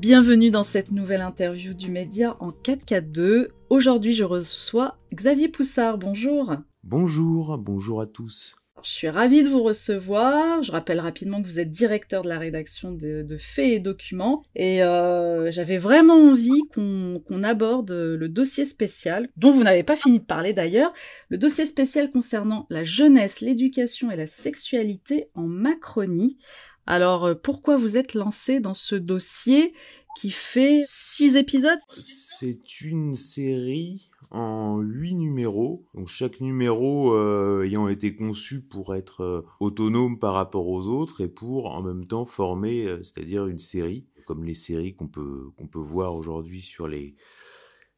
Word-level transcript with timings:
Bienvenue 0.00 0.50
dans 0.50 0.62
cette 0.62 0.92
nouvelle 0.92 1.20
interview 1.20 1.74
du 1.74 1.90
Média 1.90 2.34
en 2.40 2.52
4K2. 2.52 3.48
Aujourd'hui, 3.68 4.14
je 4.14 4.24
reçois 4.24 4.96
Xavier 5.12 5.48
Poussard. 5.48 5.98
Bonjour. 5.98 6.54
Bonjour, 6.82 7.58
bonjour 7.58 8.00
à 8.00 8.06
tous. 8.06 8.54
Je 8.82 8.88
suis 8.88 9.10
ravie 9.10 9.42
de 9.42 9.50
vous 9.50 9.62
recevoir. 9.62 10.62
Je 10.62 10.72
rappelle 10.72 11.00
rapidement 11.00 11.42
que 11.42 11.46
vous 11.46 11.60
êtes 11.60 11.70
directeur 11.70 12.22
de 12.22 12.30
la 12.30 12.38
rédaction 12.38 12.92
de, 12.92 13.36
Faits 13.38 13.66
et 13.66 13.78
Documents. 13.78 14.42
Et 14.56 14.82
euh, 14.82 15.50
j'avais 15.50 15.76
vraiment 15.76 16.14
envie 16.14 16.62
qu'on 16.74 17.42
aborde 17.42 17.90
le 17.90 18.28
dossier 18.30 18.64
spécial, 18.64 19.28
dont 19.36 19.50
vous 19.50 19.64
n'avez 19.64 19.82
pas 19.82 19.96
fini 19.96 20.20
de 20.20 20.24
parler 20.24 20.54
d'ailleurs, 20.54 20.94
le 21.28 21.36
dossier 21.36 21.66
spécial 21.66 22.10
concernant 22.10 22.66
la 22.70 22.84
jeunesse, 22.84 23.42
l'éducation 23.42 24.10
et 24.10 24.16
la 24.16 24.26
sexualité 24.26 25.28
en 25.34 25.46
Macronie. 25.46 26.38
Alors 26.86 27.24
euh, 27.24 27.34
pourquoi 27.34 27.76
vous 27.76 27.96
êtes 27.96 28.14
lancé 28.14 28.60
dans 28.60 28.74
ce 28.74 28.94
dossier 28.94 29.72
qui 30.20 30.30
fait 30.30 30.82
six 30.84 31.36
épisodes? 31.36 31.78
C'est 31.94 32.80
une 32.80 33.16
série 33.16 34.10
en 34.30 34.78
huit 34.80 35.14
numéros. 35.14 35.86
Chaque 36.06 36.40
numéro 36.40 37.12
euh, 37.14 37.64
ayant 37.64 37.88
été 37.88 38.14
conçu 38.14 38.60
pour 38.60 38.94
être 38.94 39.22
euh, 39.22 39.42
autonome 39.60 40.18
par 40.18 40.34
rapport 40.34 40.68
aux 40.68 40.86
autres 40.88 41.20
et 41.20 41.28
pour 41.28 41.66
en 41.66 41.82
même 41.82 42.06
temps 42.06 42.24
former, 42.24 42.98
c'est-à-dire 43.02 43.46
une 43.46 43.58
série, 43.58 44.06
comme 44.26 44.44
les 44.44 44.54
séries 44.54 44.94
qu'on 44.94 45.08
peut 45.08 45.50
qu'on 45.56 45.66
peut 45.66 45.78
voir 45.78 46.14
aujourd'hui 46.14 46.60
sur 46.60 46.88
les 46.88 47.14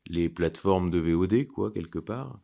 les 0.06 0.28
plateformes 0.28 0.90
de 0.90 0.98
VOD, 0.98 1.46
quoi, 1.46 1.70
quelque 1.70 1.98
part. 1.98 2.40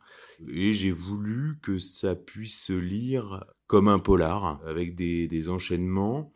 Et 0.47 0.73
j'ai 0.73 0.91
voulu 0.91 1.59
que 1.61 1.79
ça 1.79 2.15
puisse 2.15 2.63
se 2.63 2.73
lire 2.73 3.45
comme 3.67 3.87
un 3.87 3.99
polar, 3.99 4.59
avec 4.65 4.95
des, 4.95 5.49
enchaînements. 5.49 6.33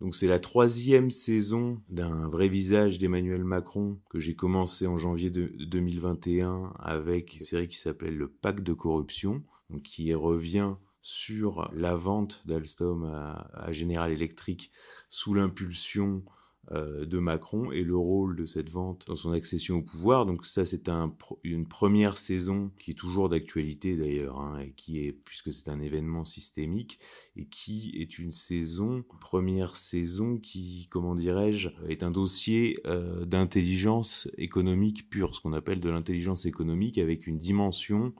Donc 0.00 0.16
c'est 0.16 0.26
la 0.26 0.40
troisième 0.40 1.12
saison 1.12 1.80
d'un 1.88 2.28
vrai 2.28 2.48
visage 2.48 2.98
d'Emmanuel 2.98 3.44
Macron 3.44 4.00
que 4.10 4.18
j'ai 4.18 4.34
commencé 4.34 4.88
en 4.88 4.98
janvier 4.98 5.30
de 5.30 5.52
2021 5.66 6.72
avec 6.80 7.36
une 7.36 7.46
série 7.46 7.68
qui 7.68 7.76
s'appelle 7.76 8.16
Le 8.16 8.28
Pacte 8.28 8.64
de 8.64 8.72
corruption, 8.72 9.44
donc 9.70 9.82
qui 9.82 10.12
revient 10.12 10.74
sur 11.02 11.70
la 11.72 11.94
vente 11.94 12.42
d'Alstom 12.46 13.04
à, 13.04 13.48
à 13.54 13.70
General 13.70 14.10
Electric 14.10 14.72
sous 15.08 15.34
l'impulsion 15.34 16.24
de 16.70 17.18
Macron 17.18 17.72
et 17.72 17.82
le 17.82 17.96
rôle 17.96 18.36
de 18.36 18.46
cette 18.46 18.70
vente 18.70 19.04
dans 19.08 19.16
son 19.16 19.32
accession 19.32 19.78
au 19.78 19.82
pouvoir. 19.82 20.26
Donc 20.26 20.46
ça, 20.46 20.64
c'est 20.64 20.88
un, 20.88 21.14
une 21.42 21.66
première 21.66 22.16
saison 22.16 22.70
qui 22.78 22.92
est 22.92 22.94
toujours 22.94 23.28
d'actualité 23.28 23.96
d'ailleurs, 23.96 24.40
hein, 24.40 24.60
et 24.60 24.72
qui 24.72 25.00
est 25.00 25.12
puisque 25.12 25.52
c'est 25.52 25.68
un 25.68 25.80
événement 25.80 26.24
systémique 26.24 27.00
et 27.36 27.46
qui 27.46 27.92
est 27.96 28.18
une 28.18 28.32
saison, 28.32 29.04
première 29.20 29.76
saison 29.76 30.38
qui, 30.38 30.86
comment 30.90 31.14
dirais-je, 31.14 31.68
est 31.88 32.02
un 32.02 32.10
dossier 32.10 32.78
euh, 32.86 33.24
d'intelligence 33.24 34.28
économique 34.38 35.10
pure, 35.10 35.34
ce 35.34 35.40
qu'on 35.40 35.52
appelle 35.52 35.80
de 35.80 35.90
l'intelligence 35.90 36.46
économique 36.46 36.98
avec 36.98 37.26
une 37.26 37.38
dimension 37.38 38.14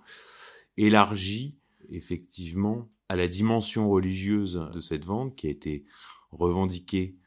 élargie 0.76 1.56
effectivement 1.90 2.88
à 3.08 3.16
la 3.16 3.28
dimension 3.28 3.90
religieuse 3.90 4.68
de 4.74 4.80
cette 4.80 5.04
vente 5.04 5.36
qui 5.36 5.46
a 5.46 5.50
été 5.50 5.84
revendiquée 6.30 7.14
euh, 7.14 7.21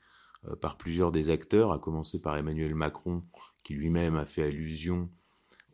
par 0.62 0.78
plusieurs 0.78 1.12
des 1.12 1.30
acteurs, 1.30 1.72
à 1.72 1.80
commencer 1.80 2.22
par 2.22 2.38
Emmanuel 2.38 2.76
Macron, 2.76 3.24
qui 3.64 3.74
lui-même 3.74 4.16
a 4.16 4.26
fait 4.26 4.44
allusion 4.44 5.10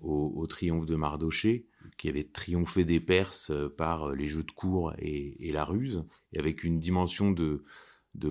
au, 0.01 0.47
triomphe 0.47 0.85
de 0.85 0.95
Mardoché, 0.95 1.67
qui 1.97 2.09
avait 2.09 2.23
triomphé 2.23 2.85
des 2.85 2.99
Perses 2.99 3.51
euh, 3.51 3.69
par 3.69 4.09
euh, 4.09 4.15
les 4.15 4.27
jeux 4.27 4.43
de 4.43 4.51
cour 4.51 4.93
et, 4.97 5.51
la 5.51 5.63
ruse, 5.63 6.03
et 6.33 6.39
avec 6.39 6.63
une 6.63 6.79
dimension 6.79 7.31
de, 7.31 7.63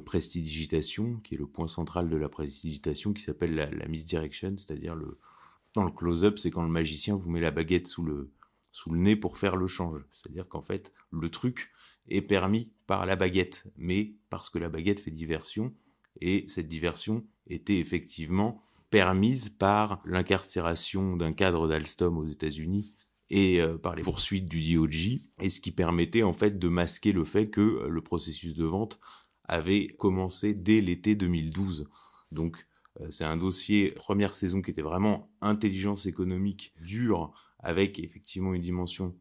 prestidigitation, 0.05 1.21
qui 1.23 1.35
est 1.35 1.39
le 1.39 1.47
point 1.47 1.69
central 1.69 2.09
de 2.09 2.17
la 2.17 2.29
prestidigitation, 2.29 3.13
qui 3.13 3.23
s'appelle 3.23 3.55
la, 3.55 3.87
misdirection, 3.87 4.57
c'est-à-dire 4.57 4.95
le, 4.95 5.19
dans 5.75 5.85
le 5.85 5.93
close-up, 5.93 6.39
c'est 6.39 6.51
quand 6.51 6.65
le 6.65 6.71
magicien 6.71 7.17
vous 7.17 7.31
met 7.31 7.41
la 7.41 7.53
baguette 7.53 7.87
sous 7.87 8.03
le 8.05 8.31
nez 8.89 9.17
pour 9.17 9.39
faire 9.39 9.57
le 9.57 9.69
change. 9.69 10.05
C'est-à-dire 10.11 10.49
qu'en 10.49 10.63
fait, 10.63 10.93
le 11.13 11.29
truc 11.29 11.71
est 12.09 12.23
permis 12.23 12.73
par 12.87 13.07
la 13.07 13.15
baguette, 13.15 13.71
mais 13.77 14.15
parce 14.29 14.51
que 14.51 14.59
la 14.59 14.69
baguette 14.69 15.01
fait 15.01 15.13
diversion, 15.13 15.73
et 16.21 16.45
cette 16.49 16.69
diversion 16.69 17.25
était 17.47 17.79
effectivement 17.79 18.63
permise 18.91 19.49
par 19.49 20.03
l'incarcération 20.05 21.17
d'un 21.17 21.33
cadre 21.33 21.69
d'Alstom 21.69 22.19
aux 22.19 22.27
États-Unis 22.27 22.95
et 23.31 23.61
euh, 23.61 23.79
par 23.79 23.95
les 23.95 24.03
poursuites 24.03 24.47
du 24.47 24.75
DOJ, 24.75 25.21
et 25.41 25.51
ce 25.51 25.61
qui 25.61 25.71
permettait 25.71 26.25
en 26.25 26.33
fait 26.33 26.59
de 26.59 26.69
masquer 26.69 27.13
le 27.13 27.25
fait 27.25 27.49
que 27.49 27.61
euh, 27.61 27.89
le 27.89 28.03
processus 28.03 28.55
de 28.55 28.65
vente 28.65 28.99
avait 29.45 29.87
commencé 29.87 30.53
dès 30.53 30.81
l'été 30.81 31.15
2012. 31.15 31.89
Donc 32.33 32.67
euh, 33.01 33.07
c'est 33.11 33.25
un 33.25 33.37
dossier, 33.37 33.93
première 33.93 34.35
saison 34.35 34.61
qui 34.61 34.73
était 34.73 34.83
vraiment 34.83 35.31
intelligence 35.41 36.07
économique 36.07 36.75
dure, 36.81 37.33
avec 37.61 38.01
effectivement 38.01 38.55
une 38.55 38.63
dimension 38.63 39.15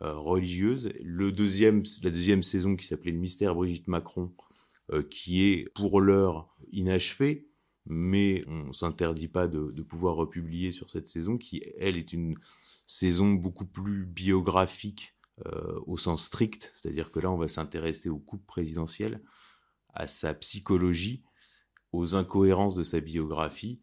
religieuse. 0.00 0.92
Deuxième, 1.00 1.82
la 2.02 2.10
deuxième 2.10 2.42
saison 2.42 2.76
qui 2.76 2.84
s'appelait 2.84 3.12
Le 3.12 3.18
mystère 3.18 3.54
Brigitte 3.54 3.88
Macron, 3.88 4.30
qui 5.10 5.44
est 5.44 5.68
pour 5.74 6.00
l'heure 6.00 6.54
inachevé, 6.72 7.48
mais 7.86 8.44
on 8.48 8.72
s'interdit 8.72 9.28
pas 9.28 9.46
de, 9.46 9.82
pouvoir 9.82 10.16
republier 10.16 10.72
sur 10.72 10.90
cette 10.90 11.06
saison, 11.06 11.38
qui 11.38 11.62
elle 11.78 11.96
est 11.96 12.12
une 12.12 12.36
saison 12.86 13.32
beaucoup 13.32 13.66
plus 13.66 14.04
biographique 14.04 15.14
euh, 15.46 15.80
au 15.86 15.96
sens 15.96 16.24
strict, 16.24 16.70
c'est-à-dire 16.74 17.10
que 17.10 17.20
là 17.20 17.30
on 17.30 17.36
va 17.36 17.48
s'intéresser 17.48 18.08
au 18.08 18.18
couple 18.18 18.44
présidentiel, 18.46 19.22
à 19.94 20.08
sa 20.08 20.34
psychologie, 20.34 21.22
aux 21.92 22.14
incohérences 22.14 22.74
de 22.74 22.82
sa 22.82 23.00
biographie, 23.00 23.80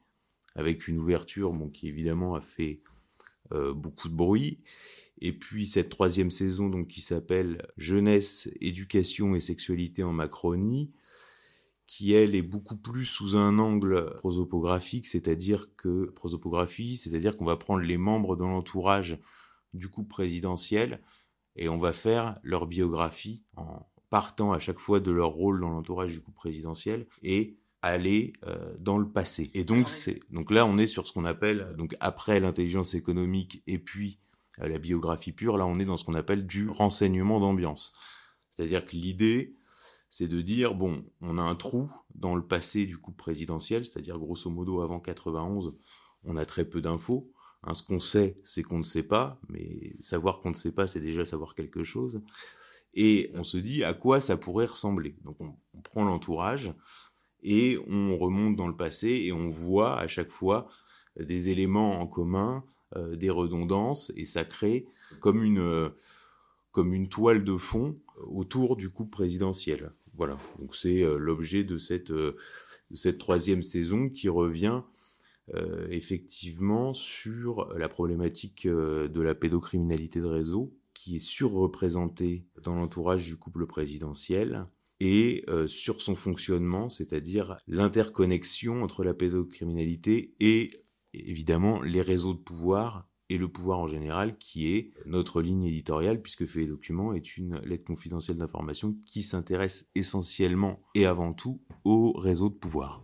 avec 0.56 0.88
une 0.88 1.00
ouverture 1.00 1.54
qui 1.74 1.88
évidemment 1.88 2.36
a 2.36 2.42
fait 2.42 2.82
euh, 3.52 3.74
beaucoup 3.74 4.10
de 4.10 4.16
bruit. 4.16 4.60
Et 5.26 5.32
puis 5.32 5.66
cette 5.66 5.88
troisième 5.88 6.30
saison 6.30 6.68
donc 6.68 6.90
qui 6.90 7.00
s'appelle 7.00 7.66
Jeunesse, 7.78 8.50
éducation 8.60 9.36
et 9.36 9.40
sexualité 9.40 10.04
en 10.04 10.12
Macronie, 10.12 10.92
qui 11.88 12.12
elle 12.12 12.36
est 12.36 12.42
beaucoup 12.42 12.76
plus 12.76 13.06
sous 13.06 13.38
un 13.38 13.58
angle 13.58 14.14
prosopographique, 14.16 15.08
c'est-à-dire 15.08 15.74
que 15.78 16.12
prosopographie, 16.12 16.98
c'est-à-dire 16.98 17.38
qu'on 17.38 17.46
va 17.46 17.56
prendre 17.56 17.84
les 17.84 17.96
membres 17.96 18.36
de 18.36 18.44
l'entourage 18.44 19.18
du 19.74 19.88
couple 19.88 20.10
présidentiel 20.10 21.02
et 21.56 21.70
on 21.70 21.78
va 21.78 21.94
faire 21.94 22.38
leur 22.44 22.68
biographie 22.68 23.44
en 23.56 23.88
partant 24.10 24.52
à 24.52 24.60
chaque 24.60 24.80
fois 24.80 25.00
de 25.00 25.12
leur 25.12 25.30
rôle 25.30 25.62
dans 25.62 25.70
l'entourage 25.70 26.12
du 26.12 26.20
couple 26.20 26.36
présidentiel 26.36 27.08
et 27.22 27.56
aller 27.82 28.34
euh, 28.46 28.76
dans 28.78 28.98
le 28.98 29.08
passé. 29.08 29.52
Et 29.54 29.64
donc 29.64 29.88
c'est 29.88 30.20
donc 30.32 30.52
là 30.52 30.66
on 30.66 30.78
est 30.78 30.88
sur 30.88 31.08
ce 31.08 31.14
qu'on 31.14 31.24
appelle 31.24 31.76
donc 31.78 31.96
après 32.02 32.42
l'intelligence 32.42 32.94
économique 32.94 33.64
et 33.68 33.80
puis 33.80 34.20
euh, 34.62 34.68
la 34.68 34.78
biographie 34.78 35.32
pure, 35.32 35.58
là 35.58 35.66
on 35.66 35.80
est 35.80 35.86
dans 35.86 35.98
ce 35.98 36.06
qu'on 36.06 36.14
appelle 36.14 36.46
du 36.46 36.70
renseignement 36.70 37.40
d'ambiance. 37.40 37.94
C'est-à-dire 38.50 38.86
que 38.86 38.96
l'idée 38.96 39.56
c'est 40.10 40.28
de 40.28 40.42
dire 40.42 40.76
bon, 40.76 41.04
on 41.22 41.38
a 41.38 41.42
un 41.42 41.56
trou 41.56 41.90
dans 42.14 42.36
le 42.36 42.46
passé 42.46 42.86
du 42.86 42.98
couple 42.98 43.18
présidentiel, 43.18 43.86
c'est-à-dire 43.86 44.20
grosso 44.20 44.50
modo 44.50 44.82
avant 44.82 45.00
91, 45.00 45.76
on 46.24 46.38
a 46.38 46.46
très 46.46 46.66
peu 46.66 46.82
d'infos. 46.82 47.32
Hein, 47.64 47.74
ce 47.74 47.82
qu'on 47.82 48.00
sait, 48.00 48.38
c'est 48.44 48.62
qu'on 48.62 48.80
ne 48.80 48.84
sait 48.84 49.04
pas, 49.04 49.40
mais 49.50 49.96
savoir 50.02 50.42
qu'on 50.42 50.50
ne 50.50 50.56
sait 50.56 50.74
pas, 50.74 50.86
c'est 50.86 51.00
déjà 51.00 51.26
savoir 51.26 51.56
quelque 51.56 51.84
chose. 51.84 52.22
Et 52.94 53.32
on 53.34 53.44
se 53.44 53.58
dit 53.58 53.84
à 53.84 53.94
quoi 53.94 54.22
ça 54.22 54.38
pourrait 54.38 54.66
ressembler. 54.66 55.16
Donc 55.24 55.38
on 55.42 55.82
prend 55.82 56.04
l'entourage, 56.04 56.76
et 57.44 57.78
on 57.88 58.18
remonte 58.18 58.56
dans 58.56 58.68
le 58.68 58.76
passé 58.76 59.10
et 59.10 59.34
on 59.34 59.50
voit 59.50 60.00
à 60.00 60.08
chaque 60.08 60.32
fois 60.32 60.68
des 61.20 61.50
éléments 61.50 62.00
en 62.00 62.08
commun, 62.08 62.64
euh, 62.96 63.16
des 63.16 63.30
redondances, 63.30 64.12
et 64.16 64.26
ça 64.26 64.44
crée 64.44 64.86
comme 65.20 65.44
une, 65.44 65.60
euh, 65.60 65.90
comme 66.72 66.94
une 66.94 67.10
toile 67.10 67.44
de 67.44 67.58
fond 67.58 67.98
autour 68.18 68.76
du 68.76 68.90
couple 68.90 69.12
présidentiel. 69.12 69.94
Voilà, 70.16 70.38
donc 70.60 70.76
c'est 70.76 71.02
euh, 71.02 71.18
l'objet 71.18 71.64
de 71.64 71.78
cette, 71.78 72.12
de 72.12 72.36
cette 72.94 73.18
troisième 73.18 73.62
saison 73.62 74.10
qui 74.10 74.30
revient 74.30 74.82
effectivement 75.90 76.94
sur 76.94 77.68
la 77.76 77.90
problématique 77.90 78.66
de 78.66 79.22
la 79.22 79.36
pédocriminalité 79.36 80.22
de 80.22 80.26
réseau 80.26 80.74
qui 80.94 81.18
est 81.18 81.20
surreprésentée 81.20 82.46
dans 82.62 82.76
l'entourage 82.76 83.28
du 83.28 83.36
couple 83.36 83.66
présidentiel 83.68 84.68
et 85.02 85.46
sur 85.68 86.00
son 86.00 86.16
fonctionnement, 86.16 86.90
c'est-à-dire 86.90 87.58
l'interconnexion 87.68 88.84
entre 88.84 89.04
la 89.04 89.14
pédocriminalité 89.14 90.34
et 90.40 90.83
évidemment 91.14 91.82
les 91.82 92.02
réseaux 92.02 92.34
de 92.34 92.40
pouvoir 92.40 93.02
et 93.30 93.38
le 93.38 93.48
pouvoir 93.48 93.80
en 93.80 93.88
général, 93.88 94.38
qui 94.38 94.74
est 94.74 94.92
notre 95.06 95.42
ligne 95.42 95.64
éditoriale, 95.64 96.22
puisque 96.22 96.46
Fait 96.46 96.62
les 96.62 96.68
documents 96.68 97.14
est 97.14 97.38
une 97.38 97.60
lettre 97.60 97.86
confidentielle 97.86 98.38
d'information 98.38 98.96
qui 99.06 99.24
s'intéresse 99.24 99.88
essentiellement 99.96 100.82
et 100.94 101.06
avant 101.06 101.34
tout 101.34 101.62
aux 101.84 102.14
réseaux 102.14 102.50
de 102.50 102.56
pouvoir. 102.56 103.04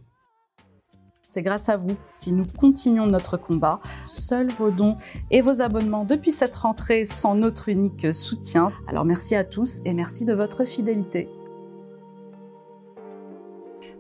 C'est 1.28 1.44
grâce 1.44 1.70
à 1.70 1.78
vous 1.78 1.96
si 2.10 2.34
nous 2.34 2.46
continuons 2.46 3.06
notre 3.06 3.38
combat. 3.38 3.80
Seuls 4.04 4.50
vos 4.50 4.72
dons 4.72 4.98
et 5.30 5.42
vos 5.42 5.62
abonnements 5.62 6.04
depuis 6.04 6.32
cette 6.32 6.56
rentrée 6.56 7.06
sont 7.06 7.36
notre 7.36 7.70
unique 7.70 8.14
soutien. 8.16 8.70
Alors 8.88 9.06
merci 9.06 9.36
à 9.36 9.44
tous 9.44 9.82
et 9.86 9.94
merci 9.94 10.26
de 10.26 10.34
votre 10.34 10.66
fidélité. 10.66 11.30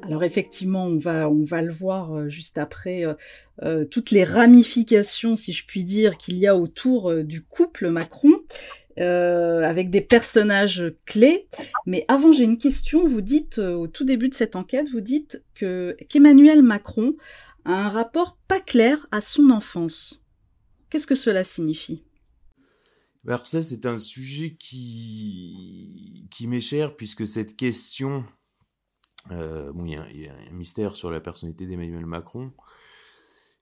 Alors 0.01 0.23
effectivement, 0.23 0.85
on 0.85 0.97
va, 0.97 1.29
on 1.29 1.43
va 1.43 1.61
le 1.61 1.71
voir 1.71 2.29
juste 2.29 2.57
après, 2.57 3.03
toutes 3.91 4.11
les 4.11 4.23
ramifications, 4.23 5.35
si 5.35 5.53
je 5.53 5.65
puis 5.65 5.83
dire, 5.83 6.17
qu'il 6.17 6.37
y 6.37 6.47
a 6.47 6.55
autour 6.55 7.23
du 7.23 7.43
couple 7.43 7.89
Macron. 7.89 8.41
avec 8.97 9.89
des 9.89 10.01
personnages 10.01 10.93
clés. 11.05 11.47
Mais 11.85 12.05
avant, 12.07 12.31
j'ai 12.31 12.43
une 12.43 12.57
question. 12.57 13.05
Vous 13.05 13.21
dites, 13.21 13.57
au 13.57 13.87
tout 13.87 14.03
début 14.03 14.29
de 14.29 14.33
cette 14.33 14.55
enquête, 14.55 14.89
vous 14.89 15.01
dites 15.01 15.43
que 15.55 15.95
qu'Emmanuel 16.09 16.61
Macron 16.61 17.15
a 17.65 17.85
un 17.85 17.89
rapport 17.89 18.37
pas 18.47 18.59
clair 18.59 19.07
à 19.11 19.21
son 19.21 19.49
enfance. 19.49 20.21
Qu'est-ce 20.89 21.07
que 21.07 21.15
cela 21.15 21.43
signifie? 21.43 22.03
Alors 23.27 23.45
ça, 23.45 23.61
c'est 23.61 23.85
un 23.85 23.97
sujet 23.97 24.55
qui, 24.57 26.25
qui 26.31 26.47
m'est 26.47 26.61
cher, 26.61 26.95
puisque 26.95 27.27
cette 27.27 27.55
question, 27.55 28.23
euh, 29.31 29.71
bon, 29.71 29.85
il 29.85 29.91
y, 29.91 30.27
a 30.27 30.33
un 30.33 30.53
mystère 30.53 30.95
sur 30.95 31.11
la 31.11 31.19
personnalité 31.19 31.65
d'Emmanuel 31.65 32.05
Macron, 32.05 32.51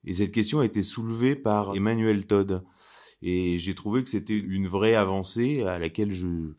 et 0.05 0.13
cette 0.13 0.31
question 0.31 0.59
a 0.59 0.65
été 0.65 0.83
soulevée 0.83 1.35
par 1.35 1.75
Emmanuel 1.75 2.25
Todd. 2.25 2.63
Et 3.23 3.57
j'ai 3.57 3.73
trouvé 3.73 4.03
que 4.03 4.11
c'était 4.11 4.37
une 4.37 4.67
vraie 4.67 4.93
avancée 4.93 5.63
à 5.63 5.79
laquelle 5.79 6.13
je, 6.13 6.53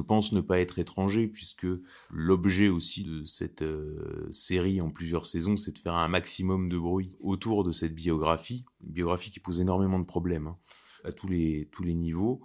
pense 0.00 0.32
ne 0.32 0.40
pas 0.40 0.58
être 0.58 0.78
étranger, 0.78 1.28
puisque 1.28 1.66
l'objet 2.10 2.68
aussi 2.68 3.04
de 3.04 3.24
cette 3.24 3.60
euh, 3.60 4.28
série 4.32 4.80
en 4.80 4.90
plusieurs 4.90 5.26
saisons, 5.26 5.58
c'est 5.58 5.72
de 5.72 5.78
faire 5.78 5.94
un 5.94 6.08
maximum 6.08 6.70
de 6.70 6.78
bruit 6.78 7.12
autour 7.20 7.64
de 7.64 7.72
cette 7.72 7.94
biographie, 7.94 8.64
une 8.82 8.92
biographie 8.92 9.30
qui 9.30 9.40
pose 9.40 9.60
énormément 9.60 9.98
de 9.98 10.06
problèmes. 10.06 10.46
Hein 10.46 10.56
à 11.04 11.12
tous 11.12 11.28
les, 11.28 11.68
tous 11.72 11.82
les 11.82 11.94
niveaux. 11.94 12.40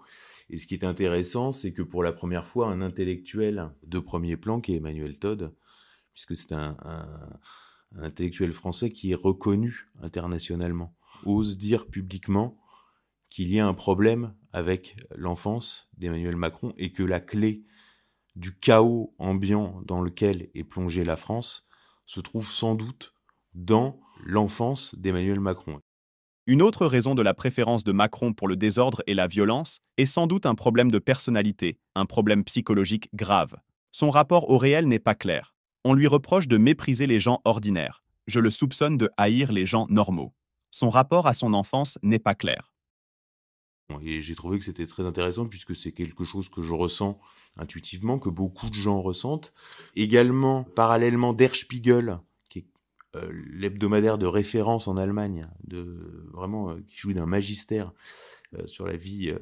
Et 0.49 0.57
ce 0.57 0.67
qui 0.67 0.75
est 0.75 0.83
intéressant, 0.83 1.51
c'est 1.51 1.73
que 1.73 1.81
pour 1.81 2.03
la 2.03 2.13
première 2.13 2.47
fois, 2.47 2.67
un 2.67 2.81
intellectuel 2.81 3.71
de 3.83 3.99
premier 3.99 4.37
plan, 4.37 4.61
qui 4.61 4.73
est 4.73 4.77
Emmanuel 4.77 5.17
Todd, 5.17 5.53
puisque 6.15 6.35
c'est 6.35 6.53
un, 6.53 6.77
intellectuel 7.97 8.51
français 8.51 8.89
qui 8.89 9.11
est 9.11 9.15
reconnu 9.15 9.91
internationalement, 10.01 10.95
ose 11.25 11.57
dire 11.57 11.87
publiquement 11.87 12.57
qu'il 13.29 13.49
y 13.49 13.59
a 13.59 13.67
un 13.67 13.73
problème 13.73 14.33
avec 14.51 14.97
l'enfance 15.15 15.89
d'Emmanuel 15.97 16.35
Macron 16.35 16.73
et 16.77 16.91
que 16.91 17.03
la 17.03 17.19
clé 17.19 17.63
du 18.35 18.57
chaos 18.57 19.13
ambiant 19.17 19.81
dans 19.85 20.01
lequel 20.01 20.49
est 20.55 20.63
plongée 20.63 21.03
la 21.03 21.15
France 21.15 21.67
se 22.05 22.19
trouve 22.19 22.51
sans 22.51 22.75
doute 22.75 23.13
dans 23.53 23.99
l'enfance 24.25 24.95
d'Emmanuel 24.95 25.39
Macron. 25.39 25.79
Une 26.47 26.61
autre 26.61 26.85
raison 26.85 27.15
de 27.15 27.21
la 27.21 27.33
préférence 27.33 27.83
de 27.83 27.91
Macron 27.91 28.33
pour 28.33 28.47
le 28.47 28.55
désordre 28.55 29.01
et 29.07 29.13
la 29.13 29.27
violence 29.27 29.79
est 29.97 30.05
sans 30.05 30.27
doute 30.27 30.45
un 30.45 30.55
problème 30.55 30.91
de 30.91 30.99
personnalité, 30.99 31.77
un 31.95 32.05
problème 32.05 32.43
psychologique 32.43 33.09
grave. 33.13 33.55
Son 33.91 34.09
rapport 34.09 34.49
au 34.49 34.57
réel 34.57 34.87
n'est 34.87 34.99
pas 34.99 35.15
clair. 35.15 35.54
On 35.87 35.93
lui 35.93 36.07
reproche 36.07 36.47
de 36.47 36.57
mépriser 36.57 37.05
les 37.05 37.19
gens 37.19 37.41
ordinaires. 37.45 38.03
Je 38.25 38.39
le 38.39 38.49
soupçonne 38.49 38.97
de 38.97 39.11
haïr 39.17 39.51
les 39.51 39.67
gens 39.67 39.85
normaux. 39.87 40.33
Son 40.71 40.89
rapport 40.89 41.27
à 41.27 41.35
son 41.35 41.53
enfance 41.53 41.99
n'est 42.01 42.17
pas 42.17 42.33
clair. 42.33 42.73
Et 44.01 44.23
j'ai 44.23 44.33
trouvé 44.33 44.57
que 44.57 44.65
c'était 44.65 44.87
très 44.87 45.05
intéressant 45.05 45.45
puisque 45.45 45.75
c'est 45.75 45.91
quelque 45.91 46.23
chose 46.23 46.49
que 46.49 46.63
je 46.63 46.73
ressens 46.73 47.19
intuitivement, 47.55 48.17
que 48.17 48.29
beaucoup 48.29 48.71
de 48.71 48.73
gens 48.73 48.99
ressentent. 48.99 49.53
Également, 49.95 50.63
parallèlement, 50.63 51.33
Der 51.33 51.53
Spiegel 51.53 52.17
euh, 53.15 53.31
l'hebdomadaire 53.31 54.17
de 54.17 54.25
référence 54.25 54.87
en 54.87 54.97
Allemagne, 54.97 55.47
de 55.63 56.27
vraiment 56.33 56.71
euh, 56.71 56.83
qui 56.87 56.97
joue 56.97 57.13
d'un 57.13 57.25
magistère 57.25 57.93
euh, 58.57 58.65
sur 58.67 58.85
la 58.85 58.97
vie 58.97 59.33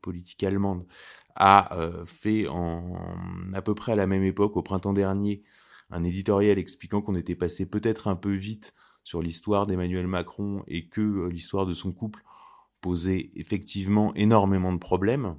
politique 0.00 0.42
allemande, 0.44 0.86
a 1.34 1.78
fait 2.04 2.46
en 2.48 2.94
à 3.54 3.62
peu 3.62 3.74
près 3.74 3.92
à 3.92 3.96
la 3.96 4.06
même 4.06 4.22
époque, 4.22 4.56
au 4.56 4.62
printemps 4.62 4.92
dernier, 4.92 5.42
un 5.92 6.04
éditorial 6.04 6.58
expliquant 6.58 7.02
qu'on 7.02 7.14
était 7.14 7.36
passé 7.36 7.66
peut-être 7.66 8.08
un 8.08 8.16
peu 8.16 8.32
vite 8.32 8.74
sur 9.04 9.22
l'histoire 9.22 9.66
d'Emmanuel 9.66 10.06
Macron 10.06 10.62
et 10.66 10.88
que 10.88 11.28
l'histoire 11.28 11.66
de 11.66 11.74
son 11.74 11.92
couple 11.92 12.22
posait 12.80 13.30
effectivement 13.36 14.14
énormément 14.14 14.72
de 14.72 14.78
problèmes. 14.78 15.36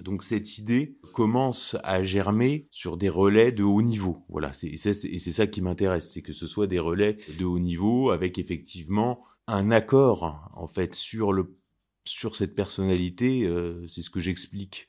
Donc 0.00 0.24
cette 0.24 0.58
idée 0.58 0.96
commence 1.12 1.76
à 1.84 2.02
germer 2.02 2.68
sur 2.70 2.96
des 2.96 3.08
relais 3.08 3.52
de 3.52 3.62
haut 3.62 3.82
niveau. 3.82 4.24
Voilà, 4.28 4.52
et 4.62 4.76
c'est 4.76 5.32
ça 5.32 5.46
qui 5.46 5.60
m'intéresse, 5.60 6.12
c'est 6.12 6.22
que 6.22 6.32
ce 6.32 6.46
soit 6.46 6.66
des 6.66 6.78
relais 6.78 7.18
de 7.38 7.44
haut 7.44 7.58
niveau 7.58 8.10
avec 8.10 8.38
effectivement 8.38 9.24
un 9.46 9.70
accord 9.70 10.50
en 10.54 10.66
fait 10.66 10.94
sur 10.94 11.32
le 11.32 11.56
sur 12.04 12.36
cette 12.36 12.54
personnalité. 12.54 13.44
Euh, 13.44 13.86
c'est 13.86 14.02
ce 14.02 14.10
que 14.10 14.20
j'explique 14.20 14.88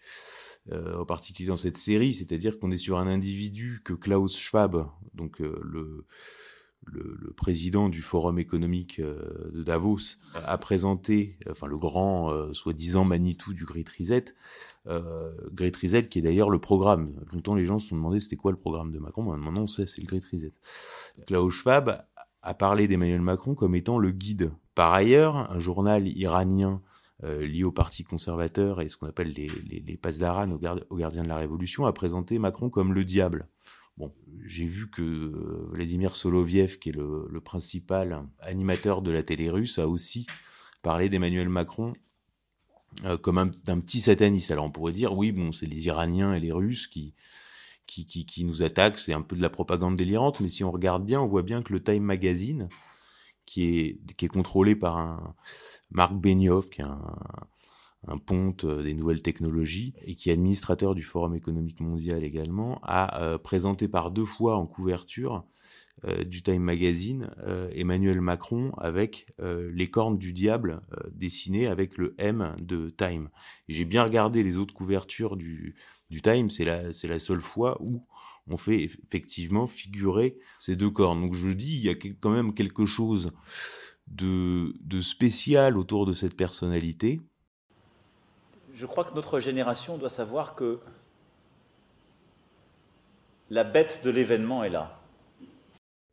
euh, 0.71 0.97
en 0.97 1.05
particulier 1.05 1.49
dans 1.49 1.57
cette 1.57 1.77
série, 1.77 2.13
c'est-à-dire 2.13 2.59
qu'on 2.59 2.71
est 2.71 2.77
sur 2.77 2.97
un 2.97 3.07
individu 3.07 3.81
que 3.83 3.93
Klaus 3.93 4.37
Schwab, 4.37 4.87
donc 5.13 5.41
euh, 5.41 5.59
le 5.63 6.05
le, 6.85 7.31
président 7.37 7.87
du 7.87 8.01
Forum 8.01 8.39
économique 8.39 8.99
de 8.99 9.63
Davos 9.63 10.17
a 10.33 10.57
présenté, 10.57 11.37
enfin 11.49 11.65
le 11.65 11.77
grand 11.77 12.53
soi-disant 12.53 13.05
Manitou 13.05 13.53
du 13.53 13.63
Great 13.63 13.87
Reset, 13.87 14.33
euh, 14.87 15.31
Great 15.53 15.75
Reset, 15.77 16.09
qui 16.09 16.19
est 16.19 16.21
d'ailleurs 16.21 16.49
le 16.49 16.59
programme. 16.59 17.13
Longtemps, 17.31 17.55
les 17.55 17.65
gens 17.65 17.79
se 17.79 17.89
sont 17.89 17.95
demandé 17.95 18.19
c'était 18.19 18.35
quoi 18.35 18.51
le 18.51 18.57
programme 18.57 18.91
de 18.91 18.99
Macron. 18.99 19.23
Maintenant, 19.23 19.63
on 19.63 19.67
sait, 19.67 19.87
c'est 19.87 20.01
le 20.01 20.07
Great 20.07 20.25
Reset. 20.25 20.51
Klaus 21.25 21.53
Schwab 21.53 22.05
a 22.41 22.53
parlé 22.53 22.87
d'Emmanuel 22.87 23.21
Macron 23.21 23.55
comme 23.55 23.75
étant 23.75 23.97
le 23.97 24.11
guide. 24.11 24.51
Par 24.75 24.93
ailleurs, 24.93 25.51
un 25.51 25.59
journal 25.59 26.07
iranien 26.07 26.81
euh, 27.23 27.47
lié 27.47 27.63
au 27.63 27.71
Parti 27.71 28.03
conservateur 28.03 28.81
et 28.81 28.89
ce 28.89 28.97
qu'on 28.97 29.07
appelle 29.07 29.31
les, 29.31 29.47
les, 29.69 29.79
les 29.79 29.97
Pasdaran 29.97 30.51
aux, 30.51 30.97
gardiens 30.97 31.23
de 31.23 31.29
la 31.29 31.37
Révolution 31.37 31.85
a 31.85 31.93
présenté 31.93 32.37
Macron 32.37 32.69
comme 32.69 32.93
le 32.93 33.05
diable. 33.05 33.47
Bon, 33.97 34.11
j'ai 34.45 34.65
vu 34.65 34.89
que 34.89 35.01
euh, 35.01 35.69
Vladimir 35.71 36.15
Soloviev, 36.15 36.79
qui 36.79 36.89
est 36.89 36.93
le, 36.93 37.39
principal 37.39 38.27
animateur 38.39 39.01
de 39.01 39.11
la 39.11 39.23
télé 39.23 39.49
russe, 39.49 39.79
a 39.79 39.87
aussi 39.87 40.25
parlé 40.81 41.07
d'Emmanuel 41.09 41.47
Macron 41.47 41.93
euh, 43.05 43.17
comme 43.17 43.37
un, 43.37 43.47
petit 43.47 44.01
sataniste. 44.01 44.51
Alors 44.51 44.65
on 44.65 44.71
pourrait 44.71 44.93
dire, 44.93 45.13
oui, 45.13 45.31
bon, 45.31 45.51
c'est 45.51 45.65
les 45.65 45.85
Iraniens 45.85 46.33
et 46.33 46.39
les 46.39 46.51
Russes 46.51 46.87
qui, 46.87 47.13
qui, 47.85 48.05
qui, 48.05 48.25
qui 48.25 48.43
nous 48.43 48.63
attaquent, 48.63 48.99
c'est 48.99 49.13
un 49.13 49.21
peu 49.21 49.35
de 49.35 49.41
la 49.41 49.49
propagande 49.49 49.95
délirante, 49.95 50.39
mais 50.41 50.49
si 50.49 50.63
on 50.63 50.71
regarde 50.71 51.05
bien, 51.05 51.21
on 51.21 51.27
voit 51.27 51.43
bien 51.43 51.61
que 51.61 51.71
le 51.71 51.81
Time 51.81 52.03
Magazine, 52.03 52.67
qui 53.45 53.77
est, 53.77 53.97
qui 54.15 54.25
est 54.25 54.29
contrôlé 54.29 54.75
par 54.75 54.97
un 54.97 55.35
Marc 55.91 56.13
Benioff, 56.13 56.69
qui 56.69 56.81
est 56.81 56.85
un, 56.85 58.17
ponte 58.25 58.65
euh, 58.65 58.83
des 58.83 58.93
nouvelles 58.93 59.21
technologies 59.21 59.93
et 60.05 60.15
qui 60.15 60.29
est 60.29 60.33
administrateur 60.33 60.93
du 60.93 61.03
Forum 61.03 61.35
économique 61.35 61.79
mondial 61.79 62.23
également, 62.23 62.79
a 62.83 63.21
euh, 63.21 63.37
présenté 63.37 63.87
par 63.87 64.11
deux 64.11 64.25
fois 64.25 64.57
en 64.57 64.65
couverture 64.65 65.45
euh, 66.03 66.25
du 66.25 66.41
Time 66.43 66.61
Magazine, 66.61 67.29
Emmanuel 67.71 68.19
Macron 68.19 68.73
avec 68.77 69.27
les 69.39 69.89
cornes 69.89 70.17
du 70.17 70.33
diable 70.33 70.81
dessinées 71.11 71.67
avec 71.67 71.97
le 71.97 72.13
M 72.17 72.55
de 72.59 72.89
Time. 72.89 73.29
J'ai 73.69 73.85
bien 73.85 74.03
regardé 74.03 74.43
les 74.43 74.57
autres 74.57 74.73
couvertures 74.73 75.37
du, 75.37 75.75
du 76.09 76.21
Time, 76.21 76.49
c'est 76.49 76.65
la, 76.65 76.83
la 77.03 77.19
seule 77.19 77.41
fois 77.41 77.77
où 77.79 78.03
on 78.49 78.57
fait 78.57 78.83
effectivement 78.83 79.67
figurer 79.67 80.37
ces 80.59 80.75
deux 80.75 80.89
cornes. 80.89 81.21
Donc 81.21 81.33
je 81.33 81.49
dis, 81.49 81.75
il 81.75 81.83
y 81.83 81.89
a 81.89 81.95
quand 81.95 82.31
même 82.31 82.53
quelque 82.53 82.85
chose 82.85 83.31
de, 84.07 84.73
de 84.81 85.01
spécial 85.01 85.77
autour 85.77 86.05
de 86.05 86.13
cette 86.13 86.35
personnalité. 86.35 87.21
Je 88.75 88.85
crois 88.85 89.05
que 89.05 89.13
notre 89.13 89.39
génération 89.39 89.97
doit 89.97 90.09
savoir 90.09 90.55
que 90.55 90.79
la 93.49 93.63
bête 93.63 94.01
de 94.03 94.09
l'événement 94.09 94.63
est 94.63 94.69
là 94.69 94.99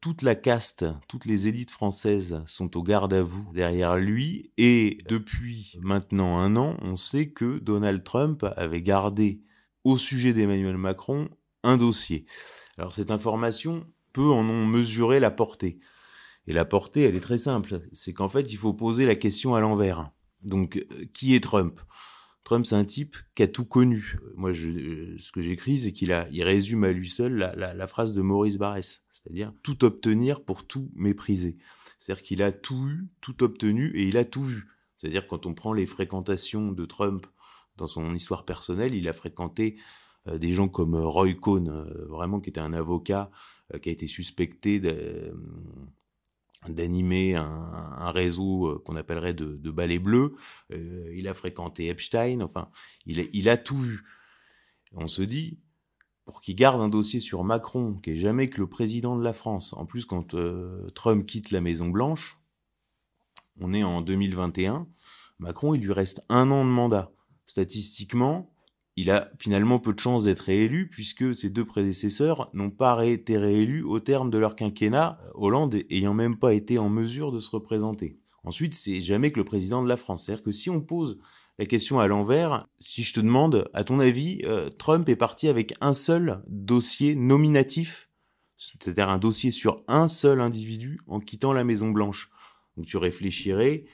toute 0.00 0.22
la 0.22 0.34
caste, 0.34 0.87
toutes 1.08 1.26
les 1.26 1.46
élites 1.46 1.70
françaises 1.70 2.42
sont 2.46 2.76
au 2.76 2.82
garde 2.82 3.12
à 3.12 3.22
vous 3.22 3.52
derrière 3.52 3.96
lui. 3.96 4.50
Et 4.56 4.99
depuis 5.08 5.76
maintenant 5.80 6.38
un 6.38 6.56
an, 6.56 6.76
on 6.80 6.96
sait 6.96 7.30
que 7.30 7.58
Donald 7.58 8.02
Trump 8.02 8.44
avait 8.56 8.82
gardé 8.82 9.42
au 9.84 9.96
sujet 9.99 10.32
d'Emmanuel 10.32 10.78
Macron 10.78 11.28
un 11.62 11.76
dossier. 11.76 12.26
Alors 12.79 12.95
cette 12.95 13.11
information, 13.11 13.87
peut 14.12 14.31
en 14.31 14.49
ont 14.49 14.67
mesuré 14.67 15.21
la 15.21 15.31
portée. 15.31 15.79
Et 16.47 16.52
la 16.52 16.64
portée, 16.64 17.02
elle 17.02 17.17
est 17.17 17.21
très 17.21 17.38
simple. 17.38 17.81
C'est 17.93 18.12
qu'en 18.12 18.29
fait, 18.29 18.52
il 18.52 18.57
faut 18.57 18.73
poser 18.73 19.07
la 19.07 19.14
question 19.14 19.55
à 19.55 19.61
l'envers. 19.61 20.11
Donc, 20.43 20.76
euh, 20.76 21.05
qui 21.12 21.35
est 21.35 21.43
Trump? 21.43 21.81
Trump, 22.45 22.67
c'est 22.67 22.75
un 22.75 22.85
type 22.85 23.17
qui 23.35 23.43
a 23.43 23.49
tout 23.49 23.64
connu. 23.64 24.19
Moi, 24.35 24.52
je, 24.52 25.17
ce 25.19 25.31
que 25.31 25.43
j'écris, 25.43 25.79
c'est 25.79 25.93
qu'il 25.93 26.26
il 26.33 26.43
résume 26.43 26.85
à 26.85 26.93
lui 26.93 27.09
seul 27.09 27.35
la, 27.35 27.75
la, 27.75 27.87
phrase 27.87 28.14
de 28.14 28.23
Maurice 28.23 28.57
Barrès, 28.57 29.02
c'est-à-dire 29.12 29.52
tout 29.62 29.85
obtenir 29.85 30.43
pour 30.43 30.67
tout 30.67 30.90
mépriser. 30.95 31.59
C'est-à-dire 31.99 32.23
qu'il 32.23 32.43
a 32.43 32.50
tout 32.50 32.88
eu, 32.88 33.09
tout 33.21 33.45
obtenu 33.45 33.93
et 33.95 34.05
il 34.05 34.17
a 34.17 34.25
tout 34.25 34.43
vu. 34.43 34.67
C'est-à-dire 34.99 35.29
quand 35.29 35.47
on 35.47 35.55
prend 35.55 35.75
les 35.75 35.87
fréquentations 35.87 36.73
de 36.73 36.85
Trump 36.87 37.26
dans 37.76 37.87
son 37.87 38.14
histoire 38.14 38.45
personnelle, 38.45 38.95
il 38.95 39.07
a 39.09 39.12
fréquenté 39.12 39.76
euh, 39.79 39.83
des 40.27 40.53
gens 40.53 40.69
comme 40.69 40.95
Roy 40.95 41.35
Cohn, 41.35 41.69
euh, 41.69 42.07
vraiment 42.07 42.41
qui 42.41 42.50
était 42.50 42.61
un 42.61 42.73
avocat 42.73 43.31
euh, 43.75 43.79
qui 43.79 43.89
a 43.89 43.93
été 43.93 44.07
suspecté 44.07 44.81
d'animer 46.69 47.37
un, 47.37 48.11
réseau 48.11 48.67
euh, 48.67 48.83
qu'on 48.85 48.97
appellerait 48.97 49.35
de, 49.35 49.57
de 49.57 49.71
balais 49.71 49.99
bleus. 49.99 50.37
Euh, 50.73 51.12
il 51.17 51.27
a 51.29 51.35
fréquenté 51.35 51.89
Epstein. 51.89 52.41
Enfin, 52.43 52.69
il 53.07 53.49
a, 53.49 53.57
tout 53.57 53.79
vu. 53.79 54.05
On 54.93 55.09
se 55.09 55.23
dit, 55.23 55.59
pour 56.25 56.41
qu'il 56.41 56.57
garde 56.57 56.81
un 56.81 56.89
dossier 56.89 57.21
sur 57.21 57.45
Macron, 57.45 57.95
qui 57.95 58.11
est 58.11 58.17
jamais 58.17 58.49
que 58.49 58.61
le 58.61 58.69
président 58.69 59.17
de 59.17 59.25
la 59.25 59.33
France. 59.33 59.73
En 59.75 59.87
plus, 59.87 60.05
quand 60.05 60.35
euh, 60.35 60.91
Trump 60.91 61.25
quitte 61.25 61.50
la 61.50 61.61
Maison 61.61 61.89
Blanche, 61.89 62.39
on 63.59 63.73
est 63.73 63.83
en 63.83 64.03
2021, 64.03 64.87
Macron, 65.39 65.75
il 65.75 65.81
lui 65.81 65.93
reste 65.93 66.21
un 66.29 66.50
an 66.50 66.65
de 66.65 66.71
mandat. 66.71 67.11
Statistiquement, 67.47 68.53
il 68.97 69.11
a 69.11 69.30
finalement 69.38 69.78
peu 69.78 69.92
de 69.92 70.00
chances 70.00 70.25
d'être 70.25 70.40
réélu 70.40 70.88
puisque 70.88 71.35
ses 71.35 71.50
deux 71.50 71.64
prédécesseurs 71.64 72.50
n'ont 72.52 72.70
pas 72.70 73.04
été 73.06 73.38
réélus 73.38 73.82
au 73.82 74.00
terme 74.00 74.30
de 74.30 74.38
leur 74.38 74.56
quinquennat, 74.56 75.20
Hollande 75.35 75.76
ayant 75.90 76.14
même 76.14 76.38
pas 76.38 76.54
été 76.54 76.78
en 76.78 76.88
mesure 76.88 77.32
de 77.32 77.40
se 77.40 77.50
représenter. 77.50 78.18
Ensuite, 78.44 78.75
c'est 78.75 79.00
jamais 79.00 79.30
que 79.30 79.38
le 79.38 79.44
président 79.44 79.82
de 79.82 79.88
la 79.88 79.97
France. 79.97 80.25
C'est-à-dire 80.25 80.44
que 80.44 80.52
si 80.52 80.70
on 80.70 80.80
pose 80.80 81.18
la 81.59 81.66
question 81.66 82.00
à 82.00 82.06
l'envers, 82.06 82.66
si 82.78 83.02
je 83.02 83.12
te 83.12 83.20
demande, 83.20 83.68
à 83.75 83.85
ton 83.85 84.00
avis, 84.00 84.40
euh, 84.44 84.70
Trump 84.70 85.09
est 85.09 85.16
parti 85.16 85.47
avec 85.49 85.75
un 85.80 85.92
seul 85.92 86.42
dossier 86.49 87.14
nominatif, 87.14 88.09
c'est-à-dire 88.56 89.09
un 89.09 89.18
dossier 89.18 89.50
sur 89.50 89.76
un 89.88 90.09
seul 90.09 90.40
individu 90.40 91.00
en 91.06 91.20
quittant 91.20 91.52
la 91.52 91.64
Maison 91.64 91.90
Blanche. 91.90 92.30
Donc 92.76 92.87
tu 92.87 92.97
réfléchirais, 92.97 93.85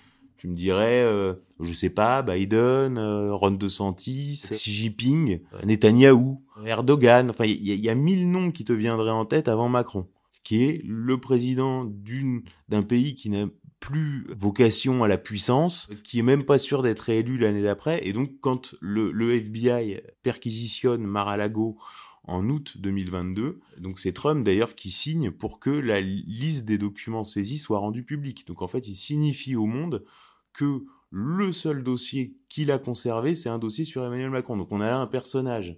tu 0.47 0.51
me 0.51 0.57
dirais, 0.57 1.03
euh, 1.03 1.35
je 1.61 1.73
sais 1.73 1.91
pas, 1.91 2.23
Biden, 2.23 2.99
euh, 2.99 3.35
Ron 3.35 3.51
DeSantis, 3.51 4.47
Xi 4.53 4.73
Jinping, 4.73 5.41
Netanyahou, 5.65 6.41
Erdogan. 6.65 7.31
Enfin, 7.31 7.47
il 7.47 7.57
y, 7.57 7.75
y, 7.75 7.91
a 7.91 7.97
mille 7.97 8.31
noms 8.31 8.53
qui 8.53 8.65
te 8.65 8.73
viendraient 8.73 9.11
en 9.11 9.25
tête 9.25 9.49
avant 9.49 9.69
Macron, 9.69 10.07
qui 10.45 10.63
est 10.63 10.83
le 10.85 11.19
président 11.19 11.85
d'une 11.85 12.43
d'un 12.69 12.85
pays 12.85 13.17
qui 13.17 13.29
n'a 13.29 13.47
plus 13.81 14.29
vocation 14.39 15.03
à 15.03 15.09
la 15.09 15.19
puissance, 15.19 15.91
qui 16.05 16.21
est 16.21 16.23
même 16.23 16.45
pas 16.45 16.61
sûr 16.61 16.83
d'être 16.83 17.01
réélu 17.01 17.39
l'année 17.39 17.63
d'après. 17.63 18.07
Et 18.07 18.13
donc, 18.13 18.31
quand 18.41 18.77
le, 18.81 19.11
le 19.11 19.35
FBI 19.35 20.01
perquisitionne 20.23 21.03
Mar-a-Lago 21.03 21.77
en 22.27 22.49
août 22.49 22.77
2022. 22.79 23.61
Donc 23.79 23.99
c'est 23.99 24.13
Trump 24.13 24.45
d'ailleurs 24.45 24.75
qui 24.75 24.91
signe 24.91 25.31
pour 25.31 25.61
que 25.61 25.71
la 25.71 26.01
liste 26.01 26.65
des 26.65 26.79
documents 26.79 27.25
saisis 27.25 27.59
soit 27.59 27.79
rendue 27.79 28.03
publique. 28.03 28.47
Donc 28.47 28.63
en 28.63 28.69
fait, 28.69 28.89
il 28.89 28.97
signifie 28.97 29.55
au 29.55 29.67
monde 29.67 30.05
que 30.57 30.85
le 31.11 31.53
seul 31.53 31.85
dossier 31.85 32.37
qu'il 32.49 32.73
a 32.73 32.79
conservé, 32.79 33.35
c'est 33.35 33.49
un 33.49 33.59
dossier 33.59 33.85
sur 33.85 34.05
Emmanuel 34.05 34.31
Macron. 34.31 34.57
Donc 34.57 34.73
on 34.73 34.81
a 34.81 34.89
là 34.89 34.99
un 34.99 35.07
personnage 35.07 35.77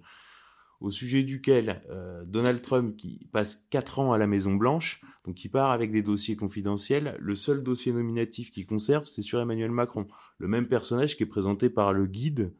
au 0.79 0.91
sujet 0.91 1.23
duquel 1.23 1.83
euh, 1.89 2.23
Donald 2.25 2.61
Trump, 2.61 2.95
qui 2.95 3.27
passe 3.31 3.65
quatre 3.69 3.99
ans 3.99 4.13
à 4.13 4.17
la 4.17 4.27
Maison 4.27 4.55
Blanche, 4.55 5.01
donc 5.25 5.35
qui 5.35 5.49
part 5.49 5.71
avec 5.71 5.91
des 5.91 6.01
dossiers 6.01 6.35
confidentiels, 6.35 7.17
le 7.19 7.35
seul 7.35 7.63
dossier 7.63 7.91
nominatif 7.91 8.49
qu'il 8.51 8.65
conserve, 8.65 9.05
c'est 9.05 9.21
sur 9.21 9.39
Emmanuel 9.41 9.71
Macron. 9.71 10.07
Le 10.37 10.47
même 10.47 10.67
personnage 10.67 11.17
qui 11.17 11.23
est 11.23 11.27
présenté 11.27 11.69
par 11.69 11.91
le 11.91 12.05
guide, 12.05 12.53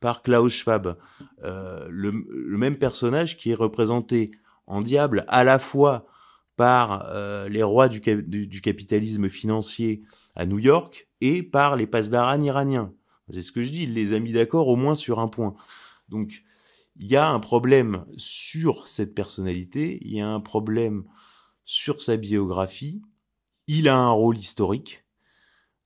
par 0.00 0.22
Klaus 0.22 0.52
Schwab. 0.52 0.96
Euh, 1.44 1.86
le, 1.90 2.12
même 2.56 2.76
personnage 2.76 3.36
qui 3.36 3.50
est 3.50 3.54
représenté 3.54 4.30
en 4.66 4.80
diable 4.80 5.24
à 5.28 5.44
la 5.44 5.58
fois 5.58 6.06
par 6.56 7.06
euh, 7.10 7.48
les 7.48 7.62
rois 7.62 7.88
du, 7.88 8.00
capitalisme 8.00 9.28
financier 9.28 10.02
à 10.34 10.46
New 10.46 10.58
York 10.58 11.05
et 11.20 11.42
par 11.42 11.76
les 11.76 11.86
pasdaran 11.86 12.40
iraniens. 12.40 12.92
C'est 13.32 13.42
ce 13.42 13.52
que 13.52 13.62
je 13.62 13.70
dis, 13.70 13.82
il 13.84 13.94
les 13.94 14.12
a 14.12 14.20
mis 14.20 14.32
d'accord 14.32 14.68
au 14.68 14.76
moins 14.76 14.94
sur 14.94 15.18
un 15.18 15.28
point. 15.28 15.54
Donc, 16.08 16.44
il 16.96 17.06
y 17.06 17.16
a 17.16 17.28
un 17.28 17.40
problème 17.40 18.04
sur 18.16 18.88
cette 18.88 19.14
personnalité, 19.14 19.98
il 20.02 20.14
y 20.14 20.20
a 20.20 20.28
un 20.28 20.40
problème 20.40 21.04
sur 21.64 22.00
sa 22.00 22.16
biographie, 22.16 23.02
il 23.66 23.88
a 23.88 23.96
un 23.96 24.10
rôle 24.10 24.38
historique. 24.38 25.04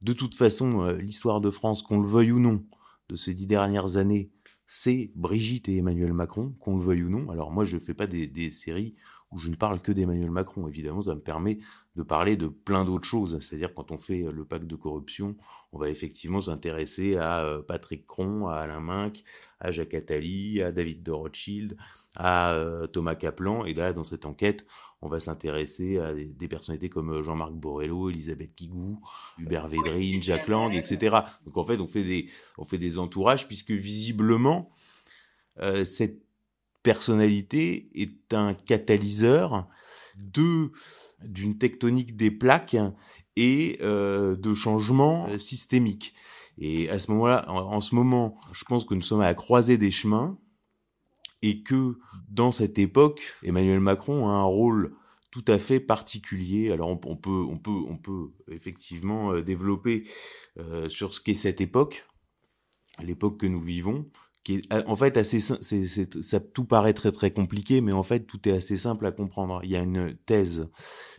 De 0.02 0.12
toute 0.12 0.34
façon, 0.34 0.82
euh, 0.82 0.96
l'histoire 0.96 1.40
de 1.40 1.50
France, 1.50 1.82
qu'on 1.82 2.00
le 2.00 2.08
veuille 2.08 2.32
ou 2.32 2.38
non, 2.38 2.64
de 3.08 3.16
ces 3.16 3.34
dix 3.34 3.46
dernières 3.46 3.96
années, 3.96 4.30
c'est 4.66 5.10
Brigitte 5.16 5.68
et 5.68 5.78
Emmanuel 5.78 6.12
Macron, 6.12 6.54
qu'on 6.60 6.76
le 6.76 6.84
veuille 6.84 7.02
ou 7.02 7.10
non. 7.10 7.28
Alors 7.30 7.50
moi, 7.50 7.64
je 7.64 7.76
ne 7.76 7.80
fais 7.80 7.94
pas 7.94 8.06
des, 8.06 8.26
des, 8.28 8.50
séries 8.50 8.94
où 9.32 9.38
je 9.38 9.48
ne 9.48 9.54
parle 9.54 9.80
que 9.80 9.92
d'Emmanuel 9.92 10.30
Macron. 10.30 10.66
Évidemment, 10.68 11.02
ça 11.02 11.14
me 11.14 11.20
permet 11.20 11.58
de 11.96 12.02
parler 12.02 12.36
de 12.36 12.46
plein 12.46 12.84
d'autres 12.84 13.06
choses. 13.06 13.38
C'est-à-dire, 13.40 13.74
quand 13.74 13.90
on 13.90 13.98
fait 13.98 14.22
le 14.22 14.44
pacte 14.44 14.66
de 14.66 14.76
corruption, 14.76 15.36
on 15.72 15.78
va 15.78 15.88
effectivement 15.88 16.40
s'intéresser 16.40 17.16
à 17.16 17.44
euh, 17.44 17.62
Patrick 17.62 18.06
Cron, 18.06 18.48
à 18.48 18.56
Alain 18.56 18.80
Minck, 18.80 19.22
à 19.60 19.70
Jacques 19.70 19.94
Attali, 19.94 20.62
à 20.62 20.72
David 20.72 21.02
de 21.02 21.12
Rothschild, 21.12 21.76
à 22.16 22.52
euh, 22.54 22.86
Thomas 22.86 23.14
Kaplan. 23.14 23.64
Et 23.64 23.74
là, 23.74 23.92
dans 23.92 24.04
cette 24.04 24.26
enquête, 24.26 24.66
on 25.02 25.08
va 25.08 25.20
s'intéresser 25.20 25.98
à 25.98 26.12
des, 26.12 26.48
personnalités 26.48 26.90
comme 26.90 27.10
euh, 27.10 27.22
Jean-Marc 27.22 27.52
Borrello, 27.52 28.10
Elisabeth 28.10 28.54
Kigou, 28.54 29.00
Hubert 29.38 29.68
Védrine, 29.68 30.22
Jacques 30.22 30.48
Lang, 30.48 30.72
etc. 30.74 31.16
Donc 31.46 31.56
en 31.56 31.64
fait, 31.64 31.80
on 31.80 31.86
fait 31.86 32.04
des, 32.04 32.28
on 32.58 32.64
fait 32.64 32.78
des 32.78 32.98
entourages 32.98 33.46
puisque 33.46 33.70
visiblement, 33.70 34.70
euh, 35.60 35.84
cette 35.84 36.22
personnalité 36.82 37.90
est 37.94 38.34
un 38.34 38.54
catalyseur 38.54 39.68
de 40.16 40.72
d'une 41.22 41.58
tectonique 41.58 42.16
des 42.16 42.30
plaques 42.30 42.76
et 43.36 43.78
euh, 43.82 44.36
de 44.36 44.54
changements 44.54 45.36
systémiques. 45.38 46.14
Et 46.58 46.90
à 46.90 46.98
ce 46.98 47.10
moment-là, 47.12 47.44
en, 47.50 47.80
ce 47.80 47.94
moment, 47.94 48.38
je 48.52 48.64
pense 48.64 48.84
que 48.84 48.94
nous 48.94 49.02
sommes 49.02 49.20
à 49.20 49.26
la 49.26 49.34
croisée 49.34 49.78
des 49.78 49.90
chemins 49.90 50.38
et 51.42 51.62
que 51.62 51.98
dans 52.28 52.52
cette 52.52 52.78
époque, 52.78 53.22
Emmanuel 53.42 53.80
Macron 53.80 54.28
a 54.28 54.32
un 54.32 54.44
rôle 54.44 54.94
tout 55.30 55.44
à 55.46 55.58
fait 55.58 55.80
particulier. 55.80 56.70
Alors 56.70 56.88
on, 56.90 57.00
on 57.04 57.16
peut, 57.16 57.44
on 57.48 57.58
peut, 57.58 57.82
on 57.88 57.96
peut 57.96 58.32
effectivement 58.50 59.32
euh, 59.32 59.42
développer 59.42 60.04
euh, 60.58 60.88
sur 60.88 61.14
ce 61.14 61.20
qu'est 61.20 61.34
cette 61.34 61.60
époque, 61.60 62.04
l'époque 63.02 63.38
que 63.38 63.46
nous 63.46 63.62
vivons, 63.62 64.10
qui 64.42 64.54
est 64.54 64.74
en 64.86 64.96
fait 64.96 65.16
assez 65.16 65.40
c'est, 65.40 66.22
ça 66.22 66.40
tout 66.40 66.64
paraît 66.64 66.94
très 66.94 67.12
très 67.12 67.30
compliqué 67.30 67.80
mais 67.80 67.92
en 67.92 68.02
fait 68.02 68.20
tout 68.20 68.48
est 68.48 68.52
assez 68.52 68.76
simple 68.76 69.06
à 69.06 69.12
comprendre. 69.12 69.60
Il 69.64 69.70
y 69.70 69.76
a 69.76 69.82
une 69.82 70.16
thèse 70.26 70.68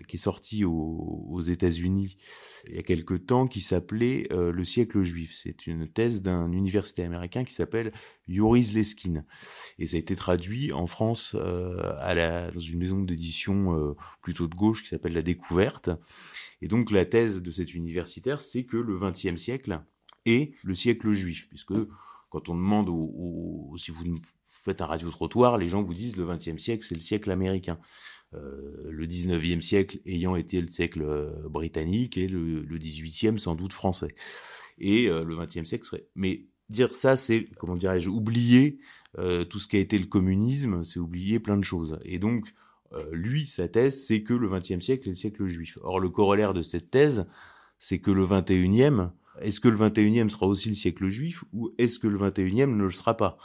qui 0.08 0.16
est 0.18 0.20
sortie 0.20 0.66
aux, 0.66 1.26
aux 1.30 1.42
États-Unis 1.42 2.18
il 2.68 2.76
y 2.76 2.80
a 2.80 2.84
quelque 2.84 3.14
temps 3.14 3.48
qui 3.48 3.62
s'appelait 3.62 4.24
euh, 4.32 4.52
le 4.52 4.64
siècle 4.64 5.02
juif. 5.02 5.34
C'est 5.34 5.68
une 5.68 5.88
thèse 5.88 6.22
d'un 6.22 6.52
université 6.52 7.04
américain 7.04 7.44
qui 7.44 7.54
s'appelle 7.54 7.92
Yoris 8.28 8.74
Leskin. 8.74 9.24
Et 9.80 9.88
ça 9.88 9.98
a 9.98 10.00
été 10.00 10.16
traduit 10.16 10.72
en 10.72 10.88
France 10.88 11.36
euh, 11.36 11.94
à 12.00 12.14
la 12.14 12.52
dans 12.52 12.60
une 12.60 12.80
maison 12.80 13.02
d'édition 13.02 13.78
euh, 13.78 13.96
plutôt 14.22 14.48
de 14.48 14.56
gauche 14.56 14.84
qui 14.84 14.90
s'appelle 14.90 15.14
La 15.14 15.22
Découverte. 15.22 15.90
Et 16.62 16.68
donc 16.68 16.92
la 16.92 17.06
thèse 17.06 17.42
de 17.42 17.52
cet 17.52 17.74
universitaire 17.74 18.42
c'est 18.42 18.64
que 18.64 18.78
le 18.78 19.00
XXe 19.00 19.42
siècle 19.42 19.82
est 20.26 20.54
le 20.64 20.76
siècle 20.76 21.12
juif 21.14 21.48
puisque 21.50 21.74
quand 22.32 22.50
on 22.50 22.56
demande 22.56 22.88
si 23.78 23.92
vous 23.92 24.04
faites 24.44 24.82
un 24.82 24.88
radio-trottoir, 24.88 25.60
les 25.60 25.68
gens 25.68 25.84
vous 25.84 25.94
disent 25.94 26.18
le 26.18 26.26
XXe 26.26 26.58
siècle, 26.58 26.86
c'est 26.88 26.96
le 26.96 27.02
siècle 27.02 27.30
américain. 27.30 27.78
Euh, 28.34 28.90
le 28.90 29.06
XIXe 29.06 29.64
siècle 29.64 30.00
ayant 30.06 30.36
été 30.38 30.62
le 30.62 30.70
siècle 30.70 31.04
euh, 31.04 31.30
britannique 31.50 32.18
et 32.18 32.28
le, 32.30 32.62
le 32.62 32.78
XVIIIe 32.78 33.38
sans 33.38 33.56
doute 33.56 33.74
français. 33.74 34.16
Et 34.80 35.08
euh, 35.08 35.24
le 35.24 35.36
XXe 35.38 35.66
siècle 35.66 35.86
serait... 35.86 36.08
Mais 36.16 36.46
dire 36.70 36.96
ça, 36.96 37.16
c'est, 37.16 37.48
comment 37.58 37.76
dirais-je, 37.76 38.10
oublier 38.10 38.80
euh, 39.20 39.44
tout 39.44 39.60
ce 39.60 39.68
qui 39.68 39.76
a 39.76 39.80
été 39.80 39.98
le 39.98 40.06
communisme, 40.06 40.84
c'est 40.84 41.00
oublier 41.00 41.40
plein 41.40 41.58
de 41.58 41.64
choses. 41.64 42.00
Et 42.06 42.18
donc, 42.18 42.54
euh, 42.94 43.06
lui, 43.12 43.46
sa 43.46 43.68
thèse, 43.68 44.06
c'est 44.06 44.24
que 44.24 44.34
le 44.34 44.50
XXe 44.50 44.80
siècle 44.80 45.08
est 45.08 45.12
le 45.12 45.16
siècle 45.16 45.46
juif. 45.48 45.78
Or, 45.82 46.00
le 46.00 46.10
corollaire 46.10 46.54
de 46.54 46.62
cette 46.62 46.90
thèse, 46.90 47.28
c'est 47.78 48.00
que 48.00 48.12
le 48.12 48.26
XXIe, 48.26 49.12
est-ce 49.40 49.60
que 49.60 49.68
le 49.68 49.78
21e 49.78 50.30
sera 50.30 50.48
aussi 50.48 50.70
le 50.70 50.76
siècle 50.76 51.08
juif 51.10 51.44
ou 51.54 51.74
est-ce 51.78 52.00
que 52.00 52.08
le 52.08 52.18
21e 52.18 52.76
ne 52.76 52.84
le 52.84 52.92
sera 52.92 53.16
pas? 53.16 53.38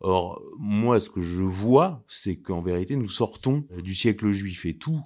Or, 0.00 0.42
moi, 0.58 0.98
ce 0.98 1.10
que 1.10 1.20
je 1.20 1.42
vois, 1.42 2.02
c'est 2.08 2.36
qu'en 2.36 2.60
vérité, 2.60 2.96
nous 2.96 3.08
sortons 3.08 3.64
du 3.82 3.94
siècle 3.94 4.32
juif 4.32 4.66
et 4.66 4.76
tous 4.76 5.00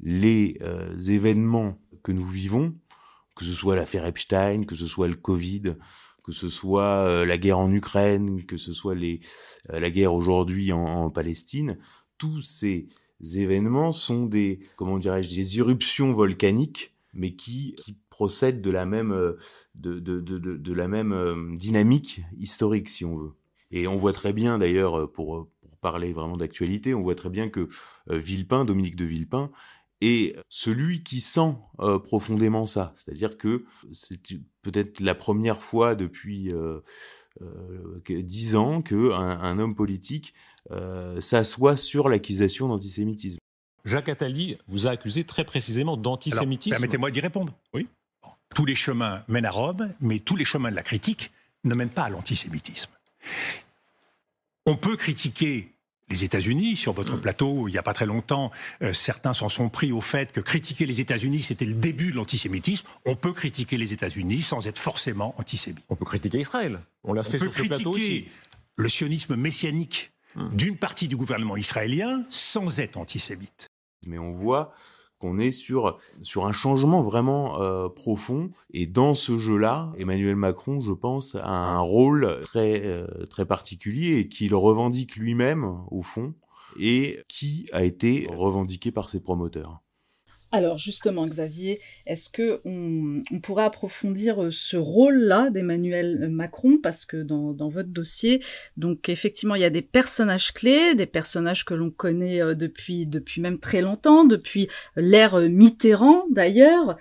les 0.00 0.56
euh, 0.62 0.98
événements 0.98 1.78
que 2.02 2.12
nous 2.12 2.26
vivons, 2.26 2.74
que 3.36 3.44
ce 3.44 3.52
soit 3.52 3.76
l'affaire 3.76 4.06
Epstein, 4.06 4.64
que 4.64 4.74
ce 4.74 4.86
soit 4.86 5.08
le 5.08 5.16
Covid, 5.16 5.76
que 6.24 6.32
ce 6.32 6.48
soit 6.48 7.06
euh, 7.06 7.26
la 7.26 7.38
guerre 7.38 7.58
en 7.58 7.72
Ukraine, 7.72 8.44
que 8.44 8.56
ce 8.56 8.72
soit 8.72 8.94
les, 8.94 9.20
euh, 9.70 9.80
la 9.80 9.90
guerre 9.90 10.14
aujourd'hui 10.14 10.72
en, 10.72 11.10
Palestine, 11.10 11.78
tous 12.16 12.42
ces 12.42 12.88
événements 13.34 13.92
sont 13.92 14.26
des, 14.26 14.60
comment 14.76 14.98
dirais-je, 14.98 15.34
des 15.34 15.58
éruptions 15.58 16.12
volcaniques, 16.12 16.94
mais 17.12 17.34
qui 17.34 17.76
procèdent 18.18 18.60
de 18.60 18.70
la 18.72 18.84
même, 18.84 19.12
de, 19.76 20.00
de, 20.00 20.20
de, 20.20 20.38
de 20.38 20.72
la 20.72 20.88
même 20.88 21.56
dynamique 21.56 22.20
historique, 22.36 22.88
si 22.88 23.04
on 23.04 23.16
veut. 23.16 23.34
Et 23.70 23.86
on 23.86 23.96
voit 23.96 24.12
très 24.12 24.32
bien, 24.32 24.58
d'ailleurs, 24.58 25.12
pour, 25.12 25.48
pour 25.60 25.76
parler 25.80 26.12
vraiment 26.12 26.36
d'actualité, 26.36 26.94
on 26.94 27.02
voit 27.02 27.14
très 27.14 27.30
bien 27.30 27.48
que 27.48 27.68
Villepin, 28.08 28.64
Dominique 28.64 28.96
de 28.96 29.04
Villepin, 29.04 29.52
est 30.00 30.36
celui 30.48 31.04
qui 31.04 31.20
sent 31.20 31.54
euh, 31.78 32.00
profondément 32.00 32.66
ça. 32.66 32.92
C'est-à-dire 32.96 33.36
que 33.36 33.64
c'est 33.92 34.20
peut-être 34.62 34.98
la 35.00 35.14
première 35.14 35.62
fois 35.62 35.94
depuis 35.94 36.52
euh, 36.52 36.80
euh, 37.40 38.00
dix 38.08 38.56
ans 38.56 38.82
qu'un 38.82 39.12
un 39.12 39.58
homme 39.60 39.76
politique 39.76 40.34
s'assoit 41.20 41.76
sur 41.76 42.08
l'accusation 42.08 42.68
d'antisémitisme. 42.68 43.38
Jacques 43.84 44.10
Attali 44.10 44.58
vous 44.66 44.86
a 44.86 44.90
accusé 44.90 45.24
très 45.24 45.44
précisément 45.44 45.96
d'antisémitisme. 45.96 46.74
Permettez-moi 46.74 47.10
d'y 47.10 47.20
répondre. 47.20 47.54
Oui. 47.72 47.86
Tous 48.54 48.64
les 48.64 48.74
chemins 48.74 49.22
mènent 49.28 49.46
à 49.46 49.50
Rome, 49.50 49.92
mais 50.00 50.18
tous 50.18 50.36
les 50.36 50.44
chemins 50.44 50.70
de 50.70 50.76
la 50.76 50.82
critique 50.82 51.30
ne 51.64 51.74
mènent 51.74 51.90
pas 51.90 52.04
à 52.04 52.08
l'antisémitisme. 52.08 52.90
On 54.66 54.76
peut 54.76 54.96
critiquer 54.96 55.72
les 56.10 56.24
États-Unis 56.24 56.76
sur 56.76 56.94
votre 56.94 57.16
Mm. 57.16 57.20
plateau 57.20 57.68
il 57.68 57.72
n'y 57.72 57.78
a 57.78 57.82
pas 57.82 57.92
très 57.92 58.06
longtemps. 58.06 58.50
euh, 58.82 58.92
certains 58.94 59.34
s'en 59.34 59.50
sont 59.50 59.68
pris 59.68 59.92
au 59.92 60.00
fait 60.00 60.32
que 60.32 60.40
critiquer 60.40 60.86
les 60.86 61.00
États-Unis, 61.02 61.42
c'était 61.42 61.66
le 61.66 61.74
début 61.74 62.10
de 62.12 62.16
l'antisémitisme. 62.16 62.86
On 63.04 63.14
peut 63.14 63.32
critiquer 63.32 63.76
les 63.76 63.92
États-Unis 63.92 64.40
sans 64.42 64.66
être 64.66 64.78
forcément 64.78 65.34
antisémite. 65.38 65.84
On 65.90 65.96
peut 65.96 66.06
critiquer 66.06 66.38
Israël. 66.40 66.80
On 67.04 67.12
l'a 67.12 67.24
fait 67.24 67.38
peut 67.38 67.50
sur 67.50 67.52
ce 67.62 67.68
plateau 67.68 67.90
aussi. 67.92 68.00
critiquer 68.02 68.30
le 68.76 68.88
sionisme 68.88 69.36
messianique 69.36 70.12
Mm. 70.34 70.56
d'une 70.56 70.76
partie 70.76 71.08
du 71.08 71.16
gouvernement 71.16 71.56
israélien 71.56 72.24
sans 72.30 72.80
être 72.80 72.96
antisémite. 72.98 73.68
mais 74.06 74.18
on 74.18 74.32
voit 74.32 74.74
qu'on 75.18 75.38
est 75.38 75.52
sur 75.52 75.98
sur 76.22 76.46
un 76.46 76.52
changement 76.52 77.02
vraiment 77.02 77.60
euh, 77.60 77.88
profond 77.88 78.50
et 78.72 78.86
dans 78.86 79.14
ce 79.14 79.38
jeu-là, 79.38 79.92
Emmanuel 79.98 80.36
Macron, 80.36 80.80
je 80.80 80.92
pense, 80.92 81.34
a 81.34 81.48
un 81.48 81.80
rôle 81.80 82.40
très 82.42 82.82
euh, 82.84 83.06
très 83.26 83.46
particulier 83.46 84.18
et 84.18 84.28
qu'il 84.28 84.54
revendique 84.54 85.16
lui-même 85.16 85.78
au 85.90 86.02
fond 86.02 86.34
et 86.78 87.20
qui 87.28 87.68
a 87.72 87.84
été 87.84 88.26
revendiqué 88.30 88.92
par 88.92 89.08
ses 89.08 89.20
promoteurs. 89.20 89.80
Alors 90.50 90.78
justement, 90.78 91.26
Xavier, 91.26 91.80
est-ce 92.06 92.30
que 92.30 92.60
on, 92.64 93.22
pourrait 93.40 93.64
approfondir 93.64 94.44
euh, 94.44 94.50
ce 94.50 94.78
rôle-là 94.78 95.50
d'Emmanuel 95.50 96.28
Macron? 96.30 96.78
Parce 96.82 97.04
que 97.04 97.18
dans, 97.18 97.68
votre 97.68 97.90
dossier, 97.90 98.42
donc 98.78 99.10
effectivement, 99.10 99.56
il 99.56 99.60
y 99.60 99.64
a 99.64 99.70
des 99.70 99.82
personnages 99.82 100.52
clés, 100.52 100.94
des 100.94 101.06
personnages 101.06 101.66
que 101.66 101.74
l'on 101.74 101.90
connaît 101.90 102.40
euh, 102.40 102.54
depuis 102.54 103.04
depuis 103.04 103.42
même 103.42 103.58
très 103.58 103.82
longtemps, 103.82 104.24
depuis 104.24 104.68
l'ère 104.96 105.34
euh, 105.34 105.48
Mitterrand 105.48 106.24
d'ailleurs. 106.30 106.96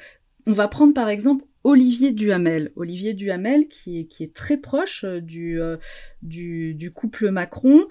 On 0.46 0.52
va 0.52 0.68
prendre 0.68 0.94
par 0.94 1.10
exemple 1.10 1.46
Olivier 1.68 2.14
Duhamel. 2.14 2.72
Olivier 2.78 3.14
Duhamel 3.14 3.68
qui 3.68 4.00
est, 4.00 4.06
qui 4.06 4.24
est 4.24 4.34
très 4.34 4.56
proche 4.56 5.04
euh, 5.04 5.20
du, 5.20 5.62
euh, 5.62 5.76
du, 6.22 6.92
couple 6.96 7.30
Macron. 7.30 7.88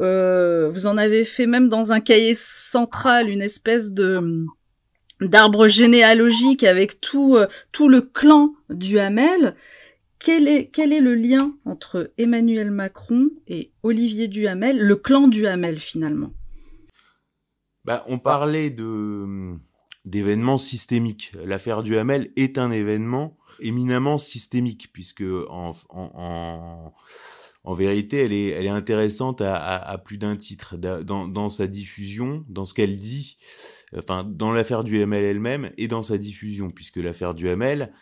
Euh, 0.00 0.70
vous 0.70 0.86
en 0.86 0.96
avez 0.96 1.24
fait 1.24 1.44
même 1.44 1.68
dans 1.68 1.92
un 1.92 2.00
cahier 2.00 2.32
central 2.32 3.28
une 3.28 3.42
espèce 3.42 3.92
de 3.92 4.46
d'arbre 5.20 5.68
généalogique 5.68 6.64
avec 6.64 7.00
tout 7.00 7.36
euh, 7.36 7.46
tout 7.72 7.88
le 7.88 8.00
clan 8.02 8.54
Duhamel. 8.70 9.56
Quel 10.18 10.48
est 10.48 10.70
quel 10.72 10.92
est 10.92 11.00
le 11.00 11.14
lien 11.14 11.54
entre 11.64 12.12
Emmanuel 12.18 12.70
Macron 12.70 13.28
et 13.46 13.70
Olivier 13.82 14.28
Duhamel, 14.28 14.78
le 14.78 14.96
clan 14.96 15.28
Duhamel 15.28 15.78
finalement? 15.78 16.32
Bah, 17.84 18.04
on 18.08 18.18
parlait 18.18 18.70
de 18.70 19.54
d'événements 20.04 20.58
systémiques. 20.58 21.32
L'affaire 21.44 21.82
Duhamel 21.82 22.32
est 22.36 22.58
un 22.58 22.70
événement 22.70 23.36
éminemment 23.60 24.18
systémique 24.18 24.90
puisque 24.92 25.22
en, 25.48 25.74
en, 25.90 26.10
en, 26.14 26.94
en 27.64 27.74
vérité, 27.74 28.18
elle 28.18 28.32
est, 28.32 28.48
elle 28.48 28.66
est 28.66 28.70
intéressante 28.70 29.40
à, 29.40 29.56
à, 29.56 29.90
à 29.90 29.98
plus 29.98 30.16
d'un 30.16 30.36
titre 30.36 30.76
dans, 30.76 31.28
dans 31.28 31.50
sa 31.50 31.66
diffusion, 31.66 32.44
dans 32.48 32.64
ce 32.64 32.72
qu'elle 32.74 32.98
dit, 32.98 33.36
enfin 33.96 34.24
dans 34.24 34.52
l'affaire 34.52 34.84
Duhamel 34.84 35.24
elle-même 35.24 35.70
et 35.76 35.88
dans 35.88 36.02
sa 36.02 36.18
diffusion, 36.18 36.70
puisque 36.70 36.96
l'affaire 36.96 37.34
Duhamel 37.34 37.92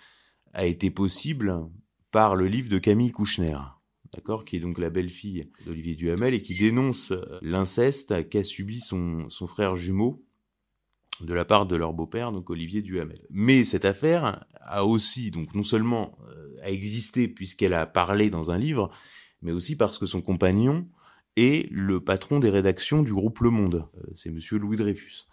a 0.53 0.67
été 0.67 0.91
possible 0.91 1.55
par 2.11 2.37
le 2.37 2.49
livre 2.49 2.69
de 2.69 2.79
Camille 2.79 3.13
Kouchner, 3.13 3.59
d'accord, 4.15 4.45
qui 4.45 4.57
est 4.57 4.61
donc 4.61 4.79
la 4.79 4.91
belle-fille 4.91 5.51
d'Olivier 5.67 5.95
Duhamel 5.95 6.35
et 6.35 6.43
qui 6.43 6.55
dénonce 6.55 7.13
l'inceste 7.43 8.29
qu'a 8.29 8.45
subi 8.45 8.81
son, 8.81 9.29
son 9.29 9.47
frère 9.47 9.77
jumeau 9.77 10.23
de 11.21 11.35
la 11.35 11.45
part 11.45 11.67
de 11.67 11.77
leur 11.77 11.93
beau-père, 11.93 12.33
donc 12.33 12.51
Olivier 12.51 12.83
Duhamel. 12.83 13.27
Mais 13.31 13.65
cette 13.65 13.85
affaire 13.85 14.45
a 14.61 14.85
aussi, 14.85 15.31
donc 15.31 15.55
non 15.55 15.63
seulement 15.63 16.19
euh, 16.29 16.57
a 16.63 16.71
existé 16.71 17.29
puisqu'elle 17.29 17.75
a 17.75 17.87
parlé 17.87 18.31
dans 18.31 18.51
un 18.51 18.59
livre, 18.59 18.91
mais 19.43 19.53
aussi 19.53 19.77
parce 19.77 19.99
que 19.99 20.07
son 20.07 20.21
compagnon 20.21 20.89
est 21.37 21.71
le 21.71 22.01
patron 22.01 22.41
des 22.41 22.51
rédactions 22.51 23.03
du 23.03 23.13
groupe 23.13 23.41
Le 23.41 23.51
Monde. 23.51 23.89
Euh, 23.99 24.11
c'est 24.15 24.31
Monsieur 24.31 24.59
Louis 24.59 24.77
Dreyfus. 24.77 25.27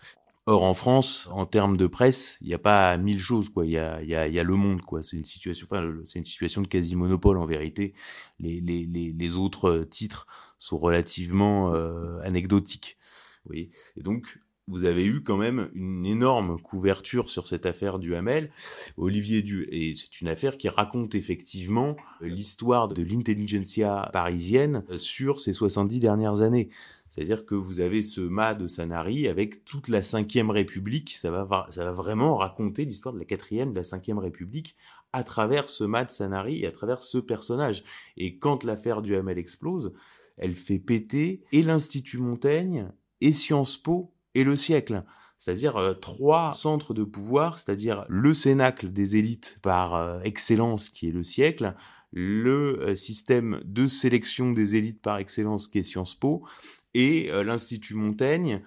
Or 0.46 0.64
en 0.64 0.74
France, 0.74 1.29
en 1.32 1.46
termes 1.46 1.77
de 1.77 1.88
presse, 1.88 2.38
il 2.42 2.48
n'y 2.48 2.53
a 2.53 2.60
pas 2.60 2.98
mille 2.98 3.20
choses 3.20 3.48
quoi. 3.48 3.66
Il 3.66 3.72
y 3.72 3.77
a, 3.77 4.03
y 4.03 4.14
a, 4.14 4.27
y 4.27 4.40
a 4.40 4.44
Le 4.44 4.56
Monde 4.56 4.82
quoi. 4.82 5.01
C'est 5.01 5.16
une 5.16 5.24
situation, 5.24 5.68
enfin, 5.70 5.90
c'est 6.03 6.20
une 6.20 6.25
situation 6.25 6.62
de 6.62 6.68
quasi 6.68 6.98
monopole 6.98 7.38
en 7.38 7.46
vérité. 7.46 7.94
Les, 8.40 8.60
les, 8.60 8.86
les, 8.86 9.36
autres 9.38 9.86
titres 9.90 10.27
sont 10.60 10.77
relativement 10.77 11.74
euh, 11.74 12.20
anecdotiques. 12.24 12.98
Vous 13.46 13.50
voyez. 13.50 13.72
Et 13.96 14.03
donc 14.03 14.40
vous 14.68 14.86
avez 14.86 15.06
eu 15.06 15.22
quand 15.22 15.38
même 15.38 15.70
une 15.74 16.06
énorme 16.06 16.60
couverture 16.60 17.29
sur 17.29 17.48
cette 17.48 17.66
affaire 17.66 18.00
du 18.00 18.16
Hamel, 18.16 18.51
Olivier 18.96 19.44
et 19.72 19.94
c'est 19.94 20.22
une 20.22 20.29
affaire 20.29 20.58
qui 20.58 20.70
raconte 20.70 21.16
effectivement 21.16 21.98
l'histoire 22.22 22.88
de 22.88 23.03
l'intelligentsia 23.03 24.10
parisienne 24.14 24.86
sur 24.96 25.42
ces 25.42 25.51
70 25.51 26.00
dernières 26.00 26.42
années. 26.42 26.70
C'est-à-dire 27.13 27.45
que 27.45 27.53
vous 27.53 27.79
avez 27.79 28.01
ce 28.01 28.21
mât 28.21 28.55
de 28.55 28.67
Sanary 28.67 29.27
avec 29.27 29.65
toute 29.65 29.87
la 29.87 30.01
cinquième 30.01 30.49
République, 30.49 31.15
ça 31.15 31.29
va, 31.29 31.67
vraiment 31.91 32.37
raconter 32.37 32.85
l'histoire 32.85 33.13
de 33.13 33.19
la 33.19 33.25
quatrième, 33.25 33.71
de 33.71 33.77
la 33.77 33.83
cinquième 33.83 34.17
République 34.17 34.75
à 35.11 35.23
travers 35.23 35.69
ce 35.69 35.83
mât 35.83 36.05
de 36.05 36.11
Sanary 36.11 36.61
et 36.63 36.67
à 36.67 36.71
travers 36.71 37.03
ce 37.03 37.19
personnage. 37.19 37.83
Et 38.17 38.37
quand 38.37 38.63
l'affaire 38.63 39.03
du 39.03 39.15
Hamel 39.15 39.37
explose, 39.37 39.93
elle 40.37 40.55
fait 40.55 40.79
péter 40.79 41.43
et 41.51 41.61
l'Institut 41.61 42.17
Montaigne 42.17 42.89
et 43.21 43.31
Sciences 43.31 43.77
Po 43.77 44.11
et 44.33 44.43
le 44.43 44.55
siècle. 44.55 45.03
C'est-à-dire 45.37 45.77
euh, 45.77 45.93
trois 45.93 46.51
centres 46.53 46.95
de 46.95 47.03
pouvoir, 47.03 47.59
c'est-à-dire 47.59 48.05
le 48.09 48.33
cénacle 48.33 48.91
des 48.91 49.17
élites 49.17 49.59
par 49.61 49.93
euh, 49.93 50.19
excellence 50.23 50.89
qui 50.89 51.09
est 51.09 51.11
le 51.11 51.23
siècle, 51.23 51.75
le 52.11 52.79
euh, 52.81 52.95
système 52.95 53.61
de 53.65 53.85
sélection 53.85 54.51
des 54.51 54.77
élites 54.77 55.01
par 55.01 55.17
excellence 55.17 55.67
qui 55.67 55.79
est 55.79 55.83
Sciences 55.83 56.15
Po, 56.15 56.45
et 56.94 57.29
l'Institut 57.44 57.96
Montaigne. 57.96 58.62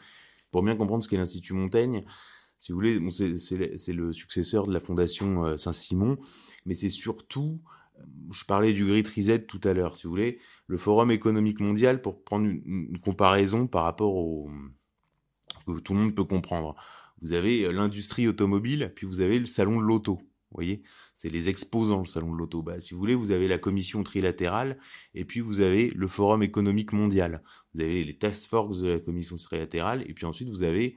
Pour 0.51 0.63
bien 0.63 0.77
comprendre 0.77 1.03
ce 1.03 1.09
qu'est 1.09 1.17
l'Institut 1.17 1.55
Montaigne, 1.55 2.05
si 2.59 2.73
vous 2.73 2.79
voulez, 2.79 3.01
c'est 3.11 3.93
le 3.93 4.13
successeur 4.13 4.67
de 4.67 4.73
la 4.73 4.81
Fondation 4.81 5.59
Saint-Simon, 5.59 6.19
mais 6.65 6.75
c'est 6.75 6.91
surtout, 6.91 7.61
je 8.33 8.45
parlais 8.45 8.73
du 8.73 8.87
Great 8.87 9.07
Reset 9.07 9.45
tout 9.47 9.61
à 9.65 9.75
l'heure, 9.75 9.97
si 9.97 10.05
vous 10.05 10.11
voulez, 10.11 10.39
le 10.67 10.77
Forum 10.79 11.11
économique 11.11 11.61
mondial 11.61 12.01
pour 12.01 12.25
prendre 12.25 12.47
une, 12.47 12.63
une 12.65 12.99
comparaison 12.99 13.67
par 13.67 13.85
rapport 13.85 14.15
au 14.15 14.51
que 15.67 15.81
tout 15.81 15.95
le 15.95 16.01
monde 16.01 16.15
peut 16.15 16.25
comprendre. 16.25 16.75
Vous 17.23 17.33
avez 17.33 17.71
l'industrie 17.73 18.29
automobile, 18.29 18.93
puis 18.95 19.07
vous 19.07 19.21
avez 19.21 19.39
le 19.39 19.47
salon 19.47 19.81
de 19.81 19.85
l'auto. 19.85 20.21
Vous 20.51 20.57
voyez, 20.57 20.83
c'est 21.17 21.29
les 21.29 21.49
exposants, 21.49 22.01
le 22.01 22.07
salon 22.07 22.33
de 22.33 22.39
l'auto. 22.39 22.65
Si 22.79 22.95
vous 22.95 23.01
voulez, 23.01 23.15
vous 23.15 23.33
avez 23.33 23.49
la 23.49 23.59
commission 23.59 24.03
trilatérale, 24.03 24.79
et 25.15 25.25
puis 25.25 25.41
vous 25.41 25.61
avez 25.61 25.91
le 25.91 26.09
forum 26.09 26.43
économique 26.43 26.93
mondial. 26.93 27.43
Vous 27.75 27.81
avez 27.81 28.05
les 28.05 28.17
task 28.17 28.49
force 28.49 28.81
de 28.81 28.89
la 28.89 28.99
commission 29.01 29.37
trilatérale, 29.37 30.05
et 30.09 30.15
puis 30.15 30.25
ensuite 30.25 30.49
vous 30.49 30.63
avez 30.63 30.97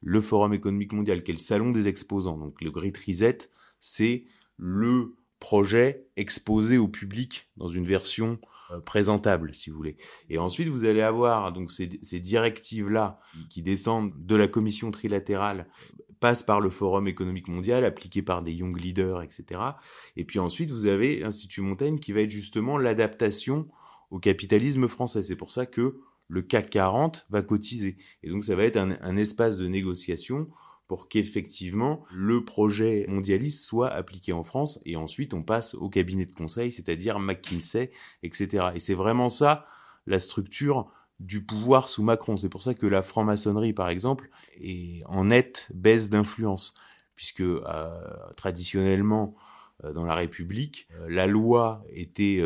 le 0.00 0.20
forum 0.20 0.54
économique 0.54 0.92
mondial, 0.92 1.22
qui 1.22 1.32
est 1.32 1.34
le 1.34 1.40
salon 1.40 1.70
des 1.70 1.88
exposants. 1.88 2.38
Donc 2.38 2.60
le 2.60 2.70
Great 2.70 2.96
Reset, 2.96 3.50
c'est 3.80 4.24
le 4.56 5.16
projet 5.40 6.06
exposé 6.16 6.78
au 6.78 6.88
public 6.88 7.50
dans 7.56 7.68
une 7.68 7.86
version 7.86 8.38
euh, 8.70 8.80
présentable, 8.80 9.54
si 9.54 9.68
vous 9.68 9.76
voulez. 9.76 9.96
Et 10.30 10.38
ensuite, 10.38 10.68
vous 10.68 10.86
allez 10.86 11.02
avoir 11.02 11.52
donc 11.52 11.70
ces, 11.70 11.98
ces 12.02 12.20
directives-là 12.20 13.20
qui 13.50 13.60
descendent 13.60 14.12
de 14.16 14.36
la 14.36 14.48
commission 14.48 14.90
trilatérale, 14.90 15.66
passent 16.24 16.42
par 16.42 16.62
le 16.62 16.70
Forum 16.70 17.06
économique 17.06 17.48
mondial, 17.48 17.84
appliquées 17.84 18.22
par 18.22 18.40
des 18.40 18.54
young 18.54 18.80
leaders, 18.80 19.20
etc. 19.20 19.60
Et 20.16 20.24
puis 20.24 20.38
ensuite, 20.38 20.70
vous 20.70 20.86
avez 20.86 21.20
l'Institut 21.20 21.60
Montaigne 21.60 21.98
qui 21.98 22.12
va 22.12 22.22
être 22.22 22.30
justement 22.30 22.78
l'adaptation 22.78 23.68
au 24.10 24.18
capitalisme 24.18 24.88
français. 24.88 25.22
C'est 25.22 25.36
pour 25.36 25.50
ça 25.50 25.66
que 25.66 26.00
le 26.28 26.40
CAC 26.40 26.70
40 26.70 27.26
va 27.28 27.42
cotiser. 27.42 27.98
Et 28.22 28.30
donc, 28.30 28.46
ça 28.46 28.56
va 28.56 28.64
être 28.64 28.78
un, 28.78 28.96
un 29.02 29.16
espace 29.16 29.58
de 29.58 29.68
négociation 29.68 30.48
pour 30.88 31.10
qu'effectivement 31.10 32.06
le 32.10 32.42
projet 32.42 33.04
mondialiste 33.06 33.60
soit 33.60 33.90
appliqué 33.90 34.32
en 34.32 34.44
France 34.44 34.80
et 34.86 34.96
ensuite 34.96 35.34
on 35.34 35.42
passe 35.42 35.74
au 35.74 35.90
cabinet 35.90 36.24
de 36.24 36.32
conseil, 36.32 36.72
c'est-à-dire 36.72 37.18
McKinsey, 37.18 37.90
etc. 38.22 38.68
Et 38.74 38.80
c'est 38.80 38.94
vraiment 38.94 39.28
ça 39.28 39.66
la 40.06 40.20
structure 40.20 40.90
du 41.20 41.44
pouvoir 41.44 41.88
sous 41.88 42.02
Macron. 42.02 42.36
C'est 42.36 42.48
pour 42.48 42.62
ça 42.62 42.74
que 42.74 42.86
la 42.86 43.02
franc-maçonnerie, 43.02 43.72
par 43.72 43.88
exemple, 43.88 44.30
est 44.60 45.02
en 45.06 45.26
nette 45.26 45.70
baisse 45.74 46.10
d'influence, 46.10 46.74
puisque 47.14 47.40
euh, 47.40 47.90
traditionnellement 48.36 49.34
euh, 49.84 49.92
dans 49.92 50.04
la 50.04 50.14
République, 50.14 50.88
euh, 50.92 51.06
la 51.08 51.26
loi 51.26 51.84
était 51.90 52.42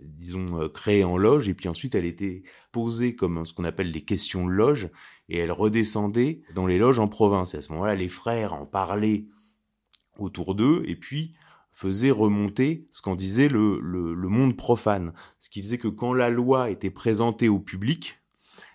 disons, 0.00 0.68
créée 0.68 1.02
en 1.02 1.16
loge, 1.16 1.48
et 1.48 1.54
puis 1.54 1.68
ensuite 1.68 1.96
elle 1.96 2.04
était 2.04 2.44
posée 2.70 3.16
comme 3.16 3.44
ce 3.44 3.52
qu'on 3.52 3.64
appelle 3.64 3.90
les 3.90 4.04
questions 4.04 4.46
de 4.46 4.52
loge, 4.52 4.90
et 5.28 5.38
elle 5.38 5.52
redescendait 5.52 6.42
dans 6.54 6.66
les 6.66 6.78
loges 6.78 7.00
en 7.00 7.08
province. 7.08 7.54
Et 7.54 7.58
à 7.58 7.62
ce 7.62 7.72
moment-là, 7.72 7.96
les 7.96 8.08
frères 8.08 8.54
en 8.54 8.64
parlaient 8.64 9.26
autour 10.18 10.54
d'eux, 10.54 10.84
et 10.86 10.94
puis 10.94 11.34
faisaient 11.78 12.10
remonter 12.10 12.88
ce 12.90 13.00
qu'en 13.00 13.14
disait 13.14 13.46
le, 13.46 13.78
le, 13.80 14.28
monde 14.28 14.56
profane. 14.56 15.12
Ce 15.38 15.48
qui 15.48 15.62
faisait 15.62 15.78
que 15.78 15.86
quand 15.86 16.12
la 16.12 16.28
loi 16.28 16.70
était 16.70 16.90
présentée 16.90 17.48
au 17.48 17.60
public, 17.60 18.18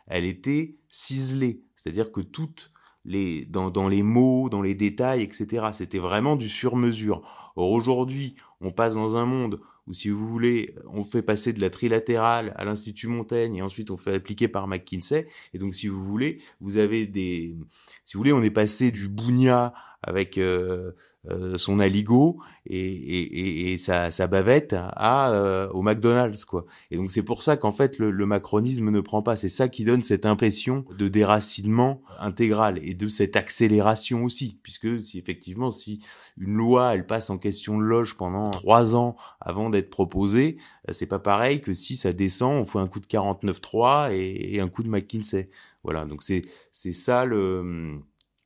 elle 0.07 0.23
était 0.23 0.77
ciselée. 0.89 1.63
C'est-à-dire 1.75 2.13
que 2.13 2.21
toutes 2.21 2.71
les, 3.03 3.43
dans, 3.43 3.69
dans 3.71 3.89
les 3.89 4.03
mots, 4.03 4.47
dans 4.47 4.61
les 4.61 4.73
détails, 4.73 5.21
etc., 5.21 5.71
c'était 5.73 5.99
vraiment 5.99 6.37
du 6.37 6.47
sur-mesure. 6.47 7.51
Or 7.57 7.71
aujourd'hui, 7.71 8.35
on 8.61 8.71
passe 8.71 8.95
dans 8.95 9.17
un 9.17 9.25
monde 9.25 9.59
ou 9.85 9.93
si 9.93 10.07
vous 10.07 10.25
voulez, 10.25 10.73
on 10.85 11.03
fait 11.03 11.21
passer 11.21 11.51
de 11.51 11.59
la 11.59 11.69
trilatérale 11.69 12.53
à 12.55 12.63
l'Institut 12.63 13.07
Montaigne 13.07 13.55
et 13.55 13.61
ensuite 13.61 13.91
on 13.91 13.97
fait 13.97 14.13
appliquer 14.13 14.47
par 14.47 14.65
McKinsey. 14.65 15.27
Et 15.53 15.57
donc, 15.57 15.75
si 15.75 15.89
vous 15.89 16.01
voulez, 16.01 16.41
vous 16.61 16.77
avez 16.77 17.05
des, 17.05 17.57
si 18.05 18.13
vous 18.13 18.21
voulez, 18.21 18.31
on 18.31 18.43
est 18.43 18.49
passé 18.49 18.91
du 18.91 19.09
Bougna 19.09 19.73
avec 20.03 20.37
euh, 20.37 20.91
euh, 21.29 21.57
son 21.57 21.79
aligot 21.79 22.37
et, 22.65 22.79
et, 22.79 23.71
et, 23.73 23.77
sa, 23.77 24.11
sa, 24.11 24.27
bavette 24.27 24.75
à 24.77 25.31
euh, 25.31 25.69
au 25.69 25.81
McDonald's 25.81 26.43
quoi. 26.43 26.65
Et 26.91 26.97
donc 26.97 27.11
c'est 27.11 27.23
pour 27.23 27.41
ça 27.41 27.55
qu'en 27.55 27.71
fait 27.71 27.97
le, 27.97 28.11
le, 28.11 28.25
macronisme 28.25 28.89
ne 28.89 28.99
prend 28.99 29.21
pas. 29.21 29.35
C'est 29.37 29.49
ça 29.49 29.69
qui 29.69 29.85
donne 29.85 30.03
cette 30.03 30.25
impression 30.25 30.85
de 30.97 31.07
déracinement 31.07 32.01
intégral 32.19 32.79
et 32.83 32.93
de 32.93 33.07
cette 33.07 33.37
accélération 33.37 34.25
aussi, 34.25 34.59
puisque 34.61 35.01
si 35.01 35.17
effectivement 35.17 35.71
si 35.71 36.05
une 36.37 36.53
loi 36.53 36.93
elle 36.93 37.05
passe 37.05 37.29
en 37.29 37.37
question 37.37 37.77
de 37.77 37.83
loge 37.83 38.15
pendant 38.15 38.51
trois 38.51 38.95
ans 38.95 39.15
avant 39.39 39.69
d'être 39.69 39.89
proposée, 39.89 40.57
c'est 40.91 41.07
pas 41.07 41.19
pareil 41.19 41.61
que 41.61 41.73
si 41.73 41.95
ça 41.95 42.11
descend, 42.11 42.61
on 42.61 42.65
fait 42.65 42.79
un 42.79 42.87
coup 42.87 42.99
de 42.99 43.07
49.3 43.07 44.13
et, 44.13 44.55
et 44.55 44.59
un 44.59 44.67
coup 44.67 44.83
de 44.83 44.89
McKinsey. 44.89 45.49
Voilà, 45.83 46.05
donc 46.05 46.23
c'est 46.23 46.43
c'est 46.71 46.93
ça 46.93 47.25
le 47.25 47.99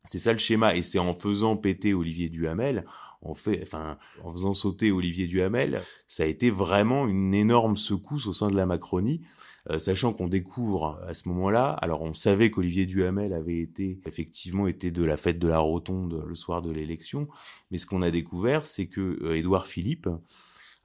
c'est 0.08 0.20
ça 0.20 0.34
le 0.34 0.40
schéma, 0.40 0.76
et 0.76 0.82
c'est 0.82 1.00
en 1.00 1.14
faisant 1.14 1.58
péter 1.58 1.94
Olivier 1.94 2.30
Duhamel, 2.30 2.86
en 3.22 3.34
faisant 3.34 4.54
sauter 4.54 4.92
Olivier 4.92 5.28
Duhamel, 5.28 5.82
ça 6.08 6.24
a 6.24 6.28
été 6.28 6.50
vraiment 6.50 7.08
une 7.08 7.34
énorme 7.34 7.76
secousse 7.76 8.28
au 8.28 8.34
sein 8.34 8.50
de 8.50 8.56
la 8.56 8.66
Macronie, 8.66 9.22
euh, 9.70 9.80
sachant 9.80 10.14
qu'on 10.14 10.28
découvre 10.28 11.02
à 11.08 11.14
ce 11.14 11.28
moment-là, 11.30 11.72
alors 11.72 12.02
on 12.04 12.14
savait 12.14 12.52
qu'Olivier 12.52 12.86
Duhamel 12.86 13.34
avait 13.34 13.60
été 13.60 14.00
effectivement 14.06 14.68
été 14.68 14.92
de 14.92 15.04
la 15.04 15.18
fête 15.18 15.40
de 15.40 15.48
la 15.48 15.60
Rotonde 15.60 16.24
le 16.26 16.36
soir 16.36 16.62
de 16.62 16.72
l'élection, 16.72 17.28
mais 17.70 17.78
ce 17.78 17.86
qu'on 17.86 18.02
a 18.02 18.12
découvert, 18.12 18.66
c'est 18.66 18.88
que 18.88 19.20
euh, 19.24 19.60
Philippe 19.62 20.10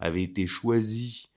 avait 0.01 0.23
été 0.23 0.47
choisi 0.47 1.31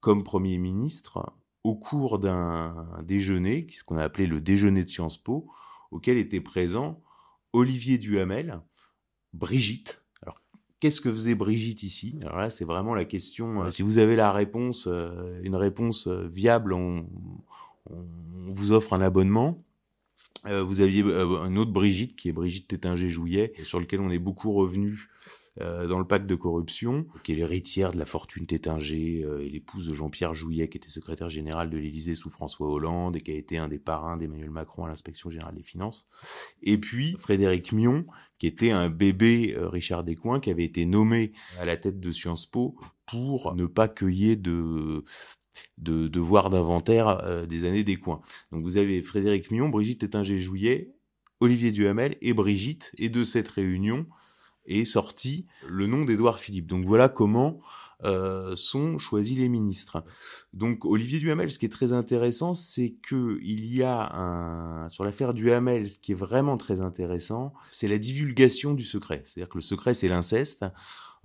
comme 0.00 0.24
Premier 0.24 0.58
ministre 0.58 1.32
au 1.62 1.76
cours 1.76 2.18
d'un 2.18 2.88
déjeuner, 3.04 3.66
ce 3.70 3.84
qu'on 3.84 3.98
a 3.98 4.02
appelé 4.04 4.26
le 4.26 4.40
déjeuner 4.40 4.82
de 4.82 4.88
Sciences 4.88 5.18
Po, 5.18 5.48
auquel 5.90 6.16
était 6.16 6.40
présent 6.40 7.00
Olivier 7.52 7.98
Duhamel, 7.98 8.60
Brigitte. 9.32 10.02
Alors, 10.22 10.40
qu'est-ce 10.80 11.00
que 11.00 11.12
faisait 11.12 11.34
Brigitte 11.34 11.82
ici? 11.82 12.18
Alors 12.22 12.38
là, 12.38 12.50
c'est 12.50 12.64
vraiment 12.64 12.94
la 12.94 13.04
question. 13.04 13.62
Euh, 13.62 13.70
si 13.70 13.82
vous 13.82 13.98
avez 13.98 14.16
la 14.16 14.32
réponse, 14.32 14.86
euh, 14.86 15.40
une 15.42 15.56
réponse 15.56 16.06
euh, 16.06 16.28
viable, 16.28 16.72
on, 16.72 17.06
vous 18.50 18.72
offre 18.72 18.92
un 18.92 19.00
abonnement. 19.00 19.64
vous 20.44 20.80
aviez 20.82 21.02
une 21.02 21.58
autre 21.58 21.70
Brigitte, 21.70 22.16
qui 22.16 22.28
est 22.28 22.32
Brigitte 22.32 22.68
Tétinger-Jouillet, 22.68 23.54
sur 23.62 23.80
lequel 23.80 24.00
on 24.00 24.10
est 24.10 24.18
beaucoup 24.18 24.52
revenu 24.52 25.08
dans 25.58 25.98
le 25.98 26.04
pacte 26.04 26.26
de 26.26 26.34
corruption, 26.34 27.06
qui 27.24 27.32
est 27.32 27.36
l'héritière 27.36 27.92
de 27.92 27.98
la 27.98 28.06
fortune 28.06 28.46
Tétinger 28.46 29.24
euh, 29.24 29.44
et 29.44 29.48
l'épouse 29.48 29.88
de 29.88 29.92
Jean-Pierre 29.92 30.34
Jouillet, 30.34 30.68
qui 30.68 30.78
était 30.78 30.88
secrétaire 30.88 31.28
général 31.28 31.70
de 31.70 31.78
l'Élysée 31.78 32.14
sous 32.14 32.30
François 32.30 32.68
Hollande 32.68 33.16
et 33.16 33.20
qui 33.20 33.32
a 33.32 33.34
été 33.34 33.58
un 33.58 33.68
des 33.68 33.78
parrains 33.78 34.16
d'Emmanuel 34.16 34.50
Macron 34.50 34.84
à 34.84 34.88
l'inspection 34.88 35.30
générale 35.30 35.54
des 35.54 35.62
finances. 35.62 36.06
Et 36.62 36.78
puis 36.78 37.16
Frédéric 37.18 37.72
Mion, 37.72 38.06
qui 38.38 38.46
était 38.46 38.70
un 38.70 38.88
bébé 38.88 39.54
euh, 39.56 39.68
Richard 39.68 40.04
Descoings, 40.04 40.40
qui 40.40 40.50
avait 40.50 40.64
été 40.64 40.86
nommé 40.86 41.32
à 41.58 41.64
la 41.64 41.76
tête 41.76 42.00
de 42.00 42.12
Sciences 42.12 42.46
Po 42.46 42.76
pour 43.06 43.54
ne 43.54 43.66
pas 43.66 43.88
cueillir 43.88 44.36
de 44.36 45.04
de 45.76 46.06
devoirs 46.06 46.50
d'inventaire 46.50 47.46
des 47.48 47.64
années 47.64 47.82
des 47.82 47.96
coins. 47.96 48.20
Donc 48.52 48.62
vous 48.62 48.76
avez 48.76 49.02
Frédéric 49.02 49.50
Mion, 49.50 49.68
Brigitte 49.68 50.02
Tétinger-Jouillet, 50.02 50.92
Olivier 51.40 51.72
Duhamel 51.72 52.16
et 52.20 52.32
Brigitte, 52.32 52.92
et 52.96 53.08
de 53.08 53.24
cette 53.24 53.48
réunion, 53.48 54.06
est 54.68 54.84
sorti 54.84 55.46
le 55.66 55.86
nom 55.86 56.04
d'Édouard 56.04 56.38
Philippe. 56.38 56.66
Donc 56.66 56.84
voilà 56.84 57.08
comment 57.08 57.60
euh, 58.04 58.54
sont 58.54 58.98
choisis 58.98 59.36
les 59.36 59.48
ministres. 59.48 60.04
Donc 60.52 60.84
Olivier 60.84 61.18
Duhamel, 61.18 61.50
ce 61.50 61.58
qui 61.58 61.66
est 61.66 61.70
très 61.70 61.92
intéressant, 61.92 62.54
c'est 62.54 62.94
que 63.02 63.38
il 63.42 63.74
y 63.74 63.82
a 63.82 64.14
un 64.14 64.88
sur 64.88 65.04
l'affaire 65.04 65.34
Duhamel, 65.34 65.88
ce 65.88 65.98
qui 65.98 66.12
est 66.12 66.16
vraiment 66.16 66.56
très 66.56 66.80
intéressant, 66.80 67.52
c'est 67.72 67.88
la 67.88 67.98
divulgation 67.98 68.74
du 68.74 68.84
secret. 68.84 69.22
C'est-à-dire 69.24 69.48
que 69.48 69.58
le 69.58 69.62
secret, 69.62 69.94
c'est 69.94 70.08
l'inceste. 70.08 70.64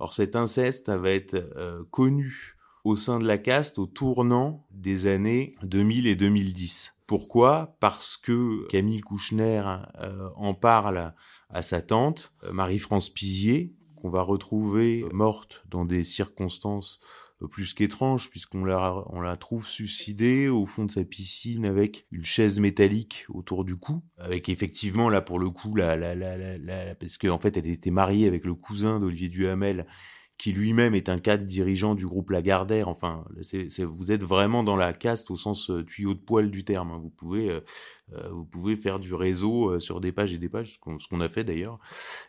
Or 0.00 0.14
cet 0.14 0.34
inceste 0.34 0.88
va 0.90 1.10
être 1.10 1.34
euh, 1.56 1.84
connu 1.90 2.56
au 2.82 2.96
sein 2.96 3.18
de 3.18 3.26
la 3.26 3.38
caste 3.38 3.78
au 3.78 3.86
tournant 3.86 4.66
des 4.72 5.06
années 5.06 5.52
2000 5.62 6.06
et 6.06 6.16
2010. 6.16 6.93
Pourquoi? 7.06 7.76
Parce 7.80 8.16
que 8.16 8.66
Camille 8.68 9.02
Kouchner 9.02 9.62
euh, 10.00 10.30
en 10.36 10.54
parle 10.54 11.12
à 11.50 11.62
sa 11.62 11.82
tante, 11.82 12.32
euh, 12.44 12.52
Marie-France 12.52 13.10
Pizier, 13.10 13.74
qu'on 13.96 14.08
va 14.08 14.22
retrouver 14.22 15.04
morte 15.12 15.62
dans 15.68 15.84
des 15.84 16.02
circonstances 16.02 17.00
euh, 17.42 17.48
plus 17.48 17.74
qu'étranges, 17.74 18.30
puisqu'on 18.30 18.64
la, 18.64 19.04
la 19.22 19.36
trouve 19.36 19.66
suicidée 19.68 20.48
au 20.48 20.64
fond 20.64 20.86
de 20.86 20.90
sa 20.90 21.04
piscine 21.04 21.66
avec 21.66 22.06
une 22.10 22.24
chaise 22.24 22.58
métallique 22.58 23.26
autour 23.28 23.64
du 23.64 23.76
cou, 23.76 24.02
avec 24.16 24.48
effectivement, 24.48 25.10
là, 25.10 25.20
pour 25.20 25.38
le 25.38 25.50
coup, 25.50 25.74
la, 25.74 25.96
la, 25.96 26.14
la, 26.14 26.56
la, 26.56 26.94
parce 26.94 27.18
qu'en 27.18 27.34
en 27.34 27.38
fait, 27.38 27.56
elle 27.58 27.66
était 27.66 27.90
mariée 27.90 28.26
avec 28.26 28.46
le 28.46 28.54
cousin 28.54 28.98
d'Olivier 28.98 29.28
Duhamel, 29.28 29.86
qui 30.36 30.52
lui-même 30.52 30.94
est 30.94 31.08
un 31.08 31.18
cadre 31.18 31.44
dirigeant 31.44 31.94
du 31.94 32.06
groupe 32.06 32.30
Lagardère. 32.30 32.88
Enfin, 32.88 33.24
vous 33.78 34.12
êtes 34.12 34.24
vraiment 34.24 34.64
dans 34.64 34.76
la 34.76 34.92
caste 34.92 35.30
au 35.30 35.36
sens 35.36 35.70
euh, 35.70 35.84
tuyau 35.84 36.14
de 36.14 36.18
poil 36.18 36.50
du 36.50 36.64
terme. 36.64 36.90
Hein. 36.90 36.98
Vous 37.00 37.10
pouvez, 37.10 37.50
euh, 37.50 37.60
euh, 38.12 38.28
vous 38.30 38.44
pouvez 38.44 38.74
faire 38.74 38.98
du 38.98 39.14
réseau 39.14 39.78
sur 39.78 40.00
des 40.00 40.10
pages 40.10 40.32
et 40.32 40.38
des 40.38 40.48
pages, 40.48 40.80
ce 40.98 41.08
qu'on 41.08 41.20
a 41.20 41.28
fait 41.28 41.44
d'ailleurs. 41.44 41.78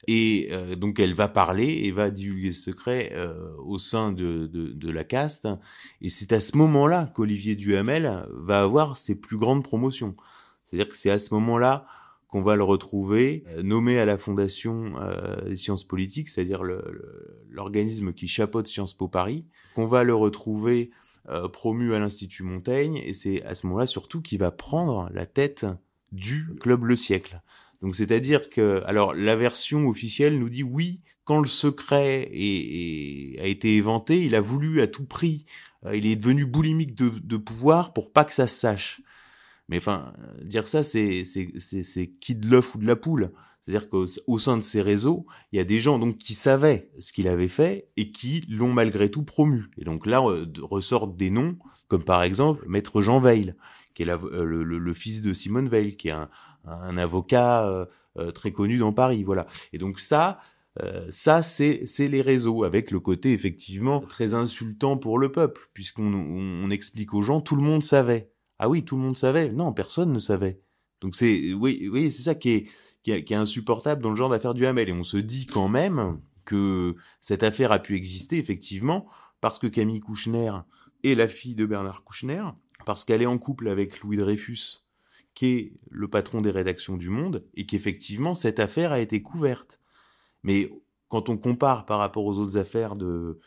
Et 0.08 0.52
donc, 0.78 1.00
elle 1.00 1.16
va 1.16 1.28
parler 1.28 1.68
et 1.68 1.92
va 1.92 2.12
divulguer 2.12 2.54
ce 2.54 2.72
secret 2.72 3.16
au 3.58 3.80
sein 3.80 4.12
de, 4.12 4.48
de, 4.48 4.68
de, 4.68 4.92
la 4.92 5.04
caste. 5.04 5.48
Et 6.02 6.10
c'est 6.10 6.32
à 6.32 6.40
ce 6.40 6.56
moment-là 6.58 7.12
qu'Olivier 7.16 7.56
Duhamel 7.56 8.28
va 8.32 8.62
avoir 8.62 8.98
ses 8.98 9.20
plus 9.20 9.38
grandes 9.38 9.64
promotions. 9.64 10.16
C'est-à-dire 10.64 10.90
que 10.90 10.96
c'est 10.96 11.12
à 11.12 11.18
ce 11.18 11.34
moment-là 11.34 11.88
qu'on 12.28 12.42
va 12.42 12.56
le 12.56 12.64
retrouver 12.64 13.44
euh, 13.48 13.64
nommé 13.64 14.00
à 14.00 14.06
la 14.06 14.18
Fondation 14.18 14.96
euh, 15.00 15.50
des 15.50 15.58
sciences 15.58 15.84
politiques, 15.84 16.30
c'est-à-dire 16.30 16.64
l'organisme 17.50 18.14
qui 18.14 18.28
chapeaute 18.28 18.68
Sciences 18.68 18.94
Po 18.94 19.08
Paris, 19.08 19.46
qu'on 19.76 19.88
va 19.88 20.04
le 20.04 20.16
retrouver 20.16 20.92
euh, 21.30 21.48
promu 21.48 21.94
à 21.94 22.00
l'Institut 22.00 22.44
Montaigne, 22.44 23.02
et 23.06 23.14
c'est 23.14 23.44
à 23.44 23.56
ce 23.56 23.68
moment-là 23.68 23.88
surtout 23.88 24.22
qu'il 24.22 24.40
va 24.40 24.52
prendre 24.52 25.10
la 25.14 25.26
tête 25.26 25.66
du 26.12 26.56
club 26.60 26.84
Le 26.84 26.96
Siècle. 26.96 27.42
Donc 27.82 27.96
c'est-à-dire 27.96 28.50
que, 28.50 28.82
alors 28.86 29.14
la 29.14 29.36
version 29.36 29.88
officielle 29.88 30.40
nous 30.40 30.50
dit 30.50 30.64
oui, 30.64 31.02
quand 31.24 31.40
le 31.40 31.48
secret 31.48 32.30
a 32.32 33.48
été 33.48 33.76
éventé, 33.76 34.24
il 34.24 34.36
a 34.36 34.42
voulu 34.42 34.82
à 34.82 34.88
tout 34.88 35.06
prix, 35.06 35.46
il 35.92 36.06
est 36.06 36.16
devenu 36.16 36.46
boulimique 36.46 36.96
de, 36.96 37.10
de 37.10 37.38
pouvoir 37.38 37.94
pour 37.94 38.12
pas 38.12 38.24
que 38.24 38.34
ça 38.34 38.48
se 38.48 38.60
sache. 38.60 39.02
Mais 39.70 39.78
enfin, 39.78 40.14
dire 40.42 40.68
ça, 40.68 40.84
c'est 40.84 41.24
c'est 41.26 42.08
qui 42.20 42.36
de 42.36 42.48
l'œuf 42.48 42.76
ou 42.76 42.78
de 42.78 42.86
la 42.86 42.96
poule. 42.96 43.32
C'est-à-dire 43.66 43.90
qu'au 43.90 44.38
sein 44.38 44.58
de 44.58 44.62
ces 44.62 44.82
réseaux, 44.82 45.26
il 45.52 45.58
y 45.58 45.60
a 45.60 45.64
des 45.64 45.80
gens 45.80 45.98
donc 45.98 46.20
qui 46.20 46.36
savaient 46.36 46.92
ce 47.00 47.12
qu'il 47.12 47.28
avait 47.28 47.48
fait 47.48 47.90
et 47.98 48.12
qui 48.12 48.46
l'ont 48.48 48.72
malgré 48.72 49.10
tout 49.10 49.24
promu. 49.24 49.72
Et 49.78 49.86
donc 49.86 50.06
là 50.06 50.22
euh, 50.22 50.46
ressortent 50.62 51.18
des 51.18 51.32
noms 51.32 51.58
comme 51.88 52.04
par 52.04 52.22
exemple 52.22 52.64
Maître 52.68 53.02
Jean 53.02 53.20
Veil, 53.20 53.56
qui 53.96 54.04
est 54.04 54.10
euh, 54.10 54.44
le, 54.44 54.64
le, 54.64 54.94
fils 54.94 55.24
de 55.24 55.34
Simone 55.34 55.68
Veil, 55.68 55.98
qui 55.98 56.10
est 56.10 56.12
un, 56.12 56.30
un 56.66 56.98
avocat 56.98 57.88
euh, 58.18 58.32
très 58.32 58.52
connu 58.52 58.78
dans 58.78 58.94
Paris. 58.94 59.24
Voilà. 59.24 59.48
Et 59.74 59.80
donc 59.80 60.00
ça, 60.00 60.40
ça, 61.10 61.42
c'est 61.42 61.86
les 62.00 62.22
réseaux, 62.22 62.66
avec 62.66 62.92
le 62.92 63.00
côté 63.00 63.32
effectivement 63.32 64.02
très 64.02 64.34
insultant 64.34 64.98
pour 64.98 65.18
le 65.18 65.32
peuple, 65.32 65.70
puisqu'on 65.74 66.14
on 66.14 66.70
explique 66.70 67.14
aux 67.14 67.22
gens, 67.22 67.40
tout 67.40 67.56
le 67.56 67.62
monde 67.62 67.82
savait. 67.82 68.30
Ah 68.60 68.70
oui, 68.70 68.84
tout 68.84 68.96
le 68.96 69.02
monde 69.02 69.18
savait. 69.18 69.52
Non, 69.52 69.74
personne 69.74 70.12
ne 70.12 70.20
savait. 70.20 70.62
Donc 71.02 71.16
c'est 71.16 71.54
oui, 71.54 71.90
oui, 71.92 72.12
c'est 72.12 72.24
ça 72.24 72.36
qui 72.36 72.52
est, 72.52 72.70
qui 73.04 73.12
est, 73.12 73.34
insupportable 73.34 74.02
dans 74.02 74.10
le 74.10 74.16
genre 74.16 74.30
d'affaire 74.30 74.54
du 74.54 74.66
Hamel. 74.66 74.90
Et 74.90 74.94
on 74.94 75.04
se 75.04 75.18
dit 75.18 75.46
quand 75.46 75.68
même 75.68 76.20
que 76.46 76.96
cette 77.22 77.44
affaire 77.44 77.72
a 77.72 77.80
pu 77.80 77.96
exister 77.96 78.38
effectivement 78.38 79.08
parce 79.42 79.60
que 79.60 79.68
Camille 79.68 80.00
Kouchner 80.00 80.52
est 81.04 81.16
la 81.16 81.28
fille 81.28 81.56
de 81.56 81.66
Bernard 81.66 82.04
Kouchner, 82.04 82.44
parce 82.86 83.04
qu'elle 83.04 83.22
est 83.22 83.28
en 83.28 83.38
couple 83.38 83.68
avec 83.68 84.00
Louis 84.02 84.18
Dreyfus, 84.18 84.86
qui 85.34 85.46
est 85.48 85.74
le 85.92 86.08
patron 86.08 86.42
des 86.42 86.52
rédactions 86.52 86.98
du 86.98 87.10
Monde, 87.10 87.46
et 87.54 87.66
qu'effectivement 87.66 88.34
cette 88.34 88.60
affaire 88.60 88.92
a 88.92 89.00
été 89.00 89.22
couverte. 89.22 89.80
Mais 90.44 90.72
quand 91.10 91.30
on 91.30 91.38
compare 91.38 91.86
par 91.86 92.00
rapport 92.00 92.26
aux 92.26 92.40
autres 92.40 92.58
affaires 92.58 92.96
de, 92.96 93.40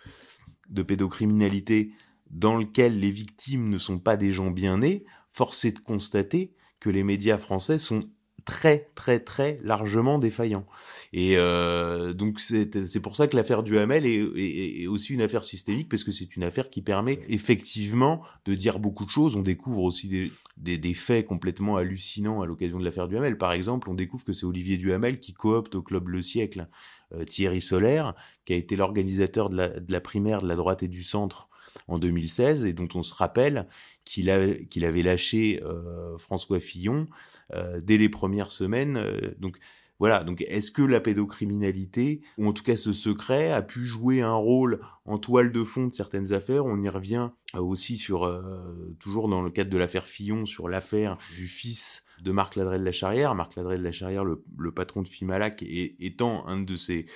de 0.68 0.83
pédocriminalité, 0.83 1.92
dans 2.31 2.57
lequel 2.57 3.01
les 3.01 3.11
victimes 3.11 3.69
ne 3.69 3.79
sont 3.79 3.99
pas 3.99 4.17
des 4.17 4.33
gens 4.33 4.51
bien 4.51 4.79
nés, 4.79 5.05
force 5.31 5.64
est 5.64 5.73
de 5.73 5.79
constater 5.79 6.53
que 6.81 6.91
les 6.91 7.03
médias 7.03 7.38
français 7.38 7.79
sont 7.79 8.09
très 8.49 8.91
très 8.95 9.21
très 9.21 9.61
largement 9.62 10.19
défaillants. 10.19 10.64
Et 11.12 11.35
euh, 11.37 12.14
donc 12.14 12.41
c'est 12.41 13.01
pour 13.03 13.14
ça 13.14 13.27
que 13.27 13.37
l'affaire 13.37 13.62
Duhamel 13.62 14.07
est, 14.07 14.25
est, 14.37 14.83
est, 14.83 14.87
aussi 14.87 15.12
une 15.12 15.21
affaire 15.21 15.45
systémique 15.45 15.91
parce 15.91 16.03
que 16.03 16.12
c'est 16.12 16.35
une 16.35 16.45
affaire 16.45 16.71
qui 16.71 16.81
permet 16.81 17.21
effectivement 17.29 18.23
de 18.47 18.55
dire 18.55 18.79
beaucoup 18.79 19.05
de 19.05 19.11
choses. 19.11 19.37
On 19.37 19.43
découvre 19.43 19.83
aussi 19.83 20.09
des, 20.09 20.33
des, 20.57 20.79
des 20.79 20.95
faits 20.95 21.27
complètement 21.27 21.77
hallucinants 21.77 22.41
à 22.41 22.47
l'occasion 22.47 22.79
de 22.79 22.85
l'affaire 22.85 23.07
Duhamel. 23.07 23.37
Par 23.37 23.53
exemple, 23.53 23.91
on 23.91 23.95
découvre 23.95 24.25
que 24.25 24.33
c'est 24.33 24.47
Olivier 24.47 24.79
Duhamel 24.79 25.19
qui 25.19 25.35
coopte 25.35 25.75
au 25.75 25.83
club 25.83 26.09
Le 26.09 26.23
Siècle 26.23 26.69
euh, 27.12 27.25
Thierry 27.25 27.61
Solaire, 27.61 28.14
qui 28.47 28.55
a 28.55 28.57
été 28.57 28.77
l'organisateur 28.77 29.51
de 29.51 29.57
la, 29.57 29.69
de 29.69 29.93
la 29.93 30.01
primaire 30.01 30.41
de 30.41 30.49
la 30.49 30.57
droite 30.57 30.83
et 30.83 30.88
du 30.88 31.05
centre 31.05 31.48
en 31.87 31.98
2016 31.98 32.64
et 32.64 32.72
dont 32.72 32.88
on 32.94 33.02
se 33.02 33.14
rappelle 33.14 33.66
qu'il 34.04 34.31
avait 34.31 35.02
lâché 35.02 35.62
François 36.18 36.61
Fillon 36.61 37.07
dès 37.83 37.98
les 37.98 38.09
premières 38.09 38.50
semaines. 38.50 38.98
donc 39.38 39.59
voilà, 39.98 40.22
donc 40.22 40.42
est-ce 40.42 40.70
que 40.70 40.83
la 40.83 41.00
pédocriminalité, 41.00 42.20
ou 42.37 42.46
en 42.46 42.52
tout 42.52 42.62
cas 42.62 42.76
ce 42.76 42.92
secret, 42.92 43.50
a 43.50 43.62
pu 43.62 43.85
jouer 43.85 44.20
un 44.22 44.35
rôle 44.35 44.81
en 45.04 45.18
toile 45.18 45.50
de 45.50 45.64
fond 45.64 45.88
de 45.88 45.92
certaines 45.92 46.33
affaires? 46.33 46.66
On 46.66 46.81
y 46.81 46.88
revient 46.88 47.31
euh, 47.57 47.61
aussi 47.61 47.96
sur, 47.96 48.24
euh, 48.24 48.94
toujours 49.00 49.28
dans 49.28 49.42
le 49.42 49.50
cadre 49.50 49.70
de 49.70 49.78
l'affaire 49.78 50.07
Fillon, 50.07 50.46
sur 50.46 50.68
l'affaire 50.68 51.18
du 51.35 51.48
fils 51.48 52.04
de 52.22 52.31
Marc 52.31 52.54
Ladrel 52.54 52.81
de 52.81 52.85
la 52.85 52.92
Charrière. 52.92 53.35
Marc 53.35 53.57
Ladrel 53.57 53.81
de 53.81 53.85
la 53.85 53.92
Charrière, 53.92 54.24
le, 54.24 54.40
patron 54.72 55.02
de 55.02 55.09
Fimalac, 55.09 55.64
étant 55.66 56.46
un 56.46 56.61
de 56.61 56.76
ces, 56.76 57.07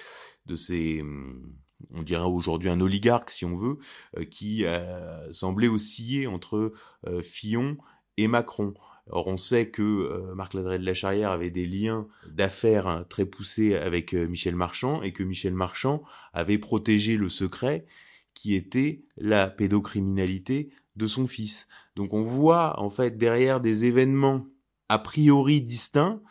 de 0.47 0.57
ces 0.57 1.03
hum, 1.03 1.55
on 1.95 2.03
dirait 2.03 2.25
aujourd'hui 2.25 2.71
un 2.71 2.81
oligarque 2.81 3.31
si 3.31 3.45
on 3.45 3.57
veut, 3.57 3.79
euh, 4.17 4.25
qui 4.25 4.65
semblait 5.33 5.69
osciller 5.69 6.27
entre 6.27 6.73
Fillon 7.23 7.77
et 8.17 8.29
Macron. 8.29 8.75
Or, 9.11 9.27
on 9.27 9.37
sait 9.37 9.71
que 9.71 9.83
euh, 9.83 10.35
Marc 10.35 10.55
Ladret 10.55 10.79
de 10.79 10.87
la 10.87 10.95
Charrière 10.95 11.31
avait 11.31 11.51
des 11.51 11.67
liens 11.67 12.07
d'affaires 12.29 12.87
hein, 12.87 13.05
très 13.09 13.27
poussés 13.27 13.75
avec 13.75 14.15
euh, 14.15 14.27
Michel 14.27 14.55
Marchand 14.55 15.03
et 15.03 15.13
que 15.13 15.25
Michel 15.25 15.55
Marchand 15.55 16.03
avait 16.33 16.59
protégé 16.59 17.17
le 17.17 17.29
secret 17.29 17.85
qui 18.35 18.55
était 18.55 19.03
la 19.17 19.49
pédocriminalité 19.49 20.71
de 20.97 21.07
son 21.07 21.27
fils. 21.27 21.67
Donc 21.97 22.15
on 22.15 22.23
voit 22.23 22.79
en 22.81 22.91
fait 22.91 23.19
derrière 23.19 23.61
des 23.61 23.85
événements 23.85 24.47
a 24.89 24.99
priori 24.99 25.61
distincts, 25.61 26.23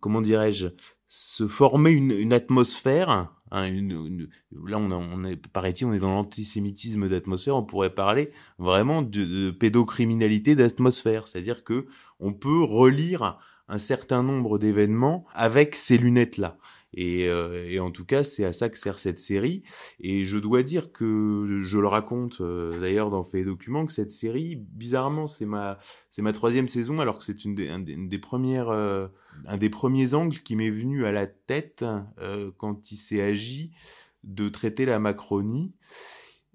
comment 0.00 0.20
dirais-je, 0.20 0.68
se 1.12 1.48
former 1.48 1.90
une, 1.90 2.32
atmosphère. 2.32 3.32
Hein, 3.50 3.66
une, 3.66 4.28
là, 4.64 4.78
on, 4.78 4.92
on 4.92 5.24
est, 5.24 5.36
paraît-il, 5.48 5.84
on 5.84 5.92
est 5.92 5.98
dans 5.98 6.12
l'antisémitisme 6.12 7.08
d'atmosphère. 7.08 7.56
On 7.56 7.64
pourrait 7.64 7.92
parler 7.92 8.30
vraiment 8.58 9.02
de, 9.02 9.50
pédocriminalité 9.50 10.54
d'atmosphère, 10.54 11.26
c'est-à-dire 11.26 11.64
que 11.64 11.86
on 12.20 12.32
peut 12.32 12.62
relire 12.62 13.40
un 13.66 13.78
certain 13.78 14.22
nombre 14.22 14.58
d'événements 14.58 15.26
avec 15.34 15.74
ces 15.74 15.98
lunettes-là. 15.98 16.56
Et, 16.94 17.28
euh, 17.28 17.68
et, 17.68 17.78
en 17.78 17.90
tout 17.90 18.04
cas, 18.04 18.24
c'est 18.24 18.44
à 18.44 18.52
ça 18.52 18.68
que 18.68 18.78
sert 18.78 18.98
cette 18.98 19.18
série. 19.18 19.62
Et 20.00 20.24
je 20.24 20.38
dois 20.38 20.62
dire 20.62 20.92
que 20.92 21.62
je 21.64 21.78
le 21.78 21.86
raconte 21.86 22.40
euh, 22.40 22.80
d'ailleurs 22.80 23.10
dans 23.10 23.22
Fait 23.22 23.44
Documents 23.44 23.86
que 23.86 23.92
cette 23.92 24.10
série, 24.10 24.56
bizarrement, 24.56 25.26
c'est 25.26 25.46
ma 25.46 25.78
c'est 26.10 26.22
ma 26.22 26.32
troisième 26.32 26.68
saison, 26.68 26.98
alors 26.98 27.18
que 27.18 27.24
c'est 27.24 27.44
une, 27.44 27.54
des, 27.54 27.68
des 27.78 28.18
premières 28.18 28.70
euh, 28.70 29.06
un 29.46 29.56
des 29.56 29.70
premiers 29.70 30.14
angles 30.14 30.38
qui 30.38 30.56
m'est 30.56 30.70
venu 30.70 31.06
à 31.06 31.12
la 31.12 31.26
tête 31.26 31.84
quand 32.58 32.90
il 32.92 32.96
s'est 32.96 33.22
agi 33.22 33.70
de 34.24 34.48
traiter 34.48 34.84
la 34.84 34.98
Macronie. 34.98 35.72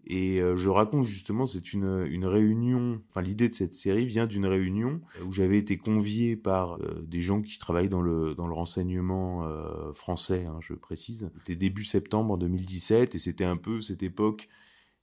Et 0.07 0.39
euh, 0.39 0.55
je 0.55 0.69
raconte 0.69 1.05
justement, 1.05 1.47
c'est 1.47 1.73
une, 1.73 2.05
une 2.07 2.27
réunion, 2.27 3.01
enfin 3.09 3.21
l'idée 3.21 3.49
de 3.49 3.55
cette 3.55 3.73
série 3.73 4.05
vient 4.05 4.27
d'une 4.27 4.45
réunion 4.45 5.01
où 5.25 5.31
j'avais 5.31 5.57
été 5.57 5.77
convié 5.77 6.35
par 6.35 6.75
euh, 6.75 7.03
des 7.07 7.23
gens 7.23 7.41
qui 7.41 7.57
travaillent 7.57 7.89
dans 7.89 8.01
le, 8.01 8.35
dans 8.35 8.45
le 8.45 8.53
renseignement 8.53 9.45
euh, 9.45 9.93
français, 9.93 10.45
hein, 10.45 10.59
je 10.61 10.73
précise. 10.75 11.31
C'était 11.39 11.55
début 11.55 11.85
septembre 11.85 12.37
2017 12.37 13.15
et 13.15 13.19
c'était 13.19 13.45
un 13.45 13.57
peu 13.57 13.81
cette 13.81 14.03
époque, 14.03 14.47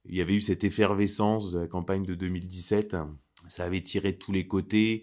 il 0.04 0.14
y 0.14 0.20
avait 0.20 0.34
eu 0.34 0.40
cette 0.40 0.62
effervescence 0.62 1.50
de 1.50 1.58
la 1.58 1.66
campagne 1.66 2.04
de 2.04 2.14
2017, 2.14 2.96
ça 3.48 3.64
avait 3.64 3.80
tiré 3.80 4.12
de 4.12 4.18
tous 4.18 4.32
les 4.32 4.46
côtés, 4.46 5.02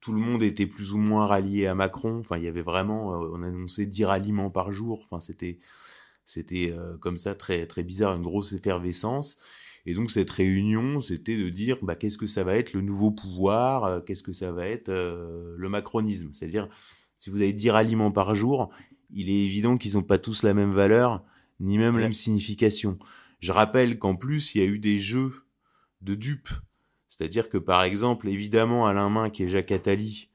tout 0.00 0.12
le 0.12 0.20
monde 0.20 0.42
était 0.42 0.66
plus 0.66 0.92
ou 0.92 0.98
moins 0.98 1.26
rallié 1.26 1.66
à 1.66 1.74
Macron, 1.74 2.20
enfin 2.20 2.38
il 2.38 2.44
y 2.44 2.48
avait 2.48 2.62
vraiment, 2.62 3.08
on 3.10 3.42
annonçait 3.42 3.84
10 3.84 4.04
ralliements 4.06 4.50
par 4.50 4.72
jour, 4.72 5.00
enfin 5.04 5.20
c'était 5.20 5.58
c'était 6.26 6.74
euh, 6.76 6.96
comme 6.98 7.18
ça 7.18 7.34
très 7.34 7.66
très 7.66 7.84
bizarre, 7.84 8.14
une 8.16 8.22
grosse 8.22 8.52
effervescence. 8.52 9.38
Et 9.86 9.94
donc 9.94 10.10
cette 10.10 10.30
réunion, 10.30 11.00
c'était 11.00 11.36
de 11.36 11.48
dire 11.48 11.78
bah, 11.82 11.94
qu'est-ce 11.94 12.18
que 12.18 12.26
ça 12.26 12.42
va 12.42 12.56
être 12.56 12.72
le 12.72 12.80
nouveau 12.80 13.12
pouvoir, 13.12 13.84
euh, 13.84 14.00
qu'est-ce 14.00 14.24
que 14.24 14.32
ça 14.32 14.50
va 14.50 14.66
être 14.66 14.88
euh, 14.88 15.54
le 15.56 15.68
macronisme? 15.68 16.30
C'est-à-dire, 16.34 16.68
si 17.16 17.30
vous 17.30 17.40
avez 17.40 17.52
10 17.52 17.70
ralliements 17.70 18.10
par 18.10 18.34
jour, 18.34 18.70
il 19.10 19.30
est 19.30 19.44
évident 19.44 19.78
qu'ils 19.78 19.94
n'ont 19.94 20.02
pas 20.02 20.18
tous 20.18 20.42
la 20.42 20.54
même 20.54 20.72
valeur, 20.72 21.24
ni 21.60 21.78
même 21.78 21.94
la 21.94 22.02
même 22.02 22.12
signification. 22.12 22.98
Je 23.38 23.52
rappelle 23.52 23.98
qu'en 23.98 24.16
plus, 24.16 24.54
il 24.54 24.60
y 24.60 24.64
a 24.64 24.66
eu 24.66 24.80
des 24.80 24.98
jeux 24.98 25.32
de 26.00 26.14
dupes. 26.14 26.50
C'est-à-dire 27.08 27.48
que 27.48 27.58
par 27.58 27.84
exemple, 27.84 28.28
évidemment, 28.28 28.86
Alain 28.86 29.08
Minck 29.08 29.40
et 29.40 29.48
Jacques 29.48 29.70
Attali 29.70 30.30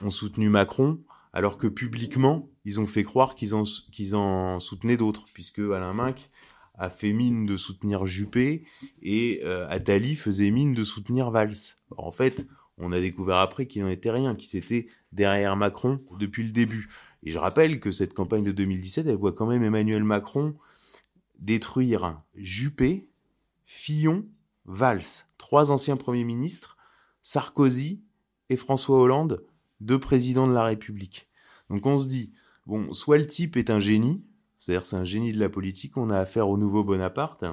ont 0.00 0.10
soutenu 0.10 0.48
Macron, 0.48 1.02
alors 1.36 1.58
que 1.58 1.66
publiquement, 1.66 2.48
ils 2.64 2.80
ont 2.80 2.86
fait 2.86 3.04
croire 3.04 3.34
qu'ils 3.34 3.54
en, 3.54 4.58
soutenaient 4.58 4.96
d'autres, 4.96 5.26
puisque 5.34 5.58
Alain 5.58 5.92
Minck 5.92 6.30
a 6.78 6.88
fait 6.88 7.12
mine 7.12 7.44
de 7.44 7.58
soutenir 7.58 8.06
Juppé 8.06 8.64
et 9.02 9.42
euh, 9.44 9.68
Attali 9.68 10.16
faisait 10.16 10.50
mine 10.50 10.72
de 10.72 10.82
soutenir 10.82 11.30
Valls. 11.30 11.76
en 11.98 12.10
fait, 12.10 12.46
on 12.78 12.90
a 12.90 13.00
découvert 13.00 13.36
après 13.36 13.66
qu'il 13.66 13.82
n'en 13.82 13.90
était 13.90 14.10
rien, 14.10 14.34
qu'ils 14.34 14.58
étaient 14.58 14.86
derrière 15.12 15.56
Macron 15.56 16.00
depuis 16.18 16.42
le 16.42 16.52
début. 16.52 16.88
Et 17.22 17.30
je 17.30 17.38
rappelle 17.38 17.80
que 17.80 17.90
cette 17.90 18.14
campagne 18.14 18.42
de 18.42 18.52
2017, 18.52 19.06
elle 19.06 19.16
voit 19.16 19.34
quand 19.34 19.46
même 19.46 19.62
Emmanuel 19.62 20.04
Macron 20.04 20.54
détruire 21.38 22.18
Juppé, 22.34 23.10
Fillon, 23.66 24.24
Valls, 24.64 25.26
trois 25.36 25.70
anciens 25.70 25.98
premiers 25.98 26.24
ministres, 26.24 26.78
Sarkozy 27.22 28.00
et 28.48 28.56
François 28.56 28.98
Hollande, 28.98 29.44
deux 29.80 29.98
présidents 29.98 30.46
de 30.46 30.54
la 30.54 30.64
République. 30.64 31.28
Donc 31.70 31.86
on 31.86 31.98
se 31.98 32.08
dit, 32.08 32.32
bon, 32.66 32.92
soit 32.92 33.18
le 33.18 33.26
type 33.26 33.56
est 33.56 33.70
un 33.70 33.80
génie, 33.80 34.24
c'est-à-dire 34.58 34.86
c'est 34.86 34.96
un 34.96 35.04
génie 35.04 35.32
de 35.32 35.40
la 35.40 35.48
politique, 35.48 35.96
on 35.96 36.10
a 36.10 36.18
affaire 36.18 36.48
au 36.48 36.56
nouveau 36.56 36.84
Bonaparte, 36.84 37.44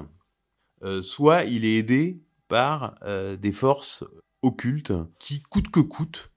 euh, 0.82 1.02
soit 1.02 1.44
il 1.44 1.64
est 1.64 1.76
aidé 1.76 2.22
par 2.48 2.96
euh, 3.02 3.36
des 3.36 3.52
forces 3.52 4.04
occultes 4.42 4.92
qui, 5.18 5.42
coûte 5.42 5.70
que 5.70 5.80
coûte, 5.80 6.30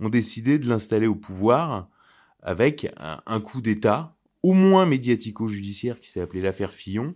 ont 0.00 0.08
décidé 0.08 0.58
de 0.58 0.68
l'installer 0.68 1.06
au 1.06 1.14
pouvoir 1.14 1.88
avec 2.42 2.92
un 2.98 3.40
coup 3.40 3.62
d'État, 3.62 4.16
au 4.42 4.52
moins 4.52 4.84
médiatico-judiciaire, 4.84 5.98
qui 5.98 6.10
s'est 6.10 6.20
appelé 6.20 6.42
l'affaire 6.42 6.74
Fillon, 6.74 7.14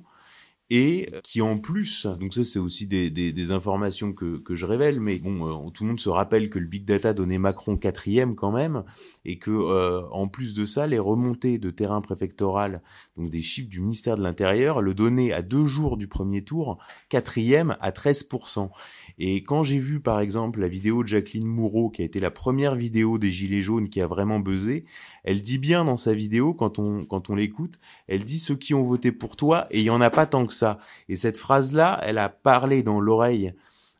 et 0.70 1.10
qui 1.22 1.40
en 1.40 1.58
plus, 1.58 2.06
donc 2.06 2.34
ça 2.34 2.44
c'est 2.44 2.58
aussi 2.58 2.86
des, 2.86 3.08
des, 3.08 3.32
des, 3.32 3.52
informations 3.52 4.12
que, 4.12 4.36
que 4.38 4.54
je 4.54 4.66
révèle, 4.66 5.00
mais 5.00 5.18
bon, 5.18 5.66
euh, 5.66 5.70
tout 5.70 5.84
le 5.84 5.88
monde 5.88 6.00
se 6.00 6.10
rappelle 6.10 6.50
que 6.50 6.58
le 6.58 6.66
big 6.66 6.84
data 6.84 7.14
donnait 7.14 7.38
Macron 7.38 7.78
quatrième 7.78 8.34
quand 8.34 8.52
même, 8.52 8.84
et 9.24 9.38
que 9.38 9.50
euh, 9.50 10.02
en 10.10 10.28
plus 10.28 10.52
de 10.52 10.66
ça, 10.66 10.86
les 10.86 10.98
remontées 10.98 11.56
de 11.56 11.70
terrain 11.70 12.02
préfectoral, 12.02 12.82
donc 13.16 13.30
des 13.30 13.40
chiffres 13.40 13.70
du 13.70 13.80
ministère 13.80 14.18
de 14.18 14.22
l'Intérieur, 14.22 14.82
le 14.82 14.92
donnaient 14.92 15.32
à 15.32 15.40
deux 15.40 15.64
jours 15.64 15.96
du 15.96 16.06
premier 16.06 16.44
tour 16.44 16.78
quatrième 17.08 17.76
à 17.80 17.90
13%. 17.90 18.70
Et 19.18 19.42
quand 19.42 19.64
j'ai 19.64 19.78
vu 19.78 20.00
par 20.00 20.20
exemple 20.20 20.60
la 20.60 20.68
vidéo 20.68 21.02
de 21.02 21.08
Jacqueline 21.08 21.46
Moureau, 21.46 21.90
qui 21.90 22.02
a 22.02 22.04
été 22.04 22.20
la 22.20 22.30
première 22.30 22.74
vidéo 22.74 23.18
des 23.18 23.30
Gilets 23.30 23.62
jaunes 23.62 23.88
qui 23.88 24.00
a 24.00 24.06
vraiment 24.06 24.38
buzzé, 24.38 24.84
elle 25.24 25.42
dit 25.42 25.58
bien 25.58 25.84
dans 25.84 25.96
sa 25.96 26.14
vidéo, 26.14 26.54
quand 26.54 26.78
on, 26.78 27.04
quand 27.04 27.30
on 27.30 27.34
l'écoute, 27.34 27.78
elle 28.06 28.24
dit 28.24 28.38
ceux 28.38 28.56
qui 28.56 28.74
ont 28.74 28.84
voté 28.84 29.10
pour 29.12 29.36
toi, 29.36 29.66
et 29.70 29.80
il 29.80 29.84
y 29.84 29.90
en 29.90 30.00
a 30.00 30.10
pas 30.10 30.26
tant 30.26 30.46
que 30.46 30.54
ça. 30.54 30.78
Et 31.08 31.16
cette 31.16 31.36
phrase-là, 31.36 32.00
elle 32.04 32.18
a 32.18 32.28
parlé 32.28 32.82
dans 32.82 33.00
l'oreille 33.00 33.52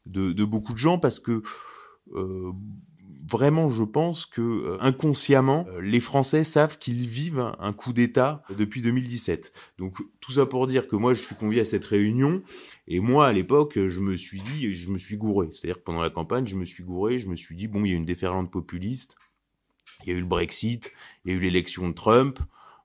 de, 0.06 0.32
de, 0.32 0.44
beaucoup 0.44 0.72
de 0.72 0.78
gens 0.78 0.98
parce 0.98 1.18
que 1.18 1.42
euh, 2.14 2.52
vraiment, 3.28 3.68
je 3.68 3.82
pense 3.82 4.26
que 4.26 4.40
euh, 4.40 4.78
inconsciemment, 4.80 5.66
euh, 5.68 5.80
les 5.80 6.00
Français 6.00 6.44
savent 6.44 6.78
qu'ils 6.78 7.08
vivent 7.08 7.52
un 7.58 7.72
coup 7.72 7.92
d'État 7.92 8.42
depuis 8.56 8.80
2017. 8.80 9.52
Donc 9.78 9.98
tout 10.20 10.32
ça 10.32 10.46
pour 10.46 10.66
dire 10.66 10.88
que 10.88 10.96
moi, 10.96 11.14
je 11.14 11.22
suis 11.22 11.34
convié 11.34 11.60
à 11.60 11.64
cette 11.64 11.84
réunion 11.84 12.42
et 12.86 13.00
moi, 13.00 13.28
à 13.28 13.32
l'époque, 13.32 13.78
je 13.88 14.00
me 14.00 14.16
suis 14.16 14.40
dit, 14.40 14.72
je 14.72 14.90
me 14.90 14.98
suis 14.98 15.16
gouré. 15.16 15.48
C'est-à-dire 15.52 15.78
que 15.78 15.84
pendant 15.84 16.02
la 16.02 16.10
campagne, 16.10 16.46
je 16.46 16.56
me 16.56 16.64
suis 16.64 16.82
gouré, 16.82 17.18
je 17.18 17.28
me 17.28 17.36
suis 17.36 17.56
dit 17.56 17.68
bon, 17.68 17.84
il 17.84 17.90
y 17.90 17.94
a 17.94 17.96
une 17.96 18.06
déferlante 18.06 18.50
populiste, 18.50 19.16
il 20.04 20.10
y 20.10 20.14
a 20.14 20.16
eu 20.16 20.20
le 20.20 20.26
Brexit, 20.26 20.92
il 21.24 21.32
y 21.32 21.34
a 21.34 21.36
eu 21.36 21.40
l'élection 21.40 21.88
de 21.88 21.94
Trump. 21.94 22.38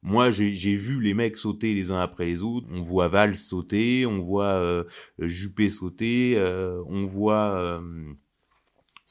Moi, 0.06 0.32
j'ai 0.32 0.76
vu 0.76 1.00
les 1.00 1.14
mecs 1.14 1.38
sauter 1.38 1.74
les 1.74 1.90
uns 1.90 2.02
après 2.02 2.26
les 2.26 2.42
autres. 2.42 2.68
On 2.70 2.82
voit 2.82 3.08
Valls 3.08 3.38
sauter, 3.38 4.06
on 4.06 4.20
voit 4.20 4.56
euh, 4.56 4.84
Juppé 5.18 5.70
sauter, 5.70 6.38
on 6.90 7.06
voit 7.06 7.82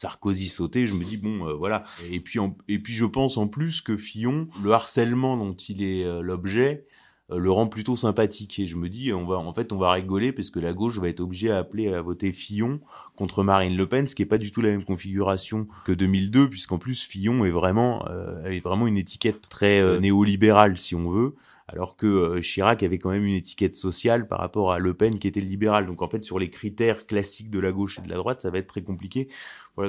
Sarkozy 0.03 0.49
sauter, 0.49 0.85
je 0.87 0.95
me 0.95 1.05
dis 1.05 1.17
bon 1.17 1.47
euh, 1.47 1.53
voilà. 1.53 1.85
Et 2.11 2.19
puis 2.19 2.41
et 2.67 2.81
puis 2.81 2.93
je 2.93 3.05
pense 3.05 3.38
en 3.38 3.47
plus 3.47 3.81
que 3.81 3.97
Fillon, 3.97 4.49
le 4.62 4.73
harcèlement 4.73 5.37
dont 5.37 5.53
il 5.55 5.81
est 5.81 6.05
euh, 6.05 6.23
l'objet, 6.23 6.87
euh, 7.31 7.38
le 7.38 7.53
rend 7.53 7.69
plutôt 7.69 7.95
sympathique. 7.95 8.59
Et 8.59 8.67
je 8.67 8.77
me 8.77 8.88
dis 8.88 9.12
on 9.12 9.25
va 9.25 9.37
en 9.37 9.53
fait 9.53 9.71
on 9.71 9.79
va 9.79 9.93
rigoler 9.93 10.33
parce 10.33 10.51
que 10.51 10.59
la 10.59 10.73
gauche 10.73 10.99
va 10.99 11.09
être 11.09 11.21
obligée 11.21 11.53
à 11.53 11.59
appeler 11.59 11.95
à 11.95 12.03
voter 12.03 12.33
Fillon 12.33 12.81
contre 13.15 13.45
Marine 13.45 13.77
Le 13.77 13.88
Pen, 13.88 14.09
ce 14.09 14.17
qui 14.17 14.23
est 14.23 14.27
pas 14.27 14.38
du 14.38 14.51
tout 14.51 14.61
la 14.61 14.71
même 14.71 14.85
configuration 14.85 15.69
que 15.85 15.93
2002 15.93 16.51
puisqu'en 16.51 16.79
plus 16.79 17.05
Fillon 17.05 17.45
est 17.45 17.53
vraiment 17.53 18.05
est 18.45 18.59
vraiment 18.59 18.88
une 18.88 18.97
étiquette 18.97 19.49
très 19.49 20.01
néolibérale 20.01 20.77
si 20.79 20.97
on 20.97 21.09
veut 21.09 21.37
alors 21.73 21.97
que 21.97 22.41
Chirac 22.41 22.83
avait 22.83 22.99
quand 22.99 23.11
même 23.11 23.25
une 23.25 23.35
étiquette 23.35 23.75
sociale 23.75 24.27
par 24.29 24.39
rapport 24.39 24.73
à 24.73 24.79
Le 24.79 24.95
Pen 24.95 25.19
qui 25.19 25.29
était 25.29 25.41
libéral. 25.41 25.87
Donc 25.87 26.03
en 26.03 26.09
fait 26.09 26.25
sur 26.25 26.39
les 26.39 26.51
critères 26.51 27.07
classiques 27.07 27.51
de 27.51 27.59
la 27.59 27.73
gauche 27.73 27.99
et 27.99 28.03
de 28.03 28.09
la 28.09 28.17
droite, 28.17 28.41
ça 28.41 28.51
va 28.51 28.59
être 28.59 28.67
très 28.67 28.83
compliqué. 28.83 29.29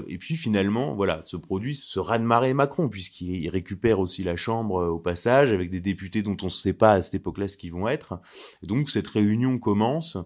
Et 0.08 0.18
puis 0.18 0.38
finalement, 0.38 0.96
voilà, 0.96 1.24
se 1.26 1.36
produit 1.36 1.76
ce 1.76 2.00
raz-de-marée 2.00 2.54
Macron, 2.54 2.88
puisqu'il 2.88 3.50
récupère 3.50 4.00
aussi 4.00 4.24
la 4.24 4.38
Chambre 4.38 4.78
euh, 4.78 4.88
au 4.88 5.00
passage, 5.00 5.52
avec 5.52 5.70
des 5.70 5.82
députés 5.82 6.22
dont 6.22 6.38
on 6.42 6.46
ne 6.46 6.52
sait 6.52 6.74
pas 6.74 6.94
à 6.94 7.02
cette 7.02 7.16
époque-là 7.16 7.50
ce 7.50 7.58
qu'ils 7.58 7.74
vont 7.74 7.90
être. 7.90 8.20
Donc 8.62 8.90
cette 8.90 9.08
réunion 9.08 9.60
commence, 9.60 10.18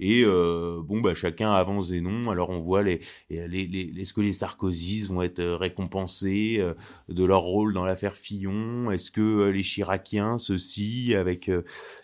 Et 0.00 0.22
euh, 0.24 0.80
bon, 0.82 1.00
bah 1.00 1.14
chacun 1.14 1.52
avance 1.52 1.90
des 1.90 2.00
noms. 2.00 2.30
Alors 2.30 2.48
on 2.50 2.60
voit 2.60 2.82
les, 2.82 3.00
les, 3.28 3.46
les, 3.46 3.92
est-ce 4.00 4.14
que 4.14 4.22
les 4.22 4.32
Sarkozys 4.32 5.06
vont 5.08 5.22
être 5.22 5.44
récompensés 5.44 6.56
euh, 6.58 6.74
de 7.10 7.22
leur 7.24 7.42
rôle 7.42 7.74
dans 7.74 7.84
l'affaire 7.84 8.16
Fillon? 8.16 8.90
Est-ce 8.90 9.10
que 9.10 9.20
euh, 9.20 9.50
les 9.52 9.62
Chiraciens, 9.62 10.38
ceci 10.38 11.14
avec 11.14 11.50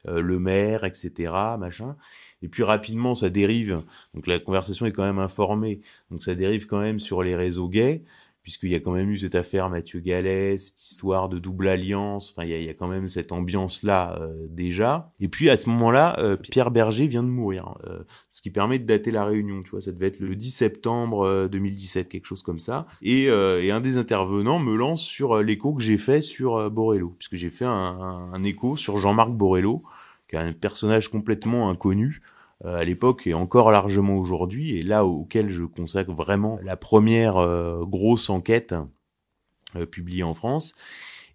le 0.05 0.39
maire, 0.39 0.85
etc. 0.85 1.57
Machin? 1.59 1.97
Et 2.43 2.49
puis 2.49 2.63
rapidement, 2.63 3.15
ça 3.15 3.31
dérive. 3.31 3.83
Donc 4.15 4.27
la 4.27 4.39
conversation 4.39 4.85
est 4.85 4.93
quand 4.93 5.05
même 5.05 5.19
informée. 5.19 5.81
Donc 6.11 6.23
ça 6.23 6.35
dérive 6.35 6.67
quand 6.67 6.81
même 6.81 7.01
sur 7.01 7.23
les 7.23 7.35
réseaux 7.35 7.69
gays 7.69 8.03
puisqu'il 8.47 8.71
y 8.71 8.77
a 8.77 8.79
quand 8.79 8.93
même 8.93 9.11
eu 9.11 9.19
cette 9.19 9.35
affaire 9.35 9.69
Mathieu 9.69 9.99
Gallet, 9.99 10.57
cette 10.57 10.81
histoire 10.81 11.29
de 11.29 11.41
double 11.41 11.67
alliance, 11.67 12.31
enfin 12.31 12.45
il 12.47 12.51
y 12.51 12.55
a, 12.55 12.59
il 12.59 12.65
y 12.65 12.69
a 12.69 12.75
quand 12.75 12.87
même 12.87 13.09
cette 13.09 13.33
ambiance-là 13.33 14.21
euh, 14.21 14.47
déjà. 14.49 15.11
Et 15.19 15.27
puis 15.27 15.51
à 15.51 15.57
ce 15.57 15.69
moment-là, 15.71 16.17
euh, 16.21 16.37
Pierre 16.37 16.71
Berger 16.71 17.09
vient 17.09 17.25
de 17.25 17.29
mourir, 17.29 17.77
euh, 17.89 18.05
ce 18.31 18.41
qui 18.43 18.51
permet 18.51 18.79
de 18.79 18.85
dater 18.85 19.11
la 19.11 19.25
réunion, 19.25 19.65
tu 19.65 19.71
vois, 19.71 19.81
ça 19.81 19.91
devait 19.91 20.07
être 20.07 20.21
le 20.21 20.37
10 20.37 20.53
septembre 20.53 21.49
2017, 21.49 22.09
quelque 22.09 22.27
chose 22.27 22.43
comme 22.43 22.61
ça. 22.61 22.87
Et, 23.03 23.25
et, 23.25 23.71
un 23.73 23.81
des 23.81 23.99
intervenants 23.99 24.61
me 24.61 24.77
lance 24.77 25.03
sur 25.03 25.43
l'écho 25.43 25.75
que 25.75 25.83
j'ai 25.83 25.99
fait 25.99 26.23
sur 26.23 26.71
Borello, 26.71 27.17
puisque 27.19 27.35
j'ai 27.35 27.51
fait 27.51 27.65
un, 27.65 27.71
un, 27.73 28.33
un 28.33 28.45
écho 28.45 28.77
sur 28.77 28.99
Jean-Marc 28.99 29.33
Borello, 29.33 29.83
qui 30.29 30.37
est 30.37 30.39
un 30.39 30.53
personnage 30.53 31.09
complètement 31.09 31.69
inconnu, 31.69 32.23
euh, 32.23 32.36
à 32.65 32.85
l'époque 32.85 33.27
et 33.27 33.35
encore 33.35 33.71
largement 33.71 34.17
aujourd'hui, 34.17 34.77
et 34.77 34.83
là 34.83 35.05
auquel 35.05 35.51
je 35.51 35.65
consacre 35.65 36.13
vraiment 36.13 36.59
la 36.63 36.77
première 36.77 37.37
euh, 37.37 37.85
grosse 37.85 38.31
enquête 38.31 38.75
euh, 39.77 39.87
publiée 39.87 40.23
en 40.23 40.35
France. 40.35 40.75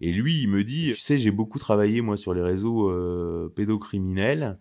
Et 0.02 0.12
lui, 0.12 0.42
il 0.42 0.48
me 0.48 0.64
dit, 0.64 0.94
tu 0.96 1.00
sais, 1.00 1.20
j'ai 1.20 1.30
beaucoup 1.30 1.60
travaillé 1.60 2.02
moi 2.02 2.18
sur 2.18 2.34
les 2.34 2.42
réseaux 2.42 2.92
pédocriminels, 3.50 4.58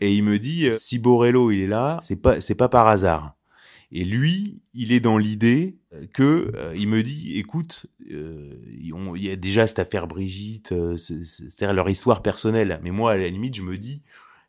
et 0.00 0.14
il 0.14 0.24
me 0.24 0.38
dit, 0.38 0.70
si 0.78 0.98
Borello 0.98 1.50
il 1.50 1.60
est 1.60 1.66
là, 1.66 1.98
c'est 2.00 2.16
pas 2.16 2.40
c'est 2.40 2.54
pas 2.54 2.70
par 2.70 2.88
hasard. 2.88 3.34
Et 3.92 4.04
lui, 4.06 4.62
il 4.72 4.90
est 4.90 5.00
dans 5.00 5.18
l'idée 5.18 5.76
que 6.14 6.50
il 6.74 6.88
me 6.88 7.02
dit, 7.02 7.38
écoute, 7.38 7.84
il 8.00 8.92
y 9.16 9.30
a 9.30 9.36
déjà 9.36 9.66
cette 9.66 9.80
affaire 9.80 10.06
Brigitte, 10.06 10.74
c'est-à-dire 10.96 11.74
leur 11.74 11.90
histoire 11.90 12.22
personnelle. 12.22 12.80
Mais 12.82 12.90
moi, 12.90 13.12
à 13.12 13.16
la 13.18 13.28
limite, 13.28 13.56
je 13.56 13.62
me 13.62 13.76
dis, 13.76 14.00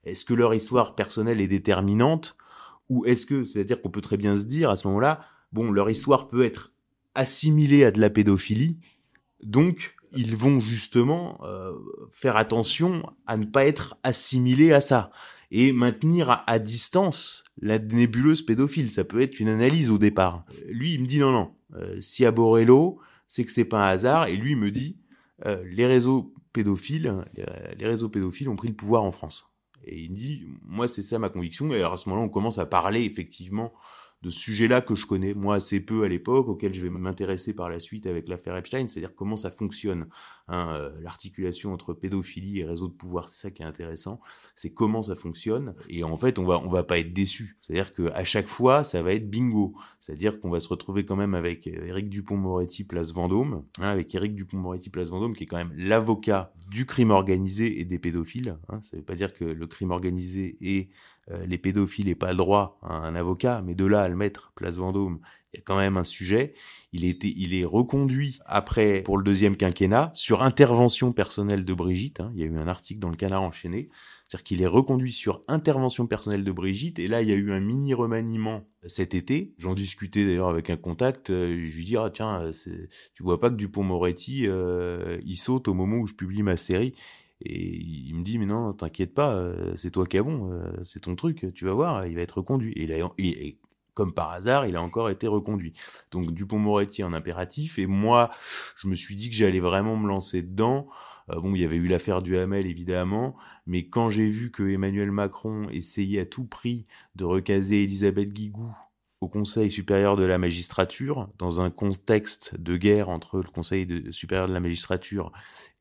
est-ce 0.05 0.25
que 0.25 0.33
leur 0.33 0.53
histoire 0.53 0.95
personnelle 0.95 1.41
est 1.41 1.47
déterminante 1.47 2.37
ou 2.89 3.05
est-ce 3.05 3.25
que, 3.25 3.45
c'est-à-dire 3.45 3.81
qu'on 3.81 3.89
peut 3.89 4.01
très 4.01 4.17
bien 4.17 4.37
se 4.37 4.45
dire 4.45 4.69
à 4.69 4.75
ce 4.75 4.87
moment-là, 4.87 5.21
bon, 5.51 5.71
leur 5.71 5.89
histoire 5.89 6.27
peut 6.27 6.45
être 6.45 6.71
assimilée 7.15 7.83
à 7.83 7.91
de 7.91 7.99
la 7.99 8.09
pédophilie, 8.09 8.77
donc 9.43 9.95
ils 10.15 10.35
vont 10.35 10.59
justement 10.59 11.39
euh, 11.43 11.73
faire 12.11 12.37
attention 12.37 13.03
à 13.25 13.37
ne 13.37 13.45
pas 13.45 13.65
être 13.65 13.97
assimilés 14.03 14.71
à 14.71 14.81
ça 14.81 15.11
et 15.51 15.73
maintenir 15.73 16.43
à, 16.47 16.59
distance 16.59 17.43
la 17.61 17.79
nébuleuse 17.79 18.41
pédophile. 18.41 18.91
Ça 18.91 19.03
peut 19.03 19.21
être 19.21 19.39
une 19.39 19.49
analyse 19.49 19.89
au 19.89 19.97
départ. 19.97 20.45
Lui, 20.67 20.93
il 20.93 21.01
me 21.01 21.07
dit 21.07 21.19
non, 21.19 21.31
non. 21.31 21.51
Euh, 21.75 21.99
si 22.01 22.25
à 22.25 22.31
Borello, 22.31 22.99
c'est 23.27 23.45
que 23.45 23.51
c'est 23.51 23.65
pas 23.65 23.85
un 23.85 23.89
hasard. 23.89 24.27
Et 24.27 24.37
lui 24.37 24.51
il 24.51 24.57
me 24.57 24.71
dit 24.71 24.97
euh, 25.45 25.63
les 25.69 25.85
réseaux 25.85 26.33
pédophiles, 26.53 27.25
les 27.77 27.85
réseaux 27.85 28.09
pédophiles 28.09 28.49
ont 28.49 28.55
pris 28.55 28.69
le 28.69 28.75
pouvoir 28.75 29.03
en 29.03 29.11
France. 29.11 29.54
Et 29.86 30.00
il 30.02 30.13
dit, 30.13 30.45
moi, 30.63 30.88
c'est 30.88 31.02
ça 31.02 31.19
ma 31.19 31.30
conviction. 31.30 31.71
Et 31.74 31.78
alors 31.78 31.93
à 31.93 31.98
ce 31.98 32.10
moment-là, 32.10 32.26
on 32.26 32.30
commence 32.30 32.58
à 32.58 32.65
parler 32.65 33.04
effectivement 33.04 33.74
de 34.25 34.31
ce 34.31 34.39
sujet-là 34.39 34.81
que 34.81 34.95
je 34.95 35.05
connais, 35.05 35.35
moi, 35.35 35.55
assez 35.55 35.79
peu 35.79 36.03
à 36.03 36.07
l'époque, 36.07 36.47
auquel 36.47 36.73
je 36.73 36.81
vais 36.81 36.89
m'intéresser 36.89 37.53
par 37.53 37.69
la 37.69 37.79
suite 37.79 38.07
avec 38.07 38.27
l'affaire 38.27 38.57
Epstein, 38.57 38.88
c'est-à-dire 38.88 39.13
comment 39.15 39.38
ça 39.38 39.51
fonctionne. 39.51 40.07
Hein, 40.47 40.69
euh, 40.71 40.91
L'articulation 41.01 41.73
entre 41.73 41.93
pédophilie 41.93 42.59
et 42.59 42.65
réseau 42.65 42.88
de 42.88 42.93
pouvoir, 42.93 43.29
c'est 43.29 43.39
ça 43.39 43.51
qui 43.51 43.61
est 43.61 43.65
intéressant, 43.65 44.19
c'est 44.55 44.71
comment 44.71 45.03
ça 45.03 45.15
fonctionne. 45.15 45.75
Et 45.89 46.03
en 46.03 46.17
fait, 46.17 46.39
on 46.39 46.43
va, 46.43 46.57
va 46.57 46.83
pas 46.83 46.97
être 46.97 47.13
déçu. 47.13 47.57
C'est-à-dire 47.61 47.93
qu'à 47.93 48.23
chaque 48.23 48.47
fois, 48.47 48.83
ça 48.83 49.03
va 49.03 49.13
être 49.13 49.29
bingo. 49.29 49.75
C'est-à-dire 49.99 50.39
qu'on 50.39 50.49
va 50.49 50.59
se 50.59 50.69
retrouver 50.69 51.05
quand 51.05 51.15
même 51.15 51.35
avec 51.35 51.67
Éric 51.67 52.09
Dupont-Moretti, 52.09 52.83
place 52.83 53.13
Vendôme, 53.13 53.63
hein, 53.79 53.89
avec 53.89 54.13
Éric 54.15 54.35
Dupont-Moretti, 54.35 54.89
place 54.89 55.09
Vendôme, 55.09 55.35
qui 55.35 55.43
est 55.43 55.47
quand 55.47 55.57
même 55.57 55.73
l'avocat 55.75 56.51
du 56.71 56.85
crime 56.85 57.11
organisé 57.11 57.79
et 57.79 57.85
des 57.85 57.99
pédophiles. 57.99 58.57
Hein. 58.69 58.81
Ça 58.83 58.97
veut 58.97 59.03
pas 59.03 59.15
dire 59.15 59.33
que 59.33 59.45
le 59.45 59.67
crime 59.67 59.91
organisé 59.91 60.57
et 60.61 60.89
euh, 60.89 61.14
les 61.27 61.57
pédophiles 61.57 62.05
n'aient 62.05 62.15
pas 62.15 62.31
le 62.31 62.38
droit 62.38 62.79
à 62.83 62.93
un 62.93 63.15
avocat, 63.15 63.61
mais 63.65 63.75
de 63.75 63.85
là 63.85 64.01
à 64.01 64.09
le 64.09 64.15
mettre 64.15 64.51
place 64.55 64.77
Vendôme, 64.77 65.19
il 65.55 65.59
y 65.59 65.61
a 65.61 65.63
quand 65.63 65.77
même 65.77 65.95
un 65.95 66.03
sujet. 66.03 66.53
Il, 66.91 67.05
était, 67.05 67.33
il 67.35 67.53
est 67.53 67.63
reconduit 67.63 68.39
après 68.45 69.01
pour 69.03 69.17
le 69.17 69.23
deuxième 69.23 69.55
quinquennat 69.55 70.11
sur 70.13 70.43
intervention 70.43 71.13
personnelle 71.13 71.63
de 71.63 71.73
Brigitte. 71.73 72.19
Hein. 72.19 72.31
Il 72.35 72.41
y 72.41 72.43
a 72.43 72.47
eu 72.47 72.57
un 72.57 72.67
article 72.67 72.99
dans 72.99 73.09
le 73.09 73.15
Canard 73.15 73.41
enchaîné. 73.41 73.89
C'est-à-dire 74.27 74.43
qu'il 74.43 74.61
est 74.61 74.67
reconduit 74.67 75.13
sur 75.13 75.41
intervention 75.47 76.07
personnelle 76.07 76.43
de 76.43 76.51
Brigitte. 76.51 76.99
Et 76.99 77.07
là, 77.07 77.21
il 77.21 77.29
y 77.29 77.31
a 77.31 77.35
eu 77.35 77.53
un 77.53 77.61
mini 77.61 77.93
remaniement 77.93 78.67
cet 78.85 79.13
été. 79.13 79.53
J'en 79.57 79.75
discutais 79.75 80.25
d'ailleurs 80.25 80.49
avec 80.49 80.69
un 80.69 80.77
contact. 80.77 81.29
Euh, 81.29 81.63
je 81.65 81.77
lui 81.77 81.85
dis, 81.85 81.95
ah 81.95 82.09
tiens, 82.13 82.41
euh, 82.41 82.51
tu 83.13 83.23
vois 83.23 83.39
pas 83.39 83.49
que 83.49 83.55
Dupont-Moretti, 83.55 84.47
il 85.23 85.38
saute 85.38 85.69
au 85.69 85.73
moment 85.73 85.97
où 85.97 86.07
je 86.07 86.15
publie 86.15 86.43
ma 86.43 86.57
série? 86.57 86.95
Et 87.41 87.76
il 87.76 88.15
me 88.15 88.24
dit, 88.24 88.38
mais 88.38 88.45
non, 88.45 88.74
t'inquiète 88.74 89.13
pas, 89.13 89.36
euh, 89.36 89.74
c'est 89.76 89.91
toi 89.91 90.06
qui 90.06 90.17
as 90.17 90.24
bon, 90.24 90.52
euh, 90.52 90.71
c'est 90.84 91.02
ton 91.02 91.15
truc, 91.15 91.54
tu 91.54 91.65
vas 91.65 91.74
voir, 91.74 92.06
il 92.08 92.15
va 92.15 92.21
être 92.21 92.38
reconduit. 92.38 92.74
Et, 92.78 93.58
comme 93.93 94.13
par 94.13 94.32
hasard, 94.32 94.65
il 94.67 94.76
a 94.76 94.82
encore 94.82 95.10
été 95.10 95.28
reconduit. 95.28 95.74
Donc 96.12 96.34
Dupont-Moretti 96.34 97.04
en 97.04 97.13
impératif, 97.13 97.80
et 97.80 97.88
moi, 97.88 98.32
je 98.78 98.88
me 98.88 98.95
suis 98.95 99.15
dit 99.15 99.30
que 99.30 99.36
j'allais 99.36 99.62
vraiment 99.62 99.95
me 99.95 100.08
lancer 100.08 100.41
dedans. 100.41 100.88
Euh, 101.30 101.39
bon, 101.39 101.56
il 101.56 101.62
y 101.62 101.65
avait 101.65 101.78
eu 101.78 101.88
l'affaire 101.88 102.21
du 102.21 102.38
Hamel, 102.38 102.67
évidemment, 102.67 103.36
mais 103.65 103.88
quand 103.88 104.10
j'ai 104.10 104.28
vu 104.28 104.52
que 104.52 104.63
Emmanuel 104.63 105.12
Macron 105.12 105.69
essayait 105.69 106.21
à 106.21 106.26
tout 106.26 106.45
prix 106.45 106.86
de 107.15 107.24
recaser 107.26 107.84
Elisabeth 107.84 108.32
Guigou 108.34 108.69
au 109.21 109.30
Conseil 109.30 109.71
supérieur 109.71 110.17
de 110.17 110.26
la 110.26 110.38
magistrature, 110.38 111.30
dans 111.38 111.62
un 111.62 111.69
contexte 111.69 112.56
de 112.60 112.78
guerre 112.78 113.10
entre 113.10 113.38
le 113.38 113.50
Conseil 113.50 113.88
supérieur 114.12 114.48
de 114.48 114.54
la 114.54 114.60
magistrature 114.60 115.32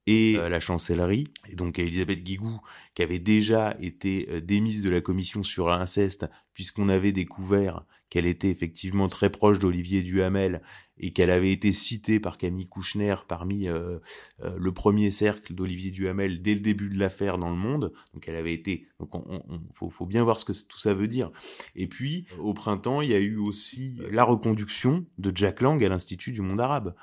et 0.07 0.37
euh, 0.37 0.49
la 0.49 0.61
chancellerie. 0.61 1.29
Et 1.49 1.55
donc 1.55 1.79
Elisabeth 1.79 2.23
Guigou, 2.23 2.61
qui 2.95 3.03
avait 3.03 3.19
déjà 3.19 3.77
été 3.81 4.29
euh, 4.31 4.41
démise 4.41 4.83
de 4.83 4.91
la 4.91 5.01
commission 5.01 5.43
sur 5.43 5.69
l'inceste, 5.69 6.27
puisqu'on 6.53 6.89
avait 6.89 7.13
découvert 7.13 7.85
qu'elle 8.11 8.27
était 8.27 8.51
effectivement 8.51 9.09
très 9.09 9.31
proche 9.31 9.59
d'Olivier 9.59 10.03
Duhamel 10.03 10.63
et 10.99 11.13
qu'elle 11.13 11.31
avait 11.31 11.51
été 11.51 11.73
citée 11.73 12.21
par 12.21 12.39
Camille 12.39 12.67
Kouchner 12.67 13.17
parmi 13.27 13.67
euh, 13.67 13.99
le 14.57 14.73
premier 14.73 15.11
cercle 15.11 15.53
d'Olivier 15.53 15.91
Duhamel 15.91 16.41
dès 16.41 16.55
le 16.55 16.61
début 16.61 16.89
de 16.89 16.97
l'affaire 16.97 17.39
dans 17.39 17.51
le 17.51 17.57
monde. 17.57 17.93
Donc 18.13 18.29
elle 18.29 18.37
avait 18.37 18.55
été. 18.55 18.87
Donc 19.01 19.17
on, 19.17 19.43
faut, 19.73 19.91
faut, 19.91 20.07
bien 20.07 20.23
voir 20.23 20.39
ce 20.39 20.45
que 20.45 20.53
tout 20.53 20.79
ça 20.79 20.95
veut 20.95 21.09
dire. 21.09 21.33
Et 21.75 21.89
puis 21.89 22.27
au 22.39 22.55
printemps, 22.55 23.01
il 23.01 23.11
y 23.11 23.15
a 23.15 23.19
eu 23.19 23.37
aussi 23.37 23.97
la 24.13 24.23
reconduction 24.23 25.05
de 25.19 25.33
Jack 25.35 25.61
Lang 25.61 25.83
à 25.83 25.89
l'Institut 25.89 26.31
du 26.31 26.43
monde 26.43 26.61
arabe 26.61 26.95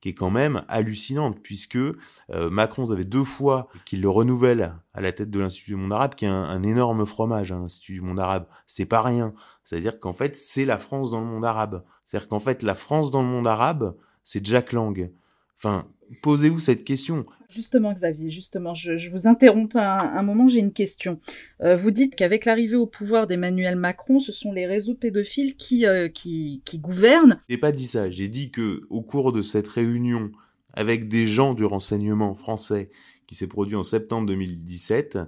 qui 0.00 0.10
est 0.10 0.14
quand 0.14 0.30
même 0.30 0.64
hallucinante, 0.68 1.40
puisque 1.42 1.76
euh, 1.76 1.96
Macron 2.28 2.90
avait 2.90 3.04
deux 3.04 3.24
fois 3.24 3.68
qu'il 3.84 4.00
le 4.00 4.08
renouvelle 4.08 4.74
à 4.94 5.00
la 5.00 5.12
tête 5.12 5.30
de 5.30 5.38
l'Institut 5.38 5.72
du 5.72 5.76
monde 5.76 5.92
arabe, 5.92 6.14
qui 6.14 6.24
est 6.24 6.28
un, 6.28 6.62
énorme 6.62 7.04
fromage, 7.04 7.52
hein, 7.52 7.60
l'Institut 7.60 7.94
du 7.94 8.00
monde 8.00 8.20
arabe. 8.20 8.46
C'est 8.66 8.86
pas 8.86 9.02
rien. 9.02 9.34
C'est-à-dire 9.64 9.98
qu'en 9.98 10.12
fait, 10.12 10.36
c'est 10.36 10.64
la 10.64 10.78
France 10.78 11.10
dans 11.10 11.20
le 11.20 11.26
monde 11.26 11.44
arabe. 11.44 11.84
C'est-à-dire 12.06 12.28
qu'en 12.28 12.40
fait, 12.40 12.62
la 12.62 12.74
France 12.74 13.10
dans 13.10 13.22
le 13.22 13.28
monde 13.28 13.46
arabe, 13.46 13.96
c'est 14.24 14.44
Jack 14.44 14.72
Lang. 14.72 15.12
Enfin, 15.56 15.86
posez-vous 16.22 16.60
cette 16.60 16.84
question. 16.84 17.26
Justement, 17.48 17.92
Xavier, 17.92 18.30
justement, 18.30 18.74
je, 18.74 19.10
vous 19.10 19.26
interromps 19.26 19.74
un, 19.76 19.80
un 19.80 20.22
moment, 20.22 20.48
j'ai 20.48 20.60
une 20.60 20.72
question. 20.72 21.18
Euh, 21.62 21.76
vous 21.76 21.90
dites 21.90 22.14
qu'avec 22.14 22.44
l'arrivée 22.44 22.76
au 22.76 22.86
pouvoir 22.86 23.26
d'Emmanuel 23.26 23.76
Macron, 23.76 24.20
ce 24.20 24.32
sont 24.32 24.52
les 24.52 24.66
réseaux 24.66 24.94
pédophiles 24.94 25.56
qui, 25.56 25.86
euh, 25.86 26.08
qui, 26.08 26.62
qui 26.64 26.78
gouvernent. 26.78 27.38
J'ai 27.48 27.58
pas 27.58 27.72
dit 27.72 27.86
ça. 27.86 28.10
J'ai 28.10 28.28
dit 28.28 28.50
que 28.50 28.82
au 28.90 29.02
cours 29.02 29.32
de 29.32 29.42
cette 29.42 29.68
réunion 29.68 30.30
avec 30.74 31.08
des 31.08 31.26
gens 31.26 31.54
du 31.54 31.64
renseignement 31.64 32.34
français 32.34 32.90
qui 33.26 33.34
s'est 33.34 33.46
produit 33.46 33.76
en 33.76 33.84
septembre 33.84 34.26
2017, 34.28 35.18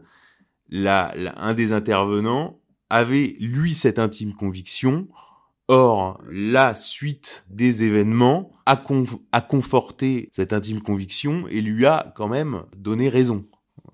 la, 0.69 1.14
un 1.37 1.55
des 1.55 1.72
intervenants 1.72 2.61
avait 2.89 3.37
lui 3.41 3.74
cette 3.74 3.99
intime 3.99 4.35
conviction 4.35 5.09
Or, 5.73 6.21
la 6.29 6.75
suite 6.75 7.45
des 7.49 7.85
événements 7.85 8.51
a, 8.66 8.77
conforté 8.77 10.29
cette 10.33 10.53
intime 10.53 10.83
conviction 10.83 11.47
et 11.47 11.61
lui 11.61 11.87
a 11.87 12.12
quand 12.16 12.27
même 12.27 12.64
donné 12.77 13.09
raison. 13.09 13.47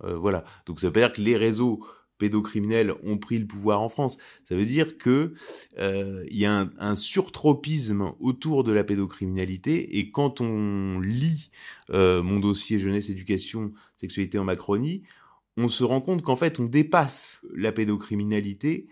Euh, 0.03 0.17
voilà. 0.17 0.45
Donc 0.65 0.81
ça 0.81 0.87
veut 0.87 0.95
dire 0.95 1.13
que 1.13 1.21
les 1.21 1.37
réseaux 1.37 1.85
pédocriminels 2.17 2.95
ont 3.05 3.19
pris 3.19 3.39
le 3.39 3.47
pouvoir 3.47 3.83
en 3.83 3.91
France. 3.91 4.17
Ça 4.45 4.57
veut 4.57 4.65
dire 4.65 4.97
que 4.97 5.35
euh, 5.79 6.25
y 6.31 6.47
a 6.47 6.67
un, 6.79 6.97
surtropisme 6.97 8.15
autour 8.21 8.65
de 8.65 8.73
la 8.73 8.83
pédocriminalité 8.83 9.99
et 9.99 10.11
quand 10.11 10.41
on 10.41 10.99
lit 10.99 11.51
euh, 11.91 12.23
mon 12.23 12.41
dossier 12.41 12.79
jeunesse, 12.79 13.11
éducation, 13.11 13.75
sexualité 13.99 14.39
en 14.39 14.45
Macronie, 14.45 15.03
on 15.59 15.69
se 15.69 15.85
rend 15.85 16.01
compte 16.01 16.23
qu'en 16.23 16.37
fait 16.37 16.59
on 16.59 16.65
dépasse 16.65 17.43
la 17.55 17.71
pédocriminalité 17.71 18.89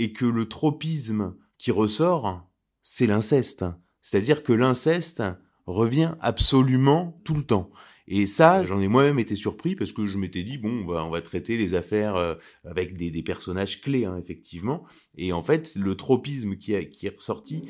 et 0.00 0.12
que 0.12 0.26
le 0.26 0.48
tropisme 0.48 1.36
qui 1.58 1.70
ressort, 1.70 2.48
c'est 2.82 3.06
l'inceste. 3.06 3.64
C'est-à-dire 4.02 4.42
que 4.42 4.52
l'inceste 4.52 5.22
revient 5.66 6.14
absolument 6.20 7.20
tout 7.24 7.34
le 7.34 7.44
temps. 7.44 7.70
Et 8.06 8.26
ça, 8.26 8.64
j'en 8.64 8.80
ai 8.80 8.88
moi-même 8.88 9.18
été 9.18 9.34
surpris 9.34 9.76
parce 9.76 9.92
que 9.92 10.06
je 10.06 10.18
m'étais 10.18 10.42
dit 10.42 10.58
bon, 10.58 10.82
on 10.82 10.86
va, 10.86 11.04
on 11.04 11.10
va 11.10 11.22
traiter 11.22 11.56
les 11.56 11.74
affaires 11.74 12.16
euh, 12.16 12.34
avec 12.64 12.96
des, 12.96 13.10
des, 13.10 13.22
personnages 13.22 13.80
clés, 13.80 14.04
hein, 14.04 14.18
effectivement. 14.18 14.86
Et 15.16 15.32
en 15.32 15.42
fait, 15.42 15.74
le 15.76 15.94
tropisme 15.96 16.56
qui, 16.56 16.74
a, 16.74 16.84
qui 16.84 17.06
est 17.06 17.16
ressorti 17.16 17.62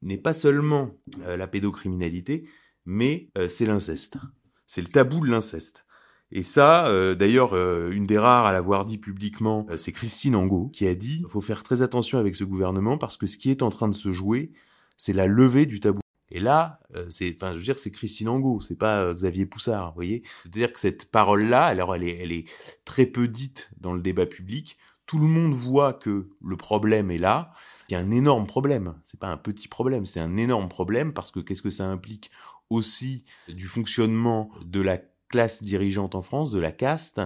n'est 0.00 0.18
pas 0.18 0.34
seulement 0.34 0.96
euh, 1.22 1.36
la 1.36 1.48
pédocriminalité, 1.48 2.48
mais 2.84 3.30
euh, 3.36 3.48
c'est 3.48 3.66
l'inceste. 3.66 4.16
C'est 4.66 4.80
le 4.80 4.88
tabou 4.88 5.20
de 5.20 5.30
l'inceste. 5.30 5.84
Et 6.30 6.42
ça, 6.42 6.88
euh, 6.88 7.14
d'ailleurs, 7.14 7.54
euh, 7.54 7.90
une 7.90 8.06
des 8.06 8.18
rares 8.18 8.44
à 8.44 8.52
l'avoir 8.52 8.84
dit 8.84 8.98
publiquement, 8.98 9.66
euh, 9.70 9.76
c'est 9.78 9.92
Christine 9.92 10.36
Angot 10.36 10.68
qui 10.68 10.86
a 10.86 10.94
dit 10.94 11.24
faut 11.28 11.40
faire 11.40 11.62
très 11.62 11.80
attention 11.80 12.18
avec 12.18 12.36
ce 12.36 12.44
gouvernement 12.44 12.98
parce 12.98 13.16
que 13.16 13.26
ce 13.26 13.38
qui 13.38 13.50
est 13.50 13.62
en 13.62 13.70
train 13.70 13.88
de 13.88 13.94
se 13.94 14.12
jouer, 14.12 14.52
c'est 14.96 15.14
la 15.14 15.26
levée 15.26 15.64
du 15.64 15.80
tabou. 15.80 16.00
Et 16.30 16.40
là, 16.40 16.80
c'est, 17.08 17.34
enfin, 17.36 17.52
je 17.52 17.58
veux 17.58 17.64
dire, 17.64 17.78
c'est 17.78 17.90
Christine 17.90 18.28
Angot, 18.28 18.60
c'est 18.60 18.76
pas 18.76 19.14
Xavier 19.14 19.46
Poussard, 19.46 19.88
vous 19.88 19.94
voyez. 19.94 20.22
C'est-à-dire 20.42 20.74
que 20.74 20.78
cette 20.78 21.10
parole-là, 21.10 21.64
alors 21.64 21.94
elle 21.94 22.04
est, 22.04 22.18
elle 22.18 22.32
est 22.32 22.44
très 22.84 23.06
peu 23.06 23.28
dite 23.28 23.70
dans 23.80 23.94
le 23.94 24.02
débat 24.02 24.26
public. 24.26 24.76
Tout 25.06 25.18
le 25.18 25.26
monde 25.26 25.54
voit 25.54 25.94
que 25.94 26.28
le 26.44 26.56
problème 26.58 27.10
est 27.10 27.16
là. 27.16 27.54
Il 27.88 27.94
y 27.94 27.96
a 27.96 28.00
un 28.00 28.10
énorme 28.10 28.46
problème. 28.46 28.94
C'est 29.06 29.18
pas 29.18 29.28
un 29.28 29.38
petit 29.38 29.68
problème, 29.68 30.04
c'est 30.04 30.20
un 30.20 30.36
énorme 30.36 30.68
problème 30.68 31.14
parce 31.14 31.30
que 31.30 31.40
qu'est-ce 31.40 31.62
que 31.62 31.70
ça 31.70 31.86
implique 31.86 32.30
aussi 32.68 33.24
du 33.48 33.66
fonctionnement 33.66 34.50
de 34.66 34.82
la 34.82 35.00
classe 35.28 35.62
dirigeante 35.62 36.14
en 36.14 36.22
France, 36.22 36.50
de 36.50 36.58
la 36.58 36.72
caste. 36.72 37.20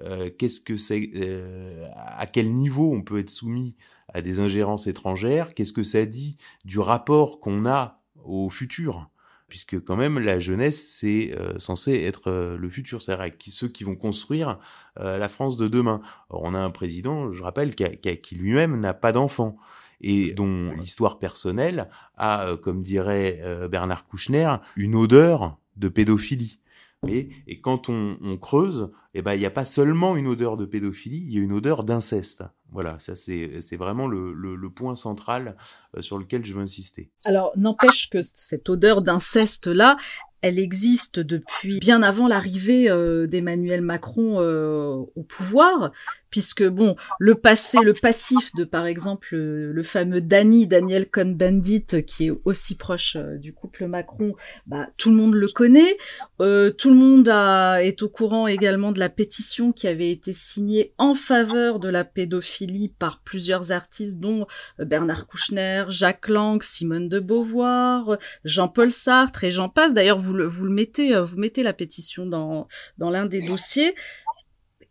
Euh, 0.00 0.30
Qu'est-ce 0.36 0.60
que 0.60 0.76
c'est 0.76 1.10
euh, 1.16 1.88
À 1.94 2.26
quel 2.26 2.52
niveau 2.54 2.92
on 2.92 3.02
peut 3.02 3.18
être 3.18 3.30
soumis 3.30 3.76
à 4.12 4.22
des 4.22 4.38
ingérences 4.40 4.86
étrangères? 4.86 5.54
Qu'est-ce 5.54 5.72
que 5.72 5.82
ça 5.82 6.06
dit 6.06 6.38
du 6.64 6.78
rapport 6.78 7.40
qu'on 7.40 7.66
a 7.66 7.96
au 8.24 8.48
futur? 8.50 9.10
Puisque 9.48 9.82
quand 9.82 9.96
même 9.96 10.18
la 10.18 10.40
jeunesse 10.40 10.98
c'est 11.00 11.34
euh, 11.34 11.58
censé 11.58 11.94
être 11.94 12.30
euh, 12.30 12.58
le 12.58 12.68
futur, 12.68 13.00
c'est-à-dire 13.00 13.32
ceux 13.48 13.68
qui 13.68 13.82
vont 13.82 13.96
construire 13.96 14.58
euh, 15.00 15.16
la 15.16 15.28
France 15.30 15.56
de 15.56 15.68
demain. 15.68 16.02
Or, 16.28 16.42
on 16.44 16.54
a 16.54 16.58
un 16.58 16.70
président, 16.70 17.32
je 17.32 17.42
rappelle, 17.42 17.74
qui, 17.74 17.84
qui, 17.96 18.16
qui 18.18 18.34
lui-même 18.34 18.78
n'a 18.78 18.92
pas 18.92 19.12
d'enfant 19.12 19.56
et 20.00 20.32
dont 20.32 20.72
l'histoire 20.72 21.18
personnelle 21.18 21.88
a, 22.16 22.56
comme 22.62 22.82
dirait 22.84 23.42
Bernard 23.68 24.06
Kouchner, 24.06 24.54
une 24.76 24.94
odeur 24.94 25.58
de 25.76 25.88
pédophilie. 25.88 26.60
Et, 27.06 27.60
quand 27.60 27.88
on, 27.88 28.18
on 28.20 28.36
creuse, 28.36 28.90
eh 29.14 29.22
ben 29.22 29.34
il 29.34 29.38
n'y 29.38 29.46
a 29.46 29.50
pas 29.50 29.64
seulement 29.64 30.16
une 30.16 30.26
odeur 30.26 30.56
de 30.56 30.66
pédophilie, 30.66 31.24
il 31.26 31.32
y 31.32 31.38
a 31.38 31.42
une 31.42 31.52
odeur 31.52 31.84
d'inceste. 31.84 32.42
Voilà, 32.70 32.98
ça 32.98 33.16
c'est 33.16 33.76
vraiment 33.76 34.08
le, 34.08 34.34
le, 34.34 34.70
point 34.70 34.94
central 34.94 35.56
euh, 35.96 36.02
sur 36.02 36.18
lequel 36.18 36.44
je 36.44 36.52
veux 36.54 36.60
insister. 36.60 37.10
Alors 37.24 37.52
n'empêche 37.56 38.10
que 38.10 38.20
cette 38.20 38.68
odeur 38.68 39.00
d'inceste 39.00 39.68
là, 39.68 39.96
elle 40.42 40.58
existe 40.58 41.18
depuis 41.18 41.80
bien 41.80 42.02
avant 42.02 42.28
l'arrivée 42.28 42.90
euh, 42.90 43.26
d'Emmanuel 43.26 43.80
Macron 43.80 44.40
euh, 44.40 44.96
au 45.16 45.22
pouvoir, 45.22 45.92
puisque 46.30 46.66
bon, 46.66 46.94
le 47.18 47.34
passé, 47.34 47.78
le 47.82 47.94
passif 47.94 48.54
de 48.54 48.64
par 48.64 48.86
exemple 48.86 49.28
le, 49.32 49.72
le 49.72 49.82
fameux 49.82 50.20
Danny, 50.20 50.66
Daniel 50.66 51.08
Cohn-Bendit, 51.08 52.04
qui 52.06 52.26
est 52.26 52.32
aussi 52.44 52.76
proche 52.76 53.16
euh, 53.16 53.36
du 53.36 53.52
couple 53.52 53.86
Macron, 53.86 54.34
bah 54.66 54.88
tout 54.96 55.10
le 55.10 55.16
monde 55.16 55.34
le 55.34 55.48
connaît. 55.48 55.96
Euh, 56.40 56.70
tout 56.70 56.90
le 56.90 56.96
monde 56.96 57.28
a, 57.28 57.82
est 57.82 58.02
au 58.02 58.08
courant 58.08 58.46
également 58.46 58.92
de 58.92 58.98
la 58.98 59.08
pétition 59.08 59.72
qui 59.72 59.88
avait 59.88 60.10
été 60.10 60.32
signée 60.32 60.92
en 60.98 61.14
faveur 61.14 61.78
de 61.78 61.88
la 61.88 62.04
pédophilie 62.04 62.88
par 62.88 63.22
plusieurs 63.22 63.72
artistes, 63.72 64.18
dont 64.18 64.46
euh, 64.80 64.84
Bernard 64.84 65.26
Kouchner, 65.26 65.84
Jacques 65.88 66.28
Lang, 66.28 66.62
Simone 66.62 67.08
de 67.08 67.20
Beauvoir, 67.20 68.18
Jean-Paul 68.44 68.92
Sartre 68.92 69.44
et 69.44 69.50
j'en 69.50 69.68
passe. 69.68 69.94
D'ailleurs, 69.94 70.18
vous 70.18 70.34
le, 70.34 70.46
vous 70.46 70.64
le 70.64 70.72
mettez, 70.72 71.14
euh, 71.14 71.22
vous 71.22 71.38
mettez 71.38 71.62
la 71.62 71.72
pétition 71.72 72.26
dans, 72.26 72.68
dans 72.98 73.10
l'un 73.10 73.26
des 73.26 73.40
dossiers. 73.40 73.94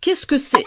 Qu'est-ce 0.01 0.25
que 0.25 0.37
c'est? 0.37 0.63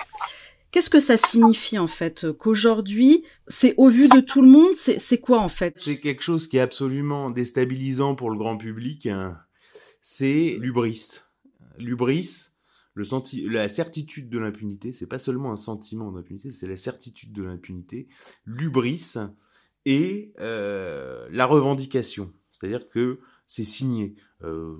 Qu'est-ce 0.71 0.91
que 0.91 1.01
ça 1.01 1.17
signifie 1.17 1.79
en 1.79 1.89
fait 1.89 2.31
Qu'aujourd'hui, 2.33 3.25
c'est 3.49 3.75
au 3.77 3.89
vu 3.89 4.09
de 4.09 4.21
tout 4.21 4.41
le 4.43 4.49
monde 4.49 4.75
C'est 4.75 5.19
quoi 5.19 5.41
en 5.41 5.49
fait? 5.49 5.79
C'est 5.79 5.99
quelque 5.99 6.23
chose 6.23 6.47
qui 6.47 6.59
est 6.59 6.61
absolument 6.61 7.31
déstabilisant 7.31 8.15
pour 8.15 8.31
le 8.31 8.39
grand 8.39 8.57
public. 8.57 9.07
Hein. 9.07 9.37
C'est 10.01 10.57
l'ubris. 10.61 11.21
L'ubris, 11.79 12.51
le 12.95 13.05
senti 13.05 13.43
la 13.43 13.69
certitude 13.69 14.29
de 14.29 14.39
l'impunité, 14.39 14.93
c'est 14.93 15.07
pas 15.07 15.19
seulement 15.19 15.53
un 15.53 15.57
sentiment 15.57 16.13
d'impunité, 16.13 16.51
c'est 16.51 16.69
la 16.69 16.77
certitude 16.77 17.33
de 17.33 17.43
l'impunité. 17.43 18.07
L'ubris 18.45 19.15
et 19.87 20.33
euh, 20.41 21.27
la 21.31 21.47
revendication. 21.47 22.33
C'est-à-dire 22.51 22.89
que 22.89 23.21
c'est 23.51 23.65
signé. 23.65 24.15
Euh, 24.45 24.77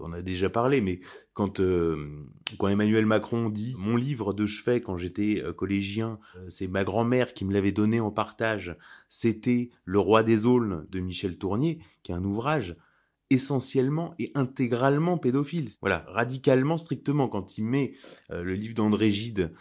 on 0.00 0.14
a 0.14 0.22
déjà 0.22 0.48
parlé, 0.48 0.80
mais 0.80 1.00
quand 1.34 1.60
euh, 1.60 2.24
Emmanuel 2.66 3.04
Macron 3.04 3.50
dit 3.50 3.74
mon 3.78 3.96
livre 3.96 4.32
de 4.32 4.46
chevet 4.46 4.80
quand 4.80 4.96
j'étais 4.96 5.42
euh, 5.44 5.52
collégien, 5.52 6.18
euh, 6.36 6.46
c'est 6.48 6.66
ma 6.66 6.82
grand-mère 6.82 7.34
qui 7.34 7.44
me 7.44 7.52
l'avait 7.52 7.72
donné 7.72 8.00
en 8.00 8.10
partage. 8.10 8.74
C'était 9.10 9.68
Le 9.84 9.98
Roi 9.98 10.22
des 10.22 10.46
Aulnes 10.46 10.86
de 10.90 10.98
Michel 11.00 11.36
Tournier, 11.36 11.78
qui 12.02 12.12
est 12.12 12.14
un 12.14 12.24
ouvrage 12.24 12.74
essentiellement 13.28 14.14
et 14.18 14.32
intégralement 14.34 15.18
pédophile. 15.18 15.68
Voilà, 15.82 16.06
radicalement, 16.08 16.78
strictement, 16.78 17.28
quand 17.28 17.58
il 17.58 17.64
met 17.64 17.92
euh, 18.30 18.42
le 18.44 18.54
livre 18.54 18.74
d'André 18.74 19.10
Gide 19.10 19.52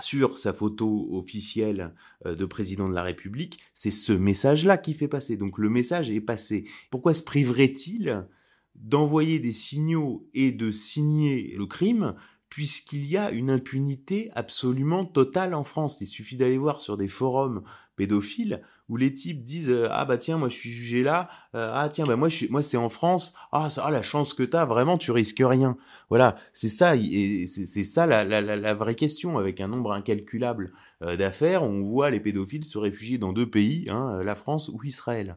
sur 0.00 0.36
sa 0.36 0.52
photo 0.52 1.08
officielle 1.12 1.94
de 2.24 2.44
président 2.44 2.88
de 2.88 2.94
la 2.94 3.02
République, 3.02 3.58
c'est 3.74 3.90
ce 3.90 4.12
message-là 4.12 4.78
qui 4.78 4.94
fait 4.94 5.08
passer. 5.08 5.36
Donc 5.36 5.58
le 5.58 5.68
message 5.68 6.10
est 6.10 6.20
passé. 6.20 6.64
Pourquoi 6.90 7.14
se 7.14 7.22
priverait-il 7.22 8.26
d'envoyer 8.74 9.38
des 9.38 9.52
signaux 9.52 10.28
et 10.34 10.52
de 10.52 10.70
signer 10.70 11.54
le 11.56 11.66
crime 11.66 12.14
puisqu'il 12.48 13.06
y 13.06 13.16
a 13.16 13.30
une 13.30 13.50
impunité 13.50 14.30
absolument 14.34 15.04
totale 15.04 15.54
en 15.54 15.64
France? 15.64 15.98
Il 16.00 16.06
suffit 16.06 16.36
d'aller 16.36 16.58
voir 16.58 16.80
sur 16.80 16.96
des 16.96 17.08
forums 17.08 17.62
pédophiles 17.96 18.62
où 18.90 18.96
les 18.96 19.12
types 19.12 19.42
disent 19.42 19.70
euh, 19.70 19.88
ah 19.90 20.04
bah 20.04 20.18
tiens 20.18 20.36
moi 20.36 20.48
je 20.48 20.56
suis 20.56 20.70
jugé 20.70 21.02
là. 21.02 21.30
Euh, 21.54 21.72
ah 21.72 21.88
tiens 21.88 22.04
bah 22.04 22.16
moi 22.16 22.28
je 22.28 22.36
suis, 22.36 22.48
moi 22.50 22.62
c'est 22.62 22.76
en 22.76 22.88
France. 22.88 23.34
Ah 23.52 23.70
ça 23.70 23.84
ah, 23.86 23.90
la 23.90 24.02
chance 24.02 24.34
que 24.34 24.42
t'as 24.42 24.66
vraiment 24.66 24.98
tu 24.98 25.12
risques 25.12 25.40
rien 25.40 25.76
voilà 26.10 26.36
c'est 26.52 26.68
ça 26.68 26.96
et 26.96 27.46
c'est 27.46 27.84
ça 27.84 28.04
la, 28.04 28.24
la, 28.24 28.42
la, 28.42 28.74
vraie 28.74 28.96
question. 28.96 29.38
Avec 29.38 29.60
un 29.60 29.68
nombre 29.68 29.92
incalculable 29.92 30.72
euh, 31.02 31.16
d'affaires 31.16 31.62
on 31.62 31.82
voit 31.82 32.10
les 32.10 32.20
pédophiles 32.20 32.64
se 32.64 32.78
réfugier 32.78 33.16
dans 33.16 33.32
deux 33.32 33.48
pays 33.48 33.86
hein, 33.88 34.20
la 34.24 34.34
France 34.34 34.68
ou 34.68 34.82
Israël. 34.82 35.36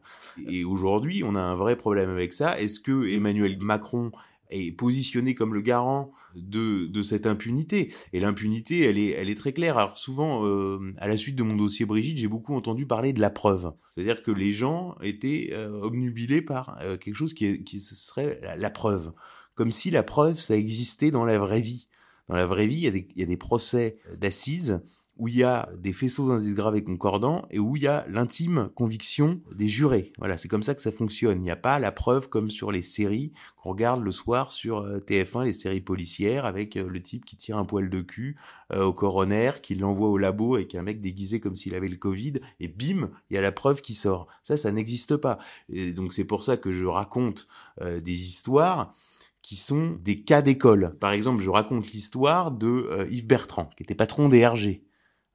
Et 0.50 0.64
aujourd'hui 0.64 1.24
on 1.24 1.36
a 1.36 1.42
un 1.42 1.56
vrai 1.56 1.76
problème 1.76 2.10
avec 2.10 2.34
ça. 2.34 2.60
Est-ce 2.60 2.80
que 2.80 3.08
Emmanuel 3.08 3.58
Macron 3.60 4.12
est 4.50 4.72
positionné 4.72 5.36
comme 5.36 5.54
le 5.54 5.62
garant 5.62 6.12
de, 6.36 6.88
de 6.88 7.04
cette 7.04 7.26
impunité. 7.26 7.94
Et 8.14 8.20
l'impunité, 8.20 8.82
elle 8.82 8.98
est, 8.98 9.10
elle 9.10 9.30
est 9.30 9.36
très 9.36 9.54
claire. 9.54 9.78
Alors 9.78 9.98
souvent, 9.98 10.46
euh, 10.46 10.94
à 10.98 11.08
la 11.08 11.18
suite 11.18 11.36
de 11.36 11.44
mon 11.44 11.56
dossier 11.56 11.86
Brigitte, 11.86 12.18
j'ai 12.18 12.28
beaucoup 12.28 12.56
entendu 12.56 12.86
parler 12.86 13.14
de 13.14 13.22
la 13.22 13.30
preuve. 13.30 13.74
C'est-à-dire 13.94 14.22
que 14.22 14.32
les 14.32 14.54
gens 14.54 14.96
étaient 15.02 15.50
euh, 15.52 15.82
obnubilés 15.82 16.42
par 16.42 16.78
euh, 16.82 16.98
quelque 16.98 17.16
chose 17.16 17.34
qui, 17.34 17.64
qui 17.64 17.80
serait 17.80 18.40
la, 18.42 18.56
la, 18.56 18.70
preuve. 18.70 19.14
Comme 19.56 19.72
si 19.72 19.92
la 19.92 20.04
preuve, 20.04 20.40
ça 20.40 20.56
existait 20.56 21.12
dans 21.12 21.26
la 21.26 21.38
vraie 21.38 21.62
vie. 21.62 21.88
Dans 22.30 22.36
la 22.36 22.46
vraie 22.46 22.68
vie, 22.68 22.78
il 22.78 22.84
y 22.84 22.88
a 22.88 22.92
des, 22.92 23.08
il 23.16 23.20
y 23.20 23.24
a 23.24 23.28
des 23.28 23.38
procès 23.38 23.98
d'assises 24.16 24.82
où 25.18 25.28
il 25.28 25.36
y 25.36 25.44
a 25.44 25.70
des 25.78 25.94
faisceaux 25.94 26.28
d'indices 26.28 26.56
graves 26.56 26.76
et 26.76 26.84
concordants 26.84 27.46
et 27.52 27.60
où 27.60 27.76
il 27.76 27.84
y 27.84 27.88
a 27.88 28.06
l'intime 28.10 28.70
conviction 28.74 29.42
des 29.54 29.68
jurés. 29.68 30.12
Voilà, 30.18 30.38
c'est 30.38 30.48
comme 30.48 30.64
ça 30.64 30.74
que 30.74 30.82
ça 30.82 30.92
fonctionne. 30.92 31.40
Il 31.40 31.44
n'y 31.44 31.52
a 31.52 31.56
pas 31.56 31.78
la 31.78 31.92
preuve 31.92 32.30
comme 32.30 32.50
sur 32.50 32.72
les 32.72 32.82
séries 32.82 33.32
qu'on 33.58 33.70
regarde 33.70 34.04
le 34.04 34.12
soir 34.12 34.52
sur 34.52 34.80
euh, 34.80 35.00
TF1, 35.00 35.46
les 35.46 35.54
séries 35.54 35.82
policières, 35.82 36.46
avec 36.46 36.78
euh, 36.78 36.88
le 36.88 37.02
type 37.02 37.26
qui 37.26 37.38
tire 37.38 37.58
un 37.58 37.66
poil 37.66 37.90
de 37.90 38.02
cul 38.02 38.38
euh, 38.72 38.86
au 38.86 38.94
coroner, 38.94 39.52
qui 39.62 39.76
l'envoie 39.76 40.10
au 40.10 40.18
labo 40.18 40.56
avec 40.56 40.74
un 40.74 40.82
mec 40.82 41.00
déguisé 41.00 41.40
comme 41.40 41.56
s'il 41.56 41.76
avait 41.76 41.90
le 41.90 41.98
Covid, 41.98 42.34
et 42.60 42.68
bim, 42.68 43.12
il 43.30 43.36
y 43.36 43.38
a 43.38 43.42
la 43.42 43.52
preuve 43.52 43.82
qui 43.82 43.94
sort. 43.94 44.28
Ça, 44.42 44.58
ça 44.58 44.72
n'existe 44.72 45.16
pas. 45.16 45.38
Et 45.70 45.94
donc 45.94 46.14
c'est 46.14 46.26
pour 46.26 46.44
ça 46.44 46.58
que 46.58 46.72
je 46.72 46.86
raconte 46.86 47.48
des 47.82 48.28
histoires 48.28 48.94
qui 49.42 49.56
sont 49.56 49.98
des 50.02 50.22
cas 50.22 50.42
d'école. 50.42 50.96
Par 51.00 51.12
exemple, 51.12 51.42
je 51.42 51.50
raconte 51.50 51.92
l'histoire 51.92 52.52
de 52.52 53.08
Yves 53.10 53.28
Bertrand, 53.28 53.70
qui 53.76 53.84
était 53.84 53.96
patron 53.96 54.30
des 54.30 54.46
RG. 54.46 54.82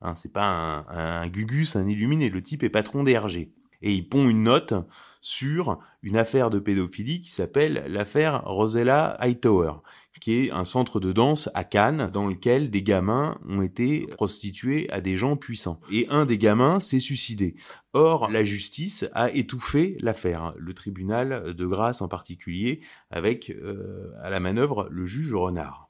Hein, 0.01 0.15
c'est 0.17 0.33
pas 0.33 0.49
un, 0.49 0.87
un, 0.89 1.29
Gugus, 1.29 1.77
un 1.77 1.89
illuminé. 1.89 2.29
Le 2.29 2.43
type 2.43 2.63
est 2.63 2.71
patron 2.71 3.03
des 3.03 3.19
RG. 3.19 3.51
Et 3.81 3.93
il 3.93 4.09
pond 4.09 4.29
une 4.29 4.43
note 4.43 4.75
sur 5.21 5.79
une 6.03 6.17
affaire 6.17 6.51
de 6.51 6.59
pédophilie 6.59 7.21
qui 7.21 7.31
s'appelle 7.31 7.85
l'affaire 7.89 8.43
Rosella 8.45 9.17
Hightower, 9.21 9.73
qui 10.21 10.35
est 10.35 10.51
un 10.51 10.65
centre 10.65 11.01
de 11.01 11.13
danse 11.13 11.49
à 11.55 11.65
Cannes 11.65 12.11
dans 12.13 12.27
lequel 12.27 12.71
des 12.71 12.83
gamins 12.83 13.39
ont 13.49 13.63
été 13.63 14.07
prostitués 14.09 14.91
à 14.91 15.01
des 15.01 15.17
gens 15.17 15.37
puissants. 15.37 15.81
Et 15.93 16.07
un 16.11 16.27
des 16.27 16.39
gamins 16.39 16.81
s'est 16.81 17.01
suicidé. 17.01 17.57
Or, 17.93 18.31
la 18.31 18.45
justice 18.45 19.09
a 19.13 19.31
étouffé 19.31 19.97
l'affaire, 20.01 20.55
le 20.57 20.75
tribunal 20.75 21.55
de 21.55 21.67
grâce 21.67 22.01
en 22.03 22.09
particulier, 22.09 22.81
avec 23.11 23.51
euh, 23.51 24.13
à 24.23 24.31
la 24.31 24.41
manœuvre 24.41 24.89
le 24.91 25.07
juge 25.07 25.33
Renard. 25.33 25.88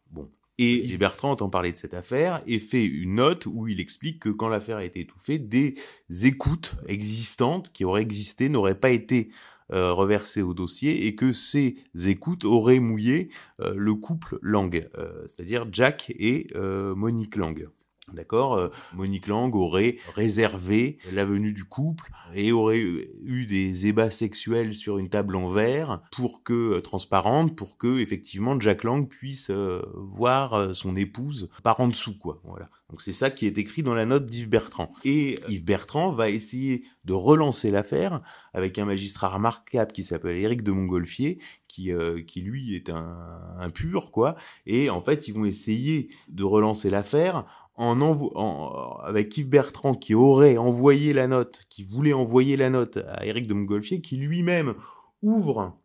Et 0.58 0.86
Gilles 0.86 0.98
Bertrand 0.98 1.30
entend 1.30 1.48
parler 1.48 1.72
de 1.72 1.78
cette 1.78 1.94
affaire 1.94 2.42
et 2.46 2.58
fait 2.58 2.84
une 2.84 3.16
note 3.16 3.46
où 3.46 3.68
il 3.68 3.78
explique 3.78 4.20
que 4.20 4.28
quand 4.28 4.48
l'affaire 4.48 4.78
a 4.78 4.84
été 4.84 5.00
étouffée, 5.00 5.38
des 5.38 5.76
écoutes 6.24 6.74
existantes 6.88 7.72
qui 7.72 7.84
auraient 7.84 8.02
existé 8.02 8.48
n'auraient 8.48 8.78
pas 8.78 8.90
été 8.90 9.30
euh, 9.70 9.92
reversées 9.92 10.42
au 10.42 10.54
dossier 10.54 11.06
et 11.06 11.14
que 11.14 11.32
ces 11.32 11.76
écoutes 12.06 12.44
auraient 12.44 12.80
mouillé 12.80 13.28
euh, 13.60 13.74
le 13.76 13.94
couple 13.94 14.38
Lang, 14.40 14.88
euh, 14.96 15.26
c'est-à-dire 15.28 15.66
Jack 15.70 16.10
et 16.18 16.48
Monique 16.54 17.36
Lang. 17.36 17.68
D'accord 18.12 18.54
euh, 18.54 18.68
Monique 18.94 19.26
Lang 19.26 19.54
aurait 19.54 19.98
réservé 20.14 20.98
la 21.12 21.24
venue 21.24 21.52
du 21.52 21.64
couple 21.64 22.10
et 22.34 22.52
aurait 22.52 22.80
eu 22.80 23.46
des 23.46 23.86
ébats 23.86 24.10
sexuels 24.10 24.74
sur 24.74 24.98
une 24.98 25.08
table 25.08 25.36
en 25.36 25.50
verre 25.50 26.00
pour 26.12 26.42
que 26.42 26.76
euh, 26.76 26.80
transparente 26.80 27.54
pour 27.54 27.76
que 27.76 27.98
effectivement 27.98 28.58
Jack 28.58 28.84
Lang 28.84 29.08
puisse 29.08 29.50
euh, 29.50 29.82
voir 29.94 30.74
son 30.74 30.96
épouse 30.96 31.50
par 31.62 31.80
en 31.80 31.88
dessous 31.88 32.18
quoi. 32.18 32.40
Voilà. 32.44 32.70
Donc 32.90 33.02
c'est 33.02 33.12
ça 33.12 33.30
qui 33.30 33.46
est 33.46 33.58
écrit 33.58 33.82
dans 33.82 33.94
la 33.94 34.06
note 34.06 34.24
d'Yves 34.24 34.48
Bertrand. 34.48 34.90
Et 35.04 35.38
Yves 35.48 35.64
Bertrand 35.64 36.10
va 36.10 36.30
essayer 36.30 36.84
de 37.04 37.12
relancer 37.12 37.70
l'affaire 37.70 38.20
avec 38.54 38.78
un 38.78 38.86
magistrat 38.86 39.28
remarquable 39.28 39.92
qui 39.92 40.02
s'appelle 40.02 40.38
Éric 40.38 40.62
de 40.62 40.72
Montgolfier 40.72 41.38
qui 41.68 41.90
qui 42.26 42.40
lui 42.40 42.74
est 42.74 42.88
un, 42.88 43.40
un 43.58 43.70
pur 43.70 44.10
quoi 44.10 44.36
et 44.66 44.88
en 44.88 45.02
fait 45.02 45.28
ils 45.28 45.34
vont 45.34 45.44
essayer 45.44 46.08
de 46.28 46.44
relancer 46.44 46.88
l'affaire 46.88 47.44
avec 47.78 49.36
Yves 49.36 49.48
Bertrand 49.48 49.94
qui 49.94 50.14
aurait 50.14 50.56
envoyé 50.56 51.12
la 51.12 51.26
note, 51.26 51.64
qui 51.68 51.82
voulait 51.84 52.12
envoyer 52.12 52.56
la 52.56 52.70
note 52.70 52.98
à 53.08 53.24
Éric 53.24 53.46
de 53.46 53.54
Montgolfier, 53.54 54.00
qui 54.00 54.16
lui-même 54.16 54.74
ouvre 55.22 55.78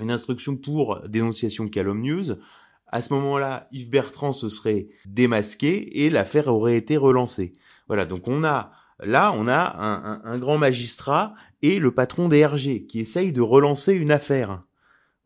une 0.00 0.10
instruction 0.10 0.56
pour 0.56 1.00
dénonciation 1.08 1.68
calomnieuse. 1.68 2.38
À 2.86 3.02
ce 3.02 3.12
moment-là, 3.14 3.68
Yves 3.72 3.90
Bertrand 3.90 4.32
se 4.32 4.48
serait 4.48 4.88
démasqué 5.04 6.04
et 6.04 6.10
l'affaire 6.10 6.48
aurait 6.48 6.76
été 6.76 6.96
relancée. 6.96 7.52
Voilà, 7.86 8.04
donc 8.04 8.26
on 8.26 8.42
a 8.42 8.72
là, 9.02 9.32
on 9.36 9.48
a 9.48 10.20
un, 10.24 10.38
grand 10.38 10.58
magistrat 10.58 11.34
et 11.62 11.78
le 11.78 11.92
patron 11.92 12.28
des 12.28 12.44
RG 12.44 12.86
qui 12.86 13.00
essaye 13.00 13.32
de 13.32 13.40
relancer 13.40 13.94
une 13.94 14.10
affaire 14.10 14.60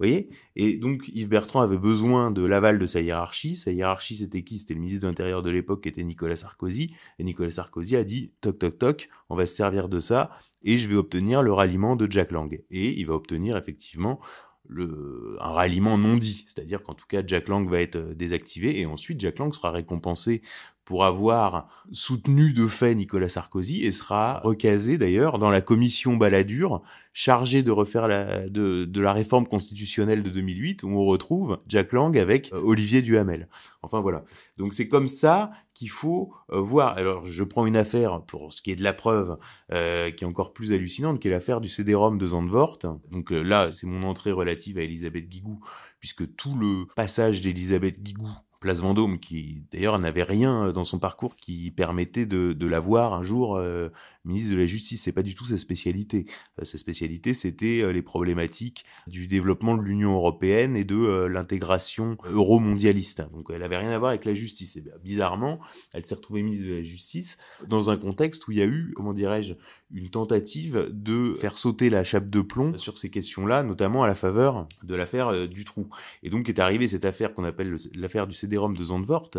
Et 0.04 0.76
donc 0.76 1.08
Yves 1.08 1.28
Bertrand 1.28 1.60
avait 1.60 1.78
besoin 1.78 2.30
de 2.30 2.44
l'aval 2.44 2.78
de 2.78 2.86
sa 2.86 3.00
hiérarchie. 3.00 3.56
Sa 3.56 3.72
hiérarchie, 3.72 4.16
c'était 4.16 4.42
qui? 4.42 4.58
C'était 4.58 4.74
le 4.74 4.80
ministre 4.80 5.02
de 5.02 5.08
l'Intérieur 5.08 5.42
de 5.42 5.50
l'époque, 5.50 5.82
qui 5.82 5.88
était 5.88 6.04
Nicolas 6.04 6.36
Sarkozy. 6.36 6.94
Et 7.18 7.24
Nicolas 7.24 7.50
Sarkozy 7.50 7.96
a 7.96 8.04
dit, 8.04 8.32
toc, 8.40 8.58
toc, 8.58 8.78
toc, 8.78 9.08
on 9.28 9.36
va 9.36 9.46
se 9.46 9.54
servir 9.54 9.88
de 9.88 10.00
ça, 10.00 10.30
et 10.62 10.78
je 10.78 10.88
vais 10.88 10.96
obtenir 10.96 11.42
le 11.42 11.52
ralliement 11.52 11.96
de 11.96 12.10
Jack 12.10 12.32
Lang. 12.32 12.62
Et 12.70 12.98
il 12.98 13.06
va 13.06 13.14
obtenir 13.14 13.56
effectivement 13.56 14.20
le, 14.66 15.36
un 15.40 15.50
ralliement 15.50 15.98
non 15.98 16.16
dit, 16.16 16.44
c'est-à-dire 16.46 16.82
qu'en 16.82 16.94
tout 16.94 17.06
cas 17.06 17.22
Jack 17.26 17.48
Lang 17.48 17.68
va 17.68 17.80
être 17.80 17.98
désactivé 17.98 18.80
et 18.80 18.86
ensuite 18.86 19.20
Jack 19.20 19.38
Lang 19.38 19.52
sera 19.52 19.70
récompensé 19.70 20.42
pour 20.84 21.04
avoir 21.04 21.68
soutenu 21.92 22.52
de 22.52 22.66
fait 22.66 22.94
Nicolas 22.94 23.28
Sarkozy 23.28 23.84
et 23.84 23.92
sera 23.92 24.40
recasé 24.40 24.98
d'ailleurs 24.98 25.38
dans 25.38 25.50
la 25.50 25.60
commission 25.60 26.16
Balladur 26.16 26.82
chargée 27.12 27.62
de 27.62 27.70
refaire 27.70 28.08
la, 28.08 28.48
de, 28.48 28.84
de, 28.84 29.00
la 29.00 29.12
réforme 29.12 29.46
constitutionnelle 29.46 30.22
de 30.22 30.30
2008 30.30 30.82
où 30.82 30.88
on 30.88 31.04
retrouve 31.04 31.60
Jack 31.68 31.92
Lang 31.92 32.18
avec 32.18 32.52
euh, 32.52 32.60
Olivier 32.60 33.02
Duhamel. 33.02 33.48
Enfin 33.82 34.00
voilà. 34.00 34.24
Donc 34.56 34.74
c'est 34.74 34.88
comme 34.88 35.06
ça 35.08 35.52
qu'il 35.74 35.90
faut 35.90 36.32
euh, 36.50 36.60
voir. 36.60 36.96
Alors 36.96 37.26
je 37.26 37.44
prends 37.44 37.66
une 37.66 37.76
affaire 37.76 38.22
pour 38.22 38.52
ce 38.52 38.62
qui 38.62 38.72
est 38.72 38.76
de 38.76 38.82
la 38.82 38.92
preuve 38.92 39.38
euh, 39.72 40.10
qui 40.10 40.24
est 40.24 40.26
encore 40.26 40.52
plus 40.52 40.72
hallucinante, 40.72 41.20
qui 41.20 41.28
est 41.28 41.30
l'affaire 41.30 41.60
du 41.60 41.68
CD-ROM 41.68 42.18
de 42.18 42.26
Zandvoort. 42.26 42.78
Donc 43.10 43.32
euh, 43.32 43.42
là 43.42 43.72
c'est 43.72 43.86
mon 43.86 44.02
entrée 44.02 44.32
relative 44.32 44.78
à 44.78 44.82
Elisabeth 44.82 45.28
Guigou 45.28 45.60
puisque 46.00 46.34
tout 46.36 46.56
le 46.56 46.86
passage 46.96 47.40
d'Elisabeth 47.40 48.02
Guigou 48.02 48.28
Place 48.64 48.80
Vendôme, 48.80 49.18
qui 49.18 49.62
d'ailleurs 49.72 49.98
n'avait 49.98 50.22
rien 50.22 50.72
dans 50.72 50.84
son 50.84 50.98
parcours 50.98 51.36
qui 51.36 51.70
permettait 51.70 52.24
de, 52.24 52.66
la 52.66 52.80
voir 52.80 53.12
un 53.12 53.22
jour 53.22 53.56
euh, 53.56 53.90
ministre 54.24 54.52
de 54.52 54.58
la 54.58 54.66
Justice. 54.66 55.02
C'est 55.02 55.12
pas 55.12 55.22
du 55.22 55.34
tout 55.34 55.44
sa 55.44 55.58
spécialité. 55.58 56.26
Euh, 56.60 56.64
sa 56.64 56.78
spécialité, 56.78 57.34
c'était 57.34 57.82
euh, 57.82 57.92
les 57.92 58.02
problématiques 58.02 58.84
du 59.06 59.26
développement 59.26 59.76
de 59.76 59.82
l'Union 59.82 60.14
européenne 60.14 60.76
et 60.76 60.84
de 60.84 60.96
euh, 60.96 61.28
l'intégration 61.28 62.16
euro-mondialiste. 62.24 63.22
Donc 63.32 63.48
elle 63.52 63.62
avait 63.62 63.76
rien 63.76 63.90
à 63.90 63.98
voir 63.98 64.10
avec 64.10 64.24
la 64.24 64.34
justice. 64.34 64.76
Et 64.76 64.80
bien, 64.80 64.92
bizarrement, 65.02 65.60
elle 65.92 66.06
s'est 66.06 66.14
retrouvée 66.14 66.42
ministre 66.42 66.66
de 66.66 66.74
la 66.74 66.82
Justice 66.82 67.36
dans 67.68 67.90
un 67.90 67.96
contexte 67.96 68.48
où 68.48 68.52
il 68.52 68.58
y 68.58 68.62
a 68.62 68.66
eu, 68.66 68.92
comment 68.96 69.12
dirais-je, 69.12 69.54
une 69.90 70.08
tentative 70.08 70.88
de 70.90 71.34
faire 71.34 71.56
sauter 71.58 71.90
la 71.90 72.02
chape 72.04 72.30
de 72.30 72.40
plomb 72.40 72.76
sur 72.78 72.98
ces 72.98 73.10
questions-là, 73.10 73.62
notamment 73.62 74.02
à 74.02 74.06
la 74.06 74.14
faveur 74.14 74.66
de 74.82 74.94
l'affaire 74.94 75.48
du 75.48 75.64
trou. 75.64 75.88
Et 76.22 76.30
donc 76.30 76.48
est 76.48 76.58
arrivée 76.58 76.88
cette 76.88 77.04
affaire 77.04 77.34
qu'on 77.34 77.44
appelle 77.44 77.76
l'affaire 77.94 78.26
du 78.26 78.34
De 78.54 78.84
Zandvoort, 78.84 79.30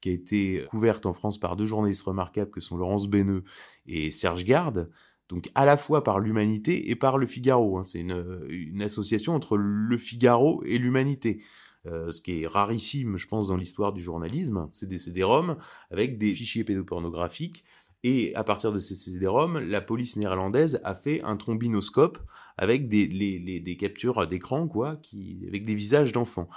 qui 0.00 0.10
a 0.10 0.12
été 0.12 0.64
couverte 0.70 1.06
en 1.06 1.12
France 1.12 1.38
par 1.38 1.56
deux 1.56 1.66
journalistes 1.66 2.02
remarquables 2.02 2.50
que 2.50 2.60
sont 2.60 2.76
Laurence 2.76 3.08
Benneux 3.08 3.44
et 3.86 4.10
Serge 4.10 4.44
Garde, 4.44 4.90
donc 5.28 5.50
à 5.54 5.64
la 5.64 5.76
fois 5.76 6.04
par 6.04 6.20
l'Humanité 6.20 6.90
et 6.90 6.96
par 6.96 7.18
le 7.18 7.26
Figaro. 7.26 7.84
C'est 7.84 8.00
une, 8.00 8.82
association 8.82 9.34
entre 9.34 9.56
le 9.56 9.98
Figaro 9.98 10.62
et 10.64 10.78
l'Humanité. 10.78 11.42
Ce 11.84 12.20
qui 12.20 12.42
est 12.42 12.46
rarissime, 12.46 13.16
je 13.16 13.26
pense, 13.26 13.48
dans 13.48 13.56
l'histoire 13.56 13.94
du 13.94 14.02
journalisme. 14.02 14.68
C'est 14.74 14.88
des 14.88 14.98
CD-ROM 14.98 15.56
avec 15.90 16.18
des 16.18 16.32
fichiers 16.32 16.64
pédopornographiques 16.64 17.64
et 18.04 18.34
à 18.34 18.44
partir 18.44 18.72
de 18.72 18.78
ces 18.78 18.94
CD-ROM, 18.94 19.58
la 19.58 19.80
police 19.80 20.16
néerlandaise 20.16 20.80
a 20.84 20.94
fait 20.94 21.20
un 21.22 21.36
trombinoscope 21.36 22.18
avec 22.58 22.88
des, 22.88 23.76
captures 23.78 24.26
d'écran, 24.26 24.66
quoi, 24.66 25.00
avec 25.46 25.64
des 25.64 25.74
visages 25.74 26.12
d'enfants, 26.12 26.48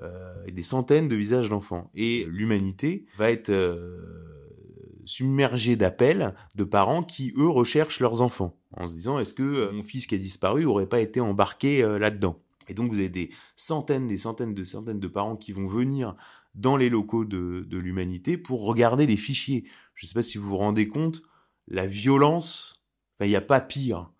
euh, 0.00 0.32
des 0.46 0.62
centaines 0.62 1.08
de 1.08 1.16
visages 1.16 1.50
d'enfants. 1.50 1.90
Et 1.94 2.24
l'humanité 2.28 3.06
va 3.18 3.30
être 3.30 3.50
euh, 3.50 4.00
submergée 5.04 5.76
d'appels 5.76 6.34
de 6.54 6.64
parents 6.64 7.02
qui, 7.02 7.34
eux, 7.36 7.48
recherchent 7.48 8.00
leurs 8.00 8.22
enfants, 8.22 8.56
en 8.76 8.86
se 8.86 8.94
disant, 8.94 9.18
est-ce 9.18 9.34
que 9.34 9.42
euh, 9.42 9.72
mon 9.72 9.82
fils 9.82 10.06
qui 10.06 10.14
a 10.14 10.18
disparu 10.18 10.64
aurait 10.64 10.88
pas 10.88 11.00
été 11.00 11.20
embarqué 11.20 11.82
là-dedans? 11.82 12.40
Et 12.68 12.74
donc 12.74 12.92
vous 12.92 13.00
avez 13.00 13.08
des 13.08 13.30
centaines, 13.56 14.06
des 14.06 14.18
centaines 14.18 14.54
de 14.54 14.62
centaines 14.62 15.00
de 15.00 15.08
parents 15.08 15.36
qui 15.36 15.50
vont 15.50 15.66
venir 15.66 16.14
dans 16.54 16.76
les 16.76 16.88
locaux 16.88 17.24
de 17.24 17.76
l'humanité 17.76 18.38
pour 18.38 18.64
regarder 18.64 19.06
les 19.06 19.16
fichiers. 19.16 19.64
Je 19.94 20.06
ne 20.06 20.08
sais 20.08 20.14
pas 20.14 20.22
si 20.22 20.38
vous 20.38 20.48
vous 20.48 20.56
rendez 20.56 20.86
compte, 20.86 21.22
la 21.66 21.86
violence, 21.86 22.84
il 23.20 23.28
n'y 23.28 23.36
a 23.36 23.40
pas 23.40 23.60
pire. 23.60 24.10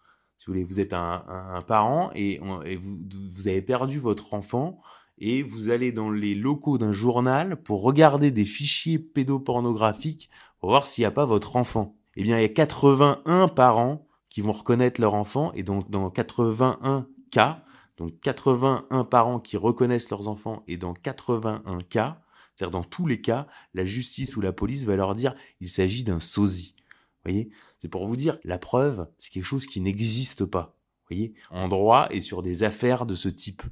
Si 0.41 0.47
vous 0.47 0.55
voulez, 0.55 0.65
vous 0.65 0.81
êtes 0.81 0.95
un, 0.95 1.63
parent 1.69 2.11
et 2.15 2.41
vous, 2.79 2.99
vous, 3.35 3.47
avez 3.47 3.61
perdu 3.61 3.99
votre 3.99 4.33
enfant 4.33 4.81
et 5.19 5.43
vous 5.43 5.69
allez 5.69 5.93
dans 5.93 6.11
les 6.11 6.35
locaux 6.35 6.79
d'un 6.79 6.95
journal 6.95 7.63
pour 7.63 7.83
regarder 7.83 8.31
des 8.31 8.47
fichiers 8.47 8.99
pédopornographiques 8.99 10.31
pour 10.59 10.71
voir 10.71 10.87
s'il 10.87 11.03
n'y 11.03 11.07
a 11.07 11.11
pas 11.11 11.27
votre 11.27 11.57
enfant. 11.57 11.95
Eh 12.17 12.23
bien, 12.23 12.39
il 12.39 12.43
y 12.43 12.47
a 12.47 12.49
81 12.49 13.49
parents 13.49 14.07
qui 14.31 14.41
vont 14.41 14.53
reconnaître 14.53 14.99
leur 14.99 15.15
enfant 15.15 15.53
et 15.53 15.63
donc 15.63 15.91
dans 15.91 16.09
81 16.09 17.07
cas, 17.31 17.63
donc 17.99 18.19
81 18.23 19.05
parents 19.05 19.41
qui 19.41 19.59
reconnaissent 19.59 20.09
leurs 20.09 20.29
enfants 20.29 20.63
et 20.67 20.79
dans 20.79 20.95
81 20.95 21.81
cas, 21.83 22.23
c'est-à-dire 22.55 22.71
dans 22.71 22.85
tous 22.85 23.07
les 23.07 23.21
cas, 23.21 23.47
la 23.75 23.85
justice 23.85 24.37
ou 24.37 24.41
la 24.41 24.53
police 24.53 24.87
va 24.87 24.97
leur 24.97 25.15
dire 25.15 25.35
il 25.61 25.69
s'agit 25.69 26.03
d'un 26.03 26.21
sosie. 26.21 26.75
Vous 26.79 27.31
voyez? 27.31 27.51
C'est 27.81 27.89
pour 27.89 28.07
vous 28.07 28.17
dire 28.17 28.39
la 28.45 28.59
preuve, 28.59 29.07
c'est 29.19 29.31
quelque 29.31 29.45
chose 29.45 29.67
qui 29.67 29.81
n'existe 29.81 30.45
pas. 30.45 30.77
Vous 31.03 31.17
voyez 31.17 31.35
En 31.51 31.69
droit 31.69 32.09
et 32.11 32.21
sur 32.21 32.43
des 32.43 32.63
affaires 32.63 33.07
de 33.07 33.15
ce 33.15 33.29
type. 33.29 33.63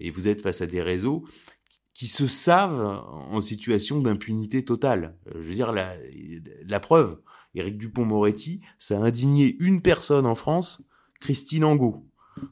Et 0.00 0.10
vous 0.10 0.28
êtes 0.28 0.42
face 0.42 0.60
à 0.60 0.66
des 0.66 0.82
réseaux 0.82 1.24
qui 1.92 2.08
se 2.08 2.26
savent 2.26 3.04
en 3.08 3.40
situation 3.40 4.00
d'impunité 4.00 4.64
totale. 4.64 5.16
Je 5.32 5.38
veux 5.38 5.54
dire, 5.54 5.72
la, 5.72 5.94
la 6.66 6.80
preuve, 6.80 7.20
Éric 7.54 7.78
Dupont-Moretti, 7.78 8.60
ça 8.78 8.98
a 8.98 9.02
indigné 9.02 9.56
une 9.60 9.80
personne 9.80 10.26
en 10.26 10.34
France, 10.34 10.82
Christine 11.20 11.64
Angot. 11.64 12.04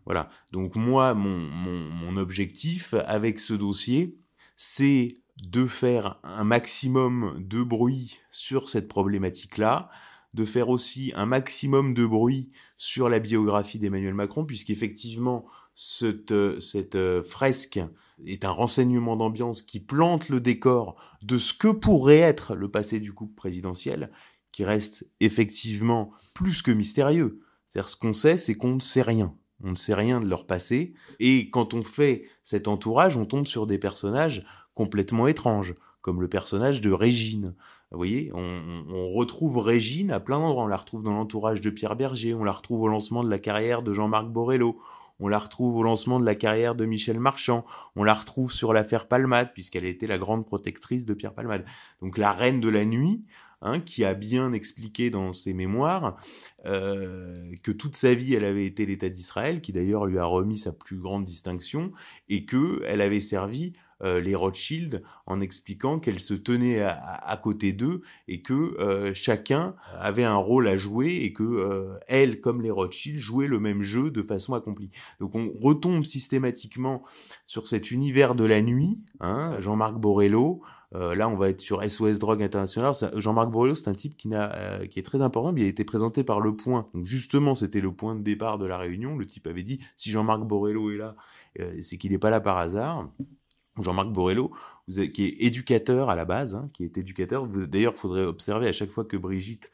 Voilà. 0.04 0.30
Donc 0.52 0.76
moi, 0.76 1.14
mon, 1.14 1.38
mon, 1.38 1.90
mon 1.90 2.16
objectif 2.16 2.94
avec 2.94 3.40
ce 3.40 3.54
dossier, 3.54 4.16
c'est 4.56 5.16
de 5.42 5.66
faire 5.66 6.20
un 6.22 6.44
maximum 6.44 7.36
de 7.40 7.62
bruit 7.62 8.18
sur 8.30 8.68
cette 8.68 8.86
problématique-là, 8.86 9.90
de 10.35 10.45
faire 10.45 10.68
aussi 10.68 11.12
un 11.14 11.26
maximum 11.26 11.95
de 11.95 12.07
bruit 12.07 12.51
sur 12.76 13.09
la 13.09 13.18
biographie 13.18 13.78
d'Emmanuel 13.78 14.14
Macron, 14.14 14.45
puisqu'effectivement, 14.45 15.47
cette, 15.74 16.35
cette 16.61 16.99
fresque 17.22 17.80
est 18.26 18.45
un 18.45 18.51
renseignement 18.51 19.16
d'ambiance 19.16 19.62
qui 19.62 19.80
plante 19.80 20.28
le 20.28 20.41
décor 20.41 20.97
de 21.22 21.39
ce 21.39 21.55
que 21.55 21.68
pourrait 21.68 22.18
être 22.18 22.55
le 22.55 22.70
passé 22.70 23.01
du 23.01 23.12
couple 23.12 23.35
présidentiel, 23.35 24.11
qui 24.53 24.64
reste 24.64 25.07
effectivement 25.20 26.12
plus 26.35 26.62
que 26.62 26.70
mystérieux. 26.70 27.41
C'est-à-dire 27.68 27.89
ce 27.89 27.97
qu'on 27.97 28.12
sait, 28.12 28.39
c'est 28.39 28.55
qu'on 28.55 28.74
ne 28.74 28.80
sait 28.80 29.03
rien. 29.03 29.35
On 29.64 29.70
ne 29.70 29.76
sait 29.76 29.95
rien 29.95 30.20
de 30.20 30.28
leur 30.28 30.47
passé, 30.47 30.95
et 31.20 31.49
quand 31.51 31.72
on 31.72 31.85
fait 31.85 32.24
cet 32.43 32.66
entourage, 32.66 33.16
on 33.16 33.26
tombe 33.26 33.47
sur 33.47 33.66
des 33.66 33.78
personnages 33.78 34.45
complètement 34.74 35.28
étranges, 35.28 35.74
comme 36.03 36.20
le 36.20 36.28
personnage 36.28 36.80
de 36.80 36.92
Régine. 36.92 37.55
Vous 37.90 37.96
voyez, 37.98 38.30
on, 38.34 38.84
on 38.90 39.12
retrouve 39.12 39.59
Régine 39.59 40.11
à 40.11 40.20
plein 40.20 40.38
d'endroits. 40.38 40.64
On 40.64 40.68
la 40.68 40.76
retrouve 40.76 41.05
dans 41.05 41.12
l'entourage 41.12 41.61
de 41.61 41.70
Pierre 41.70 41.96
Berger, 41.96 42.34
on 42.34 42.44
la 42.44 42.53
retrouve 42.53 42.82
au 42.82 42.88
lancement 42.88 43.22
de 43.22 43.30
la 43.30 43.38
carrière 43.38 43.82
de 43.82 43.92
Jean-Marc 43.92 44.28
Borello, 44.28 44.78
on 45.20 45.28
la 45.28 45.38
retrouve 45.38 45.76
au 45.76 45.82
lancement 45.82 46.18
de 46.18 46.24
la 46.24 46.34
carrière 46.34 46.74
de 46.74 46.84
Michel 46.84 47.20
Marchand, 47.20 47.64
on 47.96 48.03
la 48.03 48.14
retrouve 48.14 48.53
sur 48.53 48.72
l'affaire 48.72 49.07
Palmade, 49.07 49.53
puisqu'elle 49.55 49.84
été 49.84 50.07
la 50.07 50.18
grande 50.18 50.44
protectrice 50.44 51.07
de 51.07 51.14
Pierre 51.14 51.34
Palmade. 51.34 51.64
Donc 52.00 52.18
la 52.18 52.32
reine 52.32 52.61
de 52.61 52.68
la 52.68 52.84
nuit, 52.84 53.22
hein, 53.61 53.78
qui 53.78 54.05
a 54.05 54.14
bien 54.14 54.53
expliqué 54.53 55.11
dans 55.11 55.32
ses 55.32 55.53
mémoires 55.53 56.16
euh, 56.66 57.53
que 57.62 57.70
toute 57.70 57.94
sa 57.94 58.14
vie 58.14 58.34
elle 58.34 58.44
avait 58.44 58.66
été 58.66 58.86
l'État 58.86 59.09
d'Israël, 59.09 59.61
qui 59.61 59.72
d'ailleurs 59.72 60.07
lui 60.07 60.18
a 60.18 60.24
remis 60.24 60.59
sa 60.59 60.72
plus 60.72 60.96
grande 60.96 61.24
distinction, 61.24 61.92
et 62.28 62.44
que 62.44 62.82
elle 62.86 63.00
avait 63.00 63.20
servi 63.20 63.74
euh, 64.05 64.20
les 64.20 64.34
Rothschild 64.34 65.03
en 65.26 65.40
expliquant 65.40 66.00
qu'elle 66.00 66.18
se 66.18 66.34
tenait 66.34 66.80
à, 66.80 67.38
côté 67.40 67.72
d'eux 67.72 68.03
et 68.26 68.42
que 68.42 68.53
euh, 68.80 69.14
chacun 69.14 69.76
avait 69.96 70.24
un 70.24 70.36
rôle 70.36 70.66
à 70.66 70.76
jouer 70.76 71.20
et 71.22 71.32
que 71.32 71.44
euh, 71.44 71.98
elle, 72.09 72.40
comme 72.40 72.62
les 72.62 72.70
Rothschild, 72.70 73.20
jouait 73.20 73.46
le 73.46 73.61
même 73.61 73.82
jeu 73.82 74.11
de 74.11 74.22
façon 74.22 74.55
accomplie. 74.55 74.90
Donc 75.20 75.36
on 75.36 75.53
retombe 75.61 76.05
systématiquement 76.05 77.05
sur 77.46 77.68
cet 77.68 77.92
univers 77.92 78.34
de 78.34 78.44
la 78.44 78.61
nuit, 78.61 78.98
hein, 79.20 79.57
Jean-Marc 79.61 79.94
Borello, 79.94 80.62
là, 80.92 81.26
on 81.26 81.36
va 81.36 81.48
être 81.48 81.62
sur 81.62 81.82
SOS 81.82 82.18
Drogue 82.18 82.42
International. 82.42 82.92
Jean-Marc 83.16 83.50
Borello, 83.50 83.74
c'est 83.74 83.88
un 83.88 83.94
type 83.94 84.14
qui, 84.14 84.28
qui 84.90 84.98
est 84.98 85.03
très 85.03 85.22
important, 85.22 85.55
il 85.57 85.64
a 85.64 85.66
été 85.66 85.84
présenté 85.84 86.22
par 86.22 86.40
Le 86.40 86.55
Point. 86.55 86.86
Donc 86.92 87.07
justement, 87.07 87.55
c'était 87.55 87.80
le 87.80 87.92
point 87.92 88.14
de 88.14 88.20
départ 88.20 88.59
de 88.59 88.66
la 88.66 88.76
réunion. 88.76 89.16
Le 89.16 89.26
type 89.26 89.46
avait 89.46 89.62
dit, 89.62 89.80
si 89.96 90.11
Jean-Marc 90.11 90.42
Borello 90.42 90.90
est 90.90 90.98
là, 90.98 91.16
c'est 91.80 91.96
qu'il 91.96 92.12
n'est 92.12 92.18
pas 92.18 92.28
là 92.28 92.40
par 92.40 92.59
hasard. 92.59 93.09
Jean-Marc 93.78 94.08
Borello, 94.08 94.52
qui 94.88 95.24
est 95.24 95.36
éducateur 95.40 96.10
à 96.10 96.16
la 96.16 96.24
base, 96.24 96.54
hein, 96.54 96.70
qui 96.74 96.84
est 96.84 96.98
éducateur. 96.98 97.46
D'ailleurs, 97.46 97.94
il 97.96 97.98
faudrait 97.98 98.24
observer 98.24 98.68
à 98.68 98.72
chaque 98.72 98.90
fois 98.90 99.04
que 99.04 99.16
Brigitte 99.16 99.70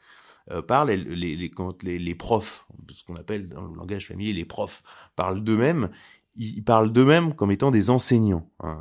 euh, 0.51 0.61
parle, 0.61 0.91
les, 0.91 1.49
quand 1.51 1.83
les, 1.83 2.15
profs, 2.15 2.65
ce 2.93 3.03
qu'on 3.03 3.15
appelle 3.15 3.49
dans 3.49 3.67
le 3.67 3.75
langage 3.75 4.07
familier 4.07 4.33
les 4.33 4.45
profs, 4.45 4.83
parlent 5.15 5.43
d'eux-mêmes, 5.43 5.89
ils, 6.35 6.63
parlent 6.63 6.91
d'eux-mêmes 6.91 7.35
comme 7.35 7.51
étant 7.51 7.71
des 7.71 7.89
enseignants. 7.89 8.49
Un, 8.61 8.79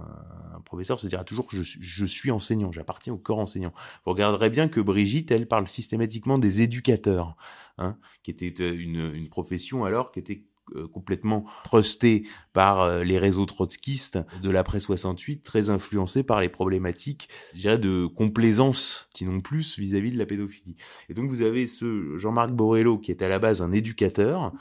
professeur 0.65 1.01
se 1.01 1.07
dira 1.07 1.25
toujours 1.25 1.47
que 1.47 1.63
je, 1.63 2.05
suis 2.05 2.31
enseignant, 2.31 2.73
j'appartiens 2.73 3.15
au 3.15 3.17
corps 3.17 3.39
enseignant. 3.39 3.73
Vous 4.05 4.13
regarderez 4.13 4.51
bien 4.51 4.69
que 4.69 4.81
Brigitte, 4.81 5.31
elle 5.31 5.49
parle 5.49 5.67
systématiquement 5.67 6.37
des 6.39 6.61
éducateurs, 6.61 7.37
hein, 7.79 7.97
qui 8.23 8.31
était 8.31 8.55
euh, 8.61 8.75
une, 8.79 9.15
une 9.15 9.29
profession 9.29 9.85
alors 9.85 10.13
qui 10.13 10.19
était 10.19 10.45
complètement 10.93 11.45
trusté 11.65 12.27
par 12.53 12.81
euh, 12.81 13.05
les 13.05 13.19
réseaux 13.19 13.47
trotskistes 13.47 14.19
de 14.43 14.51
l'après 14.51 14.81
68, 14.81 15.43
très 15.43 15.71
influencé 15.71 16.23
par 16.23 16.41
les 16.41 16.49
problématiques, 16.49 17.29
je 17.55 17.61
dirais, 17.61 17.79
de 17.79 18.07
complaisance, 18.07 19.09
sinon 19.15 19.41
plus, 19.41 19.79
vis-à-vis 19.79 20.13
de 20.13 20.19
la 20.19 20.27
pédophilie. 20.27 20.77
Et 21.09 21.15
donc 21.15 21.31
vous 21.31 21.43
avez 21.43 21.67
ce 21.67 22.17
Jean-Marc 22.19 22.51
Borello 22.51 22.99
qui 22.99 23.11
est 23.11 23.23
à 23.23 23.29
la 23.29 23.39
base 23.39 23.63
un 23.63 23.73
éducateur. 23.73 24.53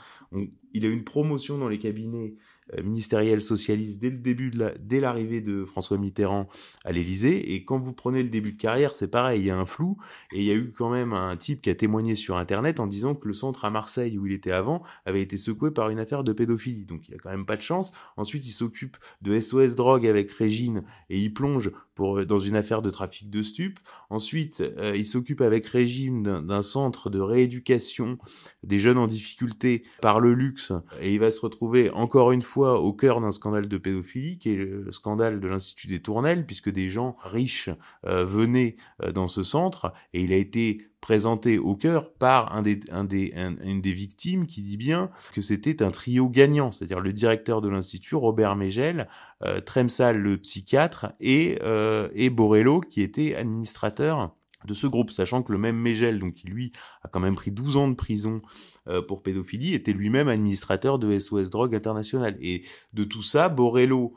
il 0.72 0.84
a 0.84 0.88
une 0.88 1.04
promotion 1.04 1.58
dans 1.58 1.68
les 1.68 1.78
cabinets 1.78 2.34
euh, 2.76 2.82
ministériel 2.82 3.42
socialiste 3.42 4.00
dès 4.00 4.10
le 4.10 4.18
début 4.18 4.50
de 4.50 4.58
la, 4.58 4.72
dès 4.78 5.00
l'arrivée 5.00 5.40
de 5.40 5.64
François 5.64 5.98
Mitterrand 5.98 6.48
à 6.84 6.92
l'Élysée. 6.92 7.54
Et 7.54 7.64
quand 7.64 7.78
vous 7.78 7.92
prenez 7.92 8.22
le 8.22 8.28
début 8.28 8.52
de 8.52 8.60
carrière, 8.60 8.94
c'est 8.94 9.08
pareil, 9.08 9.40
il 9.40 9.46
y 9.46 9.50
a 9.50 9.58
un 9.58 9.66
flou. 9.66 9.96
Et 10.32 10.38
il 10.38 10.44
y 10.44 10.50
a 10.50 10.54
eu 10.54 10.72
quand 10.72 10.90
même 10.90 11.12
un 11.12 11.36
type 11.36 11.62
qui 11.62 11.70
a 11.70 11.74
témoigné 11.74 12.14
sur 12.14 12.36
Internet 12.36 12.80
en 12.80 12.86
disant 12.86 13.14
que 13.14 13.26
le 13.26 13.34
centre 13.34 13.64
à 13.64 13.70
Marseille 13.70 14.18
où 14.18 14.26
il 14.26 14.32
était 14.32 14.52
avant 14.52 14.82
avait 15.06 15.22
été 15.22 15.36
secoué 15.36 15.70
par 15.70 15.90
une 15.90 15.98
affaire 15.98 16.24
de 16.24 16.32
pédophilie. 16.32 16.84
Donc 16.84 17.08
il 17.08 17.14
a 17.14 17.18
quand 17.18 17.30
même 17.30 17.46
pas 17.46 17.56
de 17.56 17.62
chance. 17.62 17.92
Ensuite, 18.16 18.46
il 18.46 18.52
s'occupe 18.52 18.96
de 19.22 19.38
SOS 19.38 19.74
drogue 19.74 20.06
avec 20.06 20.30
Régine 20.30 20.82
et 21.10 21.18
il 21.18 21.32
plonge 21.32 21.70
pour, 21.94 22.24
dans 22.24 22.38
une 22.38 22.54
affaire 22.54 22.82
de 22.82 22.90
trafic 22.90 23.28
de 23.30 23.42
stupes. 23.42 23.80
Ensuite, 24.10 24.60
euh, 24.60 24.96
il 24.96 25.06
s'occupe 25.06 25.40
avec 25.40 25.66
Régine 25.66 26.22
d'un 26.22 26.62
centre 26.62 27.10
de 27.10 27.18
rééducation 27.18 28.18
des 28.62 28.78
jeunes 28.78 28.98
en 28.98 29.06
difficulté 29.06 29.82
par 30.00 30.20
le 30.20 30.34
luxe. 30.34 30.72
Et 31.00 31.12
il 31.12 31.18
va 31.18 31.30
se 31.30 31.40
retrouver 31.40 31.90
encore 31.90 32.32
une 32.32 32.42
fois 32.42 32.57
au 32.66 32.92
cœur 32.92 33.20
d'un 33.20 33.30
scandale 33.30 33.68
de 33.68 33.78
pédophilie, 33.78 34.38
qui 34.38 34.50
est 34.50 34.56
le 34.56 34.90
scandale 34.92 35.40
de 35.40 35.48
l'Institut 35.48 35.86
des 35.86 36.00
Tournelles, 36.00 36.46
puisque 36.46 36.70
des 36.70 36.88
gens 36.88 37.16
riches 37.22 37.70
euh, 38.06 38.24
venaient 38.24 38.76
euh, 39.02 39.12
dans 39.12 39.28
ce 39.28 39.42
centre, 39.42 39.92
et 40.12 40.22
il 40.22 40.32
a 40.32 40.36
été 40.36 40.88
présenté 41.00 41.58
au 41.58 41.76
cœur 41.76 42.12
par 42.12 42.54
un 42.54 42.62
des, 42.62 42.80
un 42.90 43.04
des, 43.04 43.32
une 43.64 43.80
des 43.80 43.92
victimes 43.92 44.46
qui 44.46 44.62
dit 44.62 44.76
bien 44.76 45.10
que 45.32 45.40
c'était 45.40 45.82
un 45.82 45.90
trio 45.90 46.28
gagnant, 46.28 46.72
c'est-à-dire 46.72 47.00
le 47.00 47.12
directeur 47.12 47.60
de 47.60 47.68
l'Institut, 47.68 48.16
Robert 48.16 48.56
Megel, 48.56 49.08
euh, 49.44 49.60
Tremsal, 49.60 50.18
le 50.18 50.38
psychiatre, 50.38 51.12
et, 51.20 51.58
euh, 51.62 52.08
et 52.14 52.30
Borello, 52.30 52.80
qui 52.80 53.02
était 53.02 53.36
administrateur 53.36 54.34
de 54.64 54.74
ce 54.74 54.86
groupe, 54.86 55.10
sachant 55.10 55.42
que 55.42 55.52
le 55.52 55.58
même 55.58 55.76
Megel, 55.76 56.18
donc 56.18 56.34
qui 56.34 56.46
lui 56.46 56.72
a 57.02 57.08
quand 57.08 57.20
même 57.20 57.36
pris 57.36 57.50
12 57.50 57.76
ans 57.76 57.88
de 57.88 57.94
prison 57.94 58.40
euh, 58.88 59.02
pour 59.02 59.22
pédophilie, 59.22 59.74
était 59.74 59.92
lui-même 59.92 60.28
administrateur 60.28 60.98
de 60.98 61.18
SOS 61.18 61.50
Drogue 61.50 61.74
International. 61.74 62.36
Et 62.40 62.64
de 62.92 63.04
tout 63.04 63.22
ça, 63.22 63.48
Borello 63.48 64.14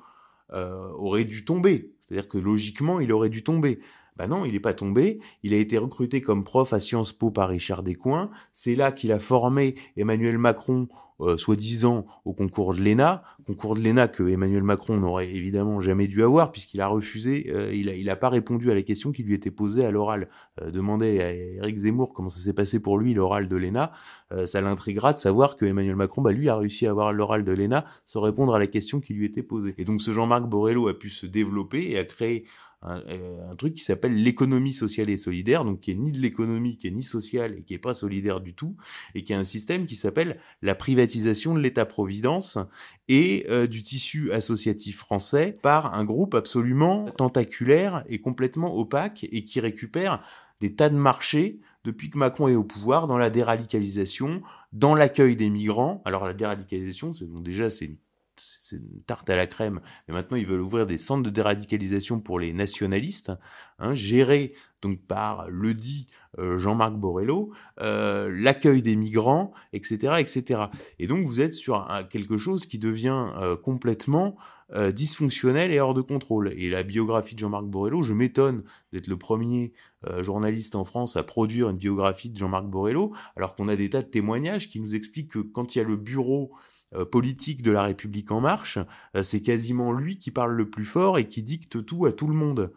euh, 0.54 0.90
aurait 0.94 1.26
dû 1.26 1.46
tomber. 1.46 1.94
C'est-à-dire 2.02 2.28
que 2.28 2.38
logiquement, 2.38 3.00
il 3.00 3.12
aurait 3.12 3.30
dû 3.30 3.44
tomber. 3.44 3.80
Ben 4.18 4.28
non, 4.28 4.46
il 4.46 4.54
n'est 4.54 4.60
pas 4.60 4.74
tombé. 4.74 5.20
Il 5.44 5.54
a 5.54 5.58
été 5.58 5.78
recruté 5.78 6.22
comme 6.22 6.44
prof 6.44 6.74
à 6.74 6.80
Sciences 6.80 7.14
Po 7.14 7.32
par 7.32 7.50
Richard 7.50 7.84
Descoings. 7.84 8.30
C'est 8.54 8.76
là 8.76 8.92
qu'il 8.92 9.12
a 9.12 9.20
formé 9.20 9.76
Emmanuel 9.98 10.38
Macron, 10.38 10.88
euh, 11.22 11.38
soi-disant, 11.38 12.06
au 12.26 12.34
concours 12.34 12.74
de 12.74 12.82
l'ENA. 12.82 13.24
Concours 13.48 13.76
de 13.76 13.82
l'ENA 13.82 14.08
que 14.08 14.28
Emmanuel 14.28 14.64
Macron 14.64 14.98
n'aurait 14.98 15.30
évidemment 15.30 15.82
jamais 15.82 16.08
dû 16.08 16.24
avoir 16.24 16.52
puisqu'il 16.52 16.82
a 16.82 16.88
refusé, 16.88 17.48
euh, 17.50 17.74
il 17.74 17.88
n'a 17.88 17.96
il 17.96 18.10
a 18.10 18.16
pas 18.16 18.30
répondu 18.30 18.70
à 18.70 18.76
la 18.76 18.82
question 18.82 19.12
qui 19.12 19.24
lui 19.24 19.34
était 19.34 19.52
posée 19.52 19.86
à 19.86 19.92
l'oral. 19.92 20.30
Euh, 20.62 20.72
demandez 20.72 21.22
à 21.22 21.34
Eric 21.34 21.78
Zemmour 21.78 22.14
comment 22.14 22.30
ça 22.30 22.40
s'est 22.40 22.54
passé 22.54 22.80
pour 22.80 22.98
lui 22.98 23.14
l'oral 23.14 23.48
de 23.48 23.56
l'ENA. 23.56 23.92
Euh, 24.32 24.46
ça 24.46 24.62
l'intriguera 24.62 25.14
de 25.14 25.20
savoir 25.20 25.58
que 25.58 25.66
Emmanuel 25.66 25.96
Macron, 25.96 26.22
bah, 26.22 26.32
lui, 26.32 26.50
a 26.50 26.56
réussi 26.56 26.88
à 26.88 26.92
avoir 26.92 27.14
l'oral 27.14 27.44
de 27.44 27.52
l'ENA 27.52 27.86
sans 28.06 28.22
répondre 28.22 28.54
à 28.54 28.60
la 28.60 28.68
question 28.68 29.00
qui 29.00 29.14
lui 29.14 29.26
était 29.26 29.44
posée. 29.44 29.74
Et 29.78 29.86
donc 29.86 30.02
ce 30.02 30.12
Jean-Marc 30.12 30.44
Borello 30.46 30.88
a 30.88 30.94
pu 30.98 31.10
se 31.10 31.26
développer 31.26 31.92
et 31.92 31.98
a 31.98 32.06
créé 32.06 32.46
un, 32.84 33.56
truc 33.58 33.76
qui 33.76 33.84
s'appelle 33.84 34.16
l'économie 34.16 34.74
sociale 34.74 35.10
et 35.10 35.18
solidaire, 35.18 35.66
donc 35.66 35.82
qui 35.82 35.92
est 35.92 35.96
ni 35.96 36.12
de 36.12 36.20
l'économie, 36.20 36.78
qui 36.78 36.88
est 36.88 36.92
ni 36.92 37.04
sociale 37.04 37.56
et 37.58 37.62
qui 37.62 37.74
est 37.74 37.80
pas 37.80 37.94
solidaire 37.94 38.42
du 38.42 38.54
tout, 38.54 38.76
et 39.14 39.24
qui 39.24 39.34
a 39.34 39.40
un 39.40 39.44
système 39.44 39.86
qui 39.86 39.96
s'appelle 39.96 40.40
la 40.62 40.74
privatisation 40.74 41.54
de 41.54 41.60
l'État-providence 41.60 42.58
et 43.08 43.46
euh, 43.50 43.68
du 43.68 43.84
tissu 43.84 44.32
associatif 44.32 44.98
français 44.98 45.56
par 45.62 45.94
un 45.94 46.04
groupe 46.04 46.34
absolument 46.34 47.12
tentaculaire 47.12 48.04
et 48.08 48.20
complètement 48.20 48.76
opaque 48.76 49.26
et 49.32 49.46
qui 49.46 49.60
récupère 49.60 50.24
des 50.60 50.76
tas 50.76 50.90
de 50.90 50.96
marchés 50.96 51.60
depuis 51.84 52.10
que 52.10 52.18
Macron 52.18 52.48
est 52.48 52.56
au 52.56 52.64
pouvoir 52.64 53.08
dans 53.08 53.18
la 53.18 53.30
déradicalisation, 53.30 54.42
dans 54.72 54.94
l'accueil 54.94 55.36
des 55.36 55.50
migrants. 55.50 56.02
Alors 56.06 56.26
la 56.26 56.34
déradicalisation, 56.34 57.14
c'est 57.14 57.26
bon, 57.26 57.40
déjà 57.40 57.70
c'est 57.70 57.98
c'est 58.62 58.78
une 58.78 59.02
tarte 59.06 59.30
à 59.30 59.36
la 59.36 59.48
crème. 59.48 59.82
Mais 60.08 60.14
maintenant, 60.14 60.38
ils 60.38 60.46
veulent 60.46 60.62
ouvrir 60.62 60.88
des 60.88 60.98
centres 60.98 61.24
de 61.24 61.30
déradicalisation 61.30 62.20
pour 62.20 62.40
les 62.40 62.54
nationalistes, 62.54 63.32
hein, 63.80 63.94
gérés 63.94 64.54
donc 64.82 65.00
par 65.00 65.50
le 65.50 65.74
dit 65.74 66.08
euh, 66.40 66.58
Jean-Marc 66.58 66.94
Borello, 66.94 67.52
euh, 67.82 68.32
l'accueil 68.34 68.82
des 68.82 68.96
migrants, 68.96 69.54
etc., 69.74 70.16
etc. 70.20 70.64
Et 71.00 71.08
donc, 71.08 71.26
vous 71.26 71.42
êtes 71.42 71.54
sur 71.54 71.88
quelque 72.10 72.38
chose 72.38 72.66
qui 72.66 72.80
devient 72.80 73.28
euh, 73.40 73.56
complètement 73.56 74.36
dysfonctionnel 74.94 75.70
et 75.70 75.82
hors 75.82 75.94
de 75.94 76.00
contrôle. 76.00 76.54
Et 76.56 76.70
la 76.70 76.84
biographie 76.84 77.36
de 77.36 77.40
Jean-Marc 77.42 77.66
Borello, 77.66 78.04
je 78.04 78.14
m'étonne 78.14 78.64
d'être 78.94 79.08
le 79.08 79.18
premier 79.18 79.74
journaliste 80.20 80.76
en 80.76 80.86
France 80.86 81.18
à 81.18 81.24
produire 81.24 81.70
une 81.70 81.76
biographie 81.76 82.30
de 82.30 82.38
Jean-Marc 82.38 82.68
Borello, 82.68 83.12
alors 83.36 83.58
qu'on 83.58 83.68
a 83.68 83.76
des 83.76 83.90
tas 83.90 84.02
de 84.02 84.08
témoignages 84.08 84.70
qui 84.70 84.80
nous 84.80 84.96
expliquent 84.96 85.34
que 85.34 85.40
quand 85.40 85.76
il 85.76 85.80
y 85.80 85.82
a 85.82 85.84
le 85.84 85.98
bureau 85.98 86.54
politique 87.06 87.62
de 87.62 87.72
la 87.72 87.84
République 87.84 88.32
en 88.32 88.42
marche, 88.42 88.78
euh, 89.16 89.24
c'est 89.24 89.42
quasiment 89.42 89.92
lui 89.92 90.18
qui 90.18 90.32
parle 90.32 90.54
le 90.54 90.70
plus 90.70 90.86
fort 90.86 91.18
et 91.18 91.28
qui 91.28 91.42
dicte 91.42 91.86
tout 91.86 92.06
à 92.06 92.12
tout 92.12 92.28
le 92.28 92.34
monde. 92.34 92.72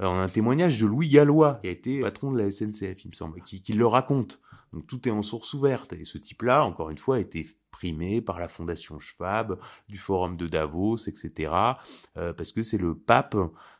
Euh, 0.00 0.06
on 0.06 0.14
a 0.14 0.22
un 0.22 0.28
témoignage 0.28 0.80
de 0.80 0.86
Louis 0.86 1.08
Gallois, 1.08 1.58
qui 1.62 1.68
a 1.68 1.70
été 1.70 2.00
patron 2.00 2.30
de 2.30 2.38
la 2.38 2.50
SNCF, 2.50 3.04
il 3.04 3.08
me 3.08 3.14
semble, 3.14 3.40
qui 3.42 3.72
le 3.72 3.86
raconte. 3.86 4.40
Donc 4.72 4.86
tout 4.86 5.08
est 5.08 5.12
en 5.12 5.22
source 5.22 5.54
ouverte. 5.54 5.92
Et 5.92 6.04
ce 6.04 6.18
type-là, 6.18 6.64
encore 6.64 6.90
une 6.90 6.98
fois, 6.98 7.16
a 7.16 7.20
été 7.20 7.46
primé 7.70 8.20
par 8.20 8.38
la 8.38 8.48
Fondation 8.48 8.98
Schwab, 8.98 9.58
du 9.88 9.98
Forum 9.98 10.36
de 10.36 10.46
Davos, 10.46 10.96
etc. 11.06 11.52
parce 12.14 12.52
que 12.52 12.62
c'est 12.62 12.78
le 12.78 12.96
pape 12.96 13.36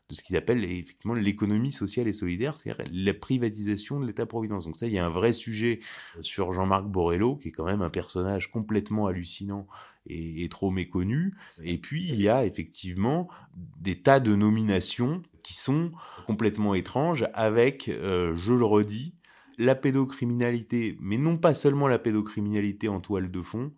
de 0.08 0.14
ce 0.14 0.22
qu'ils 0.22 0.36
appellent 0.36 0.64
effectivement 0.64 1.14
l'économie 1.14 1.72
sociale 1.72 2.08
et 2.08 2.14
solidaire, 2.14 2.56
c'est-à-dire 2.56 2.86
la 2.90 3.14
privatisation 3.14 4.00
de 4.00 4.06
l'État-providence. 4.06 4.64
Donc 4.64 4.78
ça, 4.78 4.86
il 4.86 4.92
y 4.92 4.98
a 4.98 5.04
un 5.04 5.10
vrai 5.10 5.34
sujet 5.34 5.80
euh, 6.16 6.22
sur 6.22 6.52
Jean-Marc 6.52 6.86
Borello, 6.86 7.36
qui 7.36 7.48
est 7.48 7.52
quand 7.52 7.66
même 7.66 7.82
un 7.82 7.90
personnage 7.90 8.50
complètement 8.50 9.06
hallucinant 9.06 9.66
et, 10.06 10.48
trop 10.48 10.70
méconnu. 10.70 11.34
Et 11.62 11.76
puis, 11.76 12.08
il 12.08 12.18
y 12.22 12.30
a 12.30 12.46
effectivement 12.46 13.28
des 13.54 14.00
tas 14.00 14.20
de 14.20 14.34
nominations 14.34 15.22
qui 15.42 15.52
sont 15.52 15.90
complètement 16.26 16.74
étranges, 16.74 17.26
avec, 17.34 17.88
euh, 17.88 18.34
je 18.34 18.54
le 18.54 18.64
redis, 18.64 19.14
la 19.58 19.74
pédocriminalité, 19.74 20.96
mais 21.00 21.18
non 21.18 21.36
pas 21.36 21.54
seulement 21.54 21.88
la 21.88 21.98
pédocriminalité 21.98 22.88
en 22.88 23.00
toile 23.00 23.30
de 23.30 23.42
fond, 23.42 23.72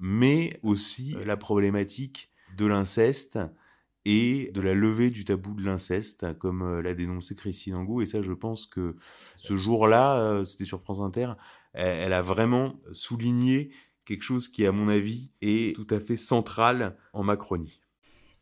mais 0.00 0.58
aussi 0.62 1.16
la 1.24 1.36
problématique 1.36 2.30
de 2.56 2.66
l'inceste 2.66 3.38
et 4.04 4.50
de 4.54 4.60
la 4.62 4.74
levée 4.74 5.10
du 5.10 5.24
tabou 5.24 5.54
de 5.54 5.62
l'inceste, 5.62 6.38
comme 6.38 6.62
euh, 6.62 6.80
l'a 6.80 6.94
dénoncé 6.94 7.34
Christine 7.34 7.74
Angot. 7.74 8.00
Et 8.00 8.06
ça, 8.06 8.22
je 8.22 8.32
pense 8.32 8.66
que 8.66 8.96
ce 9.36 9.56
jour-là, 9.56 10.18
euh, 10.18 10.44
c'était 10.46 10.64
sur 10.64 10.80
France 10.80 11.00
Inter, 11.00 11.32
elle, 11.74 12.14
a 12.14 12.22
vraiment 12.22 12.80
souligné 12.92 13.70
quelque 14.06 14.22
chose 14.22 14.48
qui, 14.48 14.64
à 14.64 14.72
mon 14.72 14.88
avis, 14.88 15.32
est 15.42 15.76
tout 15.76 15.86
à 15.90 16.00
fait 16.00 16.16
central 16.16 16.96
en 17.12 17.22
Macronie. 17.22 17.80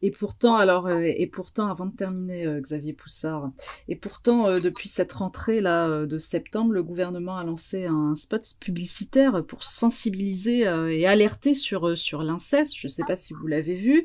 Et 0.03 0.11
pourtant, 0.11 0.57
alors, 0.57 0.89
euh, 0.89 1.01
et 1.03 1.27
pourtant, 1.27 1.69
avant 1.69 1.87
de 1.87 1.97
terminer, 1.97 2.47
euh, 2.47 2.61
Xavier 2.61 2.93
Poussard, 2.93 3.51
et 3.89 3.97
pourtant, 3.97 4.47
euh, 4.47 4.61
depuis 4.61 4.91
cette 4.91 5.13
rentrée 5.13 5.63
là 5.63 6.05
de 6.05 6.19
septembre, 6.19 6.73
le 6.73 6.83
gouvernement 6.83 7.39
a 7.39 7.45
lancé 7.45 7.87
un 7.87 8.15
spot 8.15 8.43
publicitaire 8.61 9.45
pour 9.47 9.63
sensibiliser 9.63 10.61
et 10.61 11.07
alerter 11.07 11.55
sur 11.55 11.97
sur 11.97 12.23
l'inceste. 12.23 12.75
Je 12.77 12.89
ne 12.89 12.93
sais 12.93 13.05
pas 13.07 13.17
si 13.17 13.33
vous 13.33 13.47
l'avez 13.47 13.75
vu. 13.75 14.05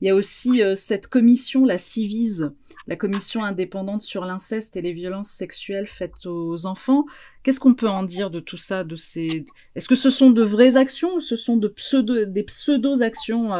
Il 0.00 0.06
y 0.06 0.10
a 0.10 0.14
aussi 0.14 0.60
cette 0.76 1.08
commission, 1.08 1.64
la 1.64 1.78
Civise, 1.78 2.52
la 2.86 2.96
commission 2.96 3.42
indépendante 3.42 4.02
sur 4.02 4.24
l'inceste 4.24 4.76
et 4.76 4.82
les 4.82 4.92
violences 4.92 5.30
sexuelles 5.30 5.86
faites 5.88 6.26
aux 6.26 6.66
enfants. 6.66 7.04
Qu'est-ce 7.42 7.60
qu'on 7.60 7.74
peut 7.74 7.88
en 7.88 8.04
dire 8.04 8.30
de 8.30 8.40
tout 8.40 8.56
ça, 8.56 8.84
de 8.84 8.96
ces 8.96 9.44
Est-ce 9.74 9.88
que 9.88 9.96
ce 9.96 10.10
sont 10.10 10.30
de 10.30 10.42
vraies 10.42 10.76
actions 10.76 11.16
ou 11.16 11.20
ce 11.20 11.36
sont 11.36 11.56
des 11.56 12.42
pseudo 12.44 13.02
actions 13.02 13.52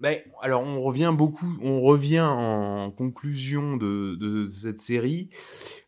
ben, 0.00 0.20
alors 0.40 0.62
on 0.62 0.80
revient 0.80 1.12
beaucoup, 1.16 1.58
on 1.60 1.80
revient 1.80 2.20
en 2.20 2.90
conclusion 2.92 3.76
de, 3.76 4.46
cette 4.46 4.80
série. 4.80 5.30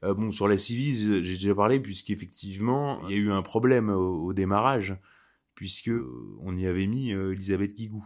Euh, 0.03 0.15
bon, 0.15 0.33
sur 0.33 0.49
la 0.49 0.59
Civise, 0.59 1.23
j'ai 1.23 1.35
déjà 1.35 1.55
parlé 1.55 1.79
puisqu'effectivement 1.79 3.07
il 3.07 3.13
y 3.13 3.15
a 3.15 3.19
eu 3.19 3.31
un 3.31 3.43
problème 3.43 3.89
au, 3.89 4.33
démarrage 4.33 4.97
puisque 5.55 5.91
euh, 5.91 6.37
on 6.41 6.57
y 6.57 6.67
avait 6.67 6.89
mis 6.89 7.13
euh, 7.13 7.33
Elisabeth 7.33 7.77
Guigou. 7.77 8.05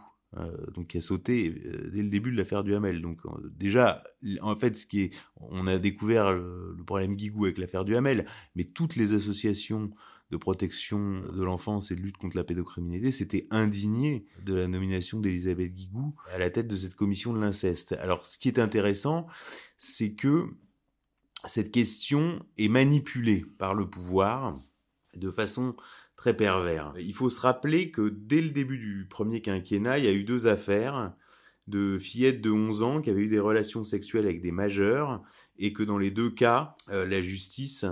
donc 0.74 0.88
qui 0.88 0.98
a 0.98 1.00
sauté 1.00 1.50
dès 1.50 2.02
le 2.02 2.10
début 2.10 2.32
de 2.32 2.36
l'affaire 2.36 2.64
du 2.64 2.74
Hamel. 2.74 3.00
Donc 3.00 3.20
déjà, 3.56 4.02
en 4.42 4.56
fait, 4.56 4.76
ce 4.76 4.84
qui 4.84 5.02
est, 5.02 5.14
on 5.36 5.66
a 5.66 5.78
découvert 5.78 6.32
le, 6.32 6.74
le 6.76 6.84
problème 6.84 7.14
Guigou 7.14 7.44
avec 7.44 7.56
l'affaire 7.56 7.86
du 7.86 7.96
Hamel, 7.96 8.26
mais 8.56 8.64
toutes 8.64 8.96
les 8.96 9.14
associations 9.14 9.90
de 10.34 10.38
protection 10.38 11.22
de 11.32 11.44
l'enfance 11.44 11.92
et 11.92 11.94
de 11.94 12.00
lutte 12.00 12.16
contre 12.16 12.36
la 12.36 12.42
pédocriminalité 12.42 13.12
s'était 13.12 13.46
indigné 13.52 14.26
de 14.42 14.52
la 14.52 14.66
nomination 14.66 15.20
d'Elisabeth 15.20 15.72
Guigou 15.72 16.12
à 16.32 16.38
la 16.38 16.50
tête 16.50 16.66
de 16.66 16.76
cette 16.76 16.96
commission 16.96 17.32
de 17.32 17.38
l'inceste. 17.38 17.92
Alors, 17.92 18.26
ce 18.26 18.36
qui 18.36 18.48
est 18.48 18.58
intéressant, 18.58 19.28
c'est 19.78 20.14
que 20.14 20.46
cette 21.44 21.70
question 21.70 22.44
est 22.58 22.68
manipulée 22.68 23.44
par 23.58 23.74
le 23.74 23.88
pouvoir 23.88 24.58
de 25.14 25.30
façon 25.30 25.76
très 26.16 26.36
perverse. 26.36 26.96
Il 26.98 27.14
faut 27.14 27.30
se 27.30 27.40
rappeler 27.40 27.92
que 27.92 28.08
dès 28.08 28.40
le 28.40 28.50
début 28.50 28.78
du 28.78 29.06
premier 29.08 29.40
quinquennat, 29.40 29.98
il 29.98 30.04
y 30.04 30.08
a 30.08 30.12
eu 30.12 30.24
deux 30.24 30.48
affaires 30.48 31.12
de 31.68 31.96
fillettes 31.96 32.40
de 32.40 32.50
11 32.50 32.82
ans 32.82 33.00
qui 33.00 33.10
avaient 33.10 33.22
eu 33.22 33.28
des 33.28 33.38
relations 33.38 33.84
sexuelles 33.84 34.24
avec 34.24 34.42
des 34.42 34.50
majeurs 34.50 35.22
et 35.58 35.72
que 35.72 35.84
dans 35.84 35.96
les 35.96 36.10
deux 36.10 36.30
cas, 36.30 36.74
euh, 36.90 37.06
la 37.06 37.22
justice 37.22 37.86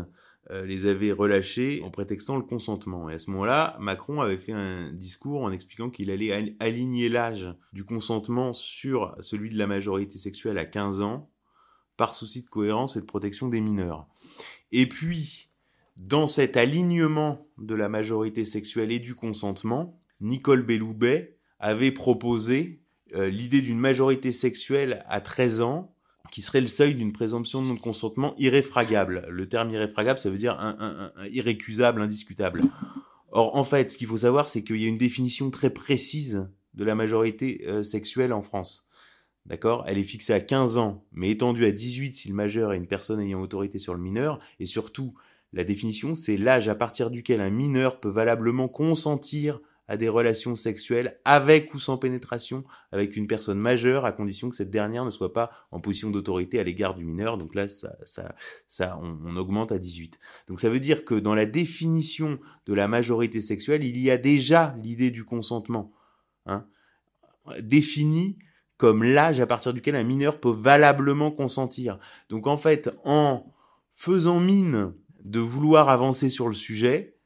les 0.51 0.87
avait 0.87 1.13
relâchés 1.13 1.81
en 1.85 1.91
prétextant 1.91 2.37
le 2.37 2.43
consentement. 2.43 3.09
Et 3.09 3.15
à 3.15 3.19
ce 3.19 3.31
moment-là, 3.31 3.77
Macron 3.81 4.21
avait 4.21 4.37
fait 4.37 4.53
un 4.53 4.93
discours 4.93 5.43
en 5.43 5.53
expliquant 5.53 5.89
qu'il 5.89 6.11
allait 6.11 6.57
aligner 6.61 7.09
l'âge 7.09 7.55
du 7.73 7.85
consentement 7.85 8.53
sur 8.53 9.15
celui 9.21 9.51
de 9.51 9.57
la 9.57 9.67
majorité 9.67 10.19
sexuelle 10.19 10.59
à 10.59 10.65
15 10.65 11.01
ans, 11.01 11.31
par 11.97 12.15
souci 12.15 12.43
de 12.43 12.49
cohérence 12.49 12.97
et 12.97 13.01
de 13.01 13.07
protection 13.07 13.49
des 13.49 13.61
mineurs. 13.61 14.09
Et 14.73 14.89
puis, 14.89 15.49
dans 15.97 16.27
cet 16.27 16.57
alignement 16.57 17.47
de 17.59 17.75
la 17.75 17.89
majorité 17.89 18.45
sexuelle 18.45 18.91
et 18.91 18.99
du 18.99 19.15
consentement, 19.15 20.01
Nicole 20.21 20.63
Belloubet 20.63 21.37
avait 21.59 21.93
proposé 21.93 22.83
euh, 23.15 23.29
l'idée 23.29 23.61
d'une 23.61 23.79
majorité 23.79 24.33
sexuelle 24.33 25.05
à 25.09 25.21
13 25.21 25.61
ans 25.61 25.95
qui 26.31 26.43
serait 26.43 26.61
le 26.61 26.67
seuil 26.67 26.95
d'une 26.95 27.13
présomption 27.13 27.63
de 27.63 27.67
non-consentement 27.67 28.35
irréfragable. 28.39 29.27
Le 29.29 29.49
terme 29.49 29.71
irréfragable, 29.71 30.19
ça 30.19 30.31
veut 30.31 30.39
dire 30.39 30.59
un, 30.59 31.13
irrécusable, 31.31 32.01
indiscutable. 32.01 32.63
Or, 33.33 33.57
en 33.57 33.65
fait, 33.65 33.91
ce 33.91 33.99
qu'il 33.99 34.07
faut 34.07 34.19
savoir, 34.19 34.49
c'est 34.49 34.63
qu'il 34.63 34.81
y 34.81 34.85
a 34.85 34.89
une 34.89 34.99
définition 34.99 35.51
très 35.51 35.71
précise 35.71 36.49
de 36.75 36.85
la 36.85 36.95
majorité 36.95 37.65
euh, 37.67 37.83
sexuelle 37.83 38.33
en 38.33 38.43
France. 38.43 38.89
D'accord? 39.47 39.85
Elle 39.87 39.99
est 39.99 40.05
fixée 40.05 40.33
à 40.33 40.41
15 40.41 40.77
ans, 40.77 41.05
mais 41.13 41.31
étendue 41.31 41.65
à 41.65 41.73
18 41.73 42.15
si 42.15 42.29
le 42.29 42.35
majeur 42.35 42.73
est 42.73 42.77
une 42.77 42.87
personne 42.87 43.21
ayant 43.21 43.41
autorité 43.41 43.79
sur 43.79 43.95
le 43.95 44.01
mineur. 44.01 44.39
Et 44.61 44.67
surtout, 44.67 45.15
la 45.53 45.65
définition, 45.65 46.15
c'est 46.15 46.37
l'âge 46.37 46.69
à 46.69 46.75
partir 46.75 47.11
duquel 47.11 47.41
un 47.41 47.51
mineur 47.51 48.01
peut 48.01 48.09
valablement 48.09 48.69
consentir 48.69 49.61
à 49.89 49.97
des 49.97 50.09
relations 50.09 50.55
sexuelles 50.55 51.19
avec 51.25 51.75
ou 51.75 51.79
sans 51.79 51.99
pénétration 51.99 52.65
avec 52.93 53.17
une 53.17 53.27
personne 53.27 53.59
majeure 53.59 54.05
à 54.05 54.13
condition 54.13 54.49
que 54.49 54.57
cette 54.57 54.71
dernière 54.71 55.05
ne 55.05 55.11
soit 55.11 55.33
pas 55.33 55.51
en 55.71 55.81
position 55.81 56.11
d'autorité 56.11 56.61
à 56.61 56.63
l'égard 56.63 56.95
du 56.95 57.05
mineur. 57.05 57.37
Donc 57.37 57.55
là, 57.55 57.69
ça, 57.69 57.97
ça, 58.05 58.35
ça 58.69 58.99
on, 59.03 59.37
augmente 59.37 59.73
à 59.73 59.79
18. 59.79 60.19
Donc 60.49 60.61
ça 60.61 60.71
veut 60.71 60.81
dire 60.81 61.05
que 61.05 61.15
dans 61.15 61.35
la 61.35 61.47
définition 61.47 62.39
de 62.67 62.75
la 62.75 62.89
majorité 62.89 63.41
sexuelle, 63.41 63.85
il 63.85 63.99
y 63.99 64.11
a 64.11 64.19
déjà 64.19 64.77
l'idée 64.83 65.11
du 65.11 65.25
consentement, 65.25 65.93
hein, 66.47 66.67
défini 67.61 68.39
comme 68.77 69.05
l'âge 69.05 69.41
à 69.41 69.47
partir 69.47 69.73
duquel 69.73 69.95
un 69.95 70.03
mineur 70.03 70.41
peut 70.41 70.51
valablement 70.51 71.31
consentir. 71.31 71.99
Donc 72.31 72.47
en 72.47 72.57
fait, 72.57 72.91
en 73.05 73.53
faisant 73.93 74.41
mine 74.41 74.93
de 75.23 75.39
vouloir 75.39 75.89
avancer 75.89 76.31
sur 76.31 76.49
le 76.49 76.55
sujet, 76.55 77.17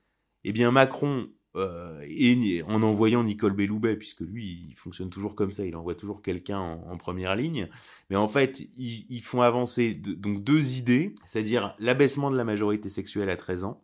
eh 0.45 0.53
bien 0.53 0.71
Macron 0.71 1.29
euh, 1.57 2.05
et 2.07 2.63
en 2.65 2.83
envoyant 2.83 3.25
Nicole 3.25 3.55
Belloubet, 3.55 3.97
puisque 3.97 4.21
lui, 4.21 4.67
il 4.69 4.75
fonctionne 4.77 5.09
toujours 5.09 5.35
comme 5.35 5.53
ça, 5.53 5.65
il 5.65 5.75
envoie 5.75 5.95
toujours 5.95 6.21
quelqu'un 6.21 6.59
en, 6.59 6.97
première 6.99 7.35
ligne. 7.35 7.69
Mais 8.11 8.17
en 8.17 8.29
fait, 8.29 8.69
ils, 8.77 9.23
font 9.23 9.41
avancer 9.41 9.95
donc 9.95 10.45
deux 10.45 10.77
idées, 10.77 11.15
c'est-à-dire 11.25 11.75
l'abaissement 11.79 12.31
de 12.31 12.37
la 12.37 12.45
majorité 12.45 12.89
sexuelle 12.89 13.31
à 13.31 13.37
13 13.37 13.65
ans 13.65 13.83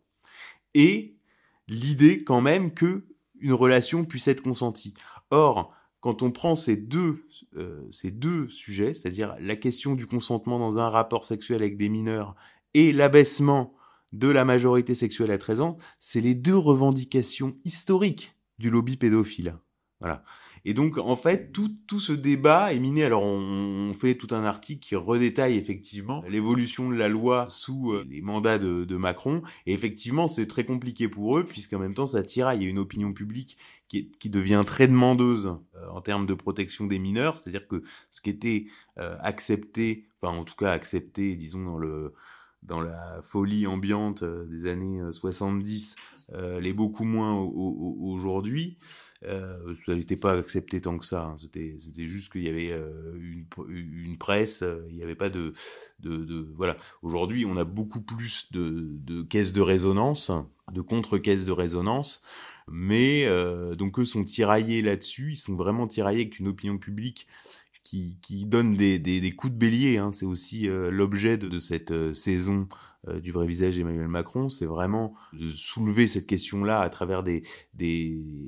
et 0.73 1.15
l'idée 1.67 2.23
quand 2.23 2.41
même 2.41 2.73
que 2.73 3.05
une 3.39 3.53
relation 3.53 4.05
puisse 4.05 4.27
être 4.27 4.41
consentie. 4.41 4.93
Or, 5.31 5.73
quand 5.99 6.21
on 6.21 6.31
prend 6.31 6.55
ces 6.55 6.77
deux, 6.77 7.27
euh, 7.55 7.87
ces 7.91 8.11
deux 8.11 8.49
sujets, 8.49 8.93
c'est-à-dire 8.93 9.35
la 9.39 9.55
question 9.55 9.95
du 9.95 10.05
consentement 10.05 10.59
dans 10.59 10.77
un 10.77 10.89
rapport 10.89 11.25
sexuel 11.25 11.61
avec 11.61 11.77
des 11.77 11.89
mineurs 11.89 12.35
et 12.73 12.91
l'abaissement 12.91 13.73
de 14.13 14.29
la 14.29 14.45
majorité 14.45 14.95
sexuelle 14.95 15.31
à 15.31 15.37
13 15.37 15.61
ans, 15.61 15.77
c'est 15.99 16.21
les 16.21 16.35
deux 16.35 16.57
revendications 16.57 17.53
historiques 17.65 18.35
du 18.59 18.69
lobby 18.69 18.95
pédophile. 18.95 19.57
Voilà. 19.99 20.23
Et 20.65 20.73
donc, 20.73 20.97
en 20.97 21.15
fait, 21.15 21.51
tout, 21.51 21.69
tout 21.87 21.99
ce 21.99 22.13
débat 22.13 22.73
est 22.73 22.79
miné. 22.79 23.03
Alors, 23.03 23.23
on, 23.23 23.93
fait 23.93 24.15
tout 24.15 24.33
un 24.33 24.43
article 24.43 24.79
qui 24.79 24.95
redétaille 24.95 25.57
effectivement 25.57 26.23
l'évolution 26.27 26.89
de 26.89 26.95
la 26.95 27.09
loi 27.09 27.47
sous 27.49 27.91
euh, 27.91 28.05
les 28.09 28.21
mandats 28.21 28.57
de, 28.57 28.97
Macron. 28.97 29.43
Et 29.65 29.73
effectivement, 29.73 30.27
c'est 30.27 30.47
très 30.47 30.63
compliqué 30.63 31.07
pour 31.07 31.37
eux, 31.37 31.45
puisqu'en 31.45 31.79
même 31.79 31.93
temps, 31.93 32.07
ça 32.07 32.23
tiraille. 32.23 32.59
Il 32.59 32.63
y 32.63 32.67
a 32.67 32.69
une 32.69 32.79
opinion 32.79 33.13
publique 33.13 33.57
qui, 33.87 34.09
qui 34.11 34.29
devient 34.29 34.63
très 34.65 34.87
demandeuse 34.87 35.57
euh, 35.75 35.89
en 35.89 36.01
termes 36.01 36.25
de 36.25 36.33
protection 36.33 36.85
des 36.85 36.99
mineurs. 36.99 37.37
C'est-à-dire 37.37 37.67
que 37.67 37.83
ce 38.09 38.21
qui 38.21 38.29
était 38.29 38.65
euh, 38.99 39.17
accepté, 39.19 40.07
enfin, 40.21 40.37
en 40.37 40.43
tout 40.43 40.55
cas 40.55 40.71
accepté, 40.71 41.35
disons, 41.35 41.63
dans 41.63 41.77
le 41.77 42.13
dans 42.65 42.81
la 42.81 43.21
folie 43.21 43.67
ambiante 43.67 44.23
euh, 44.23 44.45
des 44.45 44.67
années 44.67 45.01
70 45.11 45.95
euh, 46.31 46.35
euh, 46.35 46.59
l'est 46.59 46.73
beaucoup 46.73 47.03
moins 47.03 47.33
aujourd'hui. 47.35 48.77
Euh, 49.25 49.73
ça 49.85 49.95
n'était 49.95 50.17
pas 50.17 50.33
accepté 50.33 50.81
tant 50.81 50.97
que 50.97 51.05
ça. 51.05 51.25
Hein. 51.25 51.35
C'était, 51.37 51.77
juste 52.07 52.31
qu'il 52.31 52.43
y 52.43 52.49
avait 52.49 52.73
une, 53.67 54.17
presse, 54.17 54.63
il 54.89 54.95
n'y 54.95 55.03
avait 55.03 55.15
pas 55.15 55.29
de 55.29 55.53
voilà. 56.55 56.77
Aujourd'hui, 57.01 57.45
on 57.45 57.57
a 57.57 57.63
beaucoup 57.63 58.01
plus 58.01 58.47
de, 58.51 58.87
de 58.89 59.21
caisses 59.23 59.53
de 59.53 59.61
résonance, 59.61 60.31
de 60.71 60.81
contre-caisses 60.81 61.45
de 61.45 61.51
résonance. 61.51 62.21
Mais 62.69 63.27
donc 63.75 63.99
eux 63.99 64.05
sont 64.05 64.23
tiraillés 64.23 64.81
là-dessus, 64.81 65.33
ils 65.33 65.37
sont 65.37 65.55
vraiment 65.55 65.87
tiraillés 65.87 66.21
avec 66.21 66.39
une 66.39 66.47
opinion 66.47 66.77
publique 66.77 67.27
qui, 67.83 68.45
donne 68.45 68.75
des, 68.75 69.33
coups 69.35 69.53
de 69.53 69.57
bélier. 69.57 69.97
Hein. 69.97 70.11
C'est 70.11 70.25
aussi 70.25 70.67
euh, 70.67 70.89
l'objet 70.89 71.37
de, 71.37 71.59
cette 71.59 71.91
euh, 71.91 72.13
saison 72.13 72.67
euh, 73.07 73.19
du 73.19 73.31
vrai 73.31 73.45
visage 73.45 73.75
d'Emmanuel 73.75 74.07
Macron. 74.07 74.49
C'est 74.49 74.65
vraiment 74.65 75.13
de 75.33 75.49
soulever 75.49 76.07
cette 76.07 76.25
question-là 76.25 76.81
à 76.81 76.89
travers 76.89 77.23
des, 77.23 77.43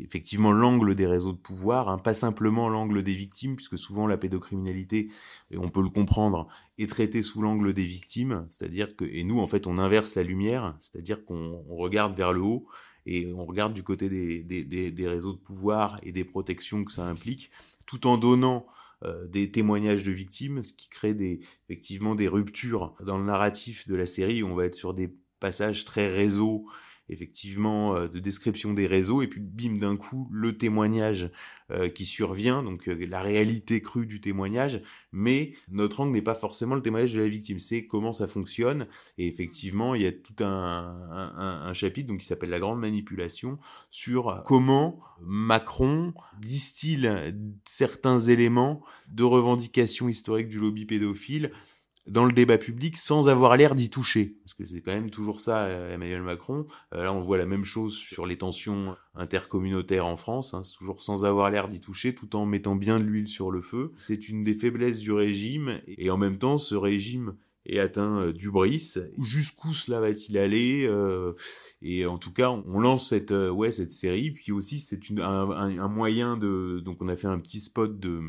effectivement 0.02 0.52
l'angle 0.52 0.96
des 0.96 1.06
réseaux 1.06 1.34
de 1.34 1.38
pouvoir, 1.38 1.90
hein. 1.90 1.98
pas 1.98 2.14
simplement 2.14 2.70
l'angle 2.70 3.04
des 3.04 3.14
victimes, 3.14 3.56
puisque 3.56 3.78
souvent 3.78 4.08
la 4.08 4.18
pédocriminalité, 4.18 5.10
et 5.52 5.58
on 5.58 5.70
peut 5.70 5.84
le 5.84 5.90
comprendre, 5.90 6.48
est 6.78 6.90
traitée 6.90 7.22
sous 7.22 7.42
l'angle 7.42 7.74
des 7.74 7.86
victimes. 7.86 8.48
C'est-à-dire 8.50 8.96
que 8.96 9.06
et 9.06 9.24
nous 9.24 9.40
en 9.40 9.48
fait 9.48 9.68
on 9.68 9.78
inverse 9.78 10.16
la 10.16 10.24
lumière, 10.24 10.76
c'est-à-dire 10.80 11.26
qu'on 11.26 11.62
regarde 11.70 12.16
vers 12.16 12.34
le 12.34 12.42
haut 12.42 12.66
et 13.06 13.32
on 13.34 13.46
regarde 13.46 13.74
du 13.74 13.84
côté 13.84 14.10
des, 14.10 15.08
réseaux 15.08 15.34
de 15.34 15.38
pouvoir 15.38 16.00
et 16.04 16.12
des 16.12 16.24
protections 16.24 16.84
que 16.84 16.92
ça 16.92 17.06
implique, 17.06 17.52
tout 17.86 18.08
en 18.08 18.18
donnant 18.18 18.66
euh, 19.06 19.28
des 19.28 19.52
témoignages 19.52 20.04
de 20.04 20.12
victimes, 20.12 20.64
ce 20.64 20.74
qui 20.74 20.90
crée 20.90 21.14
des, 21.14 21.40
effectivement 21.68 22.16
des 22.16 22.28
ruptures 22.28 22.96
dans 23.06 23.18
le 23.18 23.26
narratif 23.26 23.88
de 23.88 23.96
la 23.96 24.06
série. 24.06 24.44
on 24.44 24.56
va 24.56 24.66
être 24.66 24.76
sur 24.76 24.94
des 24.94 25.14
passages 25.40 25.86
très 25.86 26.08
réseau 26.08 26.66
effectivement 27.10 27.96
euh, 27.96 28.08
de 28.08 28.20
description 28.20 28.74
des 28.74 28.88
réseaux 28.88 29.22
et 29.22 29.28
puis 29.28 29.42
bim 29.42 29.78
d'un 29.78 29.98
coup 29.98 30.28
le 30.32 30.58
témoignage 30.58 31.30
euh, 31.72 31.90
qui 31.90 32.06
survient 32.06 32.64
donc 32.64 32.88
euh, 32.88 33.06
la 33.10 33.22
réalité 33.22 33.82
crue 33.82 34.06
du 34.06 34.22
témoignage 34.22 34.82
mais 35.12 35.54
notre 35.70 36.02
angle 36.02 36.14
n'est 36.14 36.22
pas 36.22 36.36
forcément 36.36 36.76
le 36.76 36.82
témoignage 36.82 37.14
de 37.14 37.22
la 37.22 37.28
victime 37.28 37.60
c'est 37.60 37.86
comment 37.86 38.12
ça 38.12 38.28
fonctionne. 38.28 38.88
Et 39.18 39.28
effectivement 39.28 39.96
il 39.96 40.02
y 40.02 40.08
a 40.08 40.12
tout 40.12 40.44
un, 40.44 40.46
un, 41.12 41.62
un 41.68 41.74
chapitre 41.74 42.08
donc 42.08 42.20
qui 42.20 42.26
s'appelle 42.26 42.50
la 42.50 42.60
grande 42.60 42.80
manipulation 42.80 43.58
sur 43.92 44.44
comment 44.46 45.00
Macron 45.22 46.14
distille 46.40 47.10
certains 47.66 48.20
éléments 48.20 48.84
de 49.10 49.24
revendication 49.24 50.10
historique 50.10 50.50
du 50.50 50.60
lobby 50.60 50.86
pédophile 50.86 51.52
dans 52.08 52.26
le 52.26 52.32
débat 52.32 52.58
public 52.58 52.98
sans 52.98 53.28
avoir 53.30 53.58
l'air 53.58 53.76
d'y 53.76 53.90
toucher. 53.90 54.38
Parce 54.44 54.54
que 54.54 54.66
c'est 54.66 54.82
quand 54.82 54.94
même 54.94 55.10
toujours 55.10 55.40
ça, 55.40 55.64
euh, 55.64 55.94
Emmanuel 55.94 56.22
Macron. 56.22 56.68
Euh, 56.94 57.04
là, 57.04 57.14
on 57.14 57.22
voit 57.22 57.38
la 57.38 57.46
même 57.46 57.66
chose 57.66 57.96
sur 57.96 58.26
les 58.26 58.38
tensions 58.38 58.96
intercommunautaires 59.16 60.06
en 60.06 60.18
France, 60.18 60.54
hein, 60.54 60.62
toujours 60.78 61.02
sans 61.02 61.26
avoir 61.26 61.50
l'air 61.50 61.68
d'y 61.68 61.80
toucher, 61.80 62.14
tout 62.14 62.36
en 62.36 62.46
mettant 62.46 62.76
bien 62.76 63.00
de 63.00 63.06
l'huile 63.06 63.28
sur 63.28 63.50
le 63.50 63.62
feu. 63.62 63.94
C'est 63.98 64.30
une 64.30 64.44
des 64.44 64.54
faiblesses 64.54 65.00
du 65.00 65.12
régime, 65.12 65.80
et 65.88 66.10
en 66.10 66.18
même 66.18 66.38
temps, 66.38 66.58
ce 66.58 66.76
régime 66.76 67.36
et 67.66 67.80
atteint 67.80 68.22
euh, 68.22 68.34
du 68.34 68.52
bris. 68.52 68.96
Jusqu'où 69.22 69.74
cela 69.74 70.00
va-t-il 70.00 70.38
aller 70.38 70.86
euh, 70.88 71.34
Et 71.82 72.06
en 72.06 72.18
tout 72.18 72.32
cas, 72.32 72.50
on 72.50 72.80
lance 72.80 73.10
cette 73.10 73.32
euh, 73.32 73.50
ouais 73.50 73.72
cette 73.72 73.92
série. 73.92 74.32
Puis 74.32 74.52
aussi, 74.52 74.80
c'est 74.80 75.00
un, 75.20 75.88
moyen 75.88 76.38
de 76.38 76.82
donc 76.84 77.02
on 77.02 77.08
a 77.08 77.16
fait 77.16 77.28
un 77.28 77.40
petit 77.40 77.60
spot 77.60 78.00
de 78.00 78.22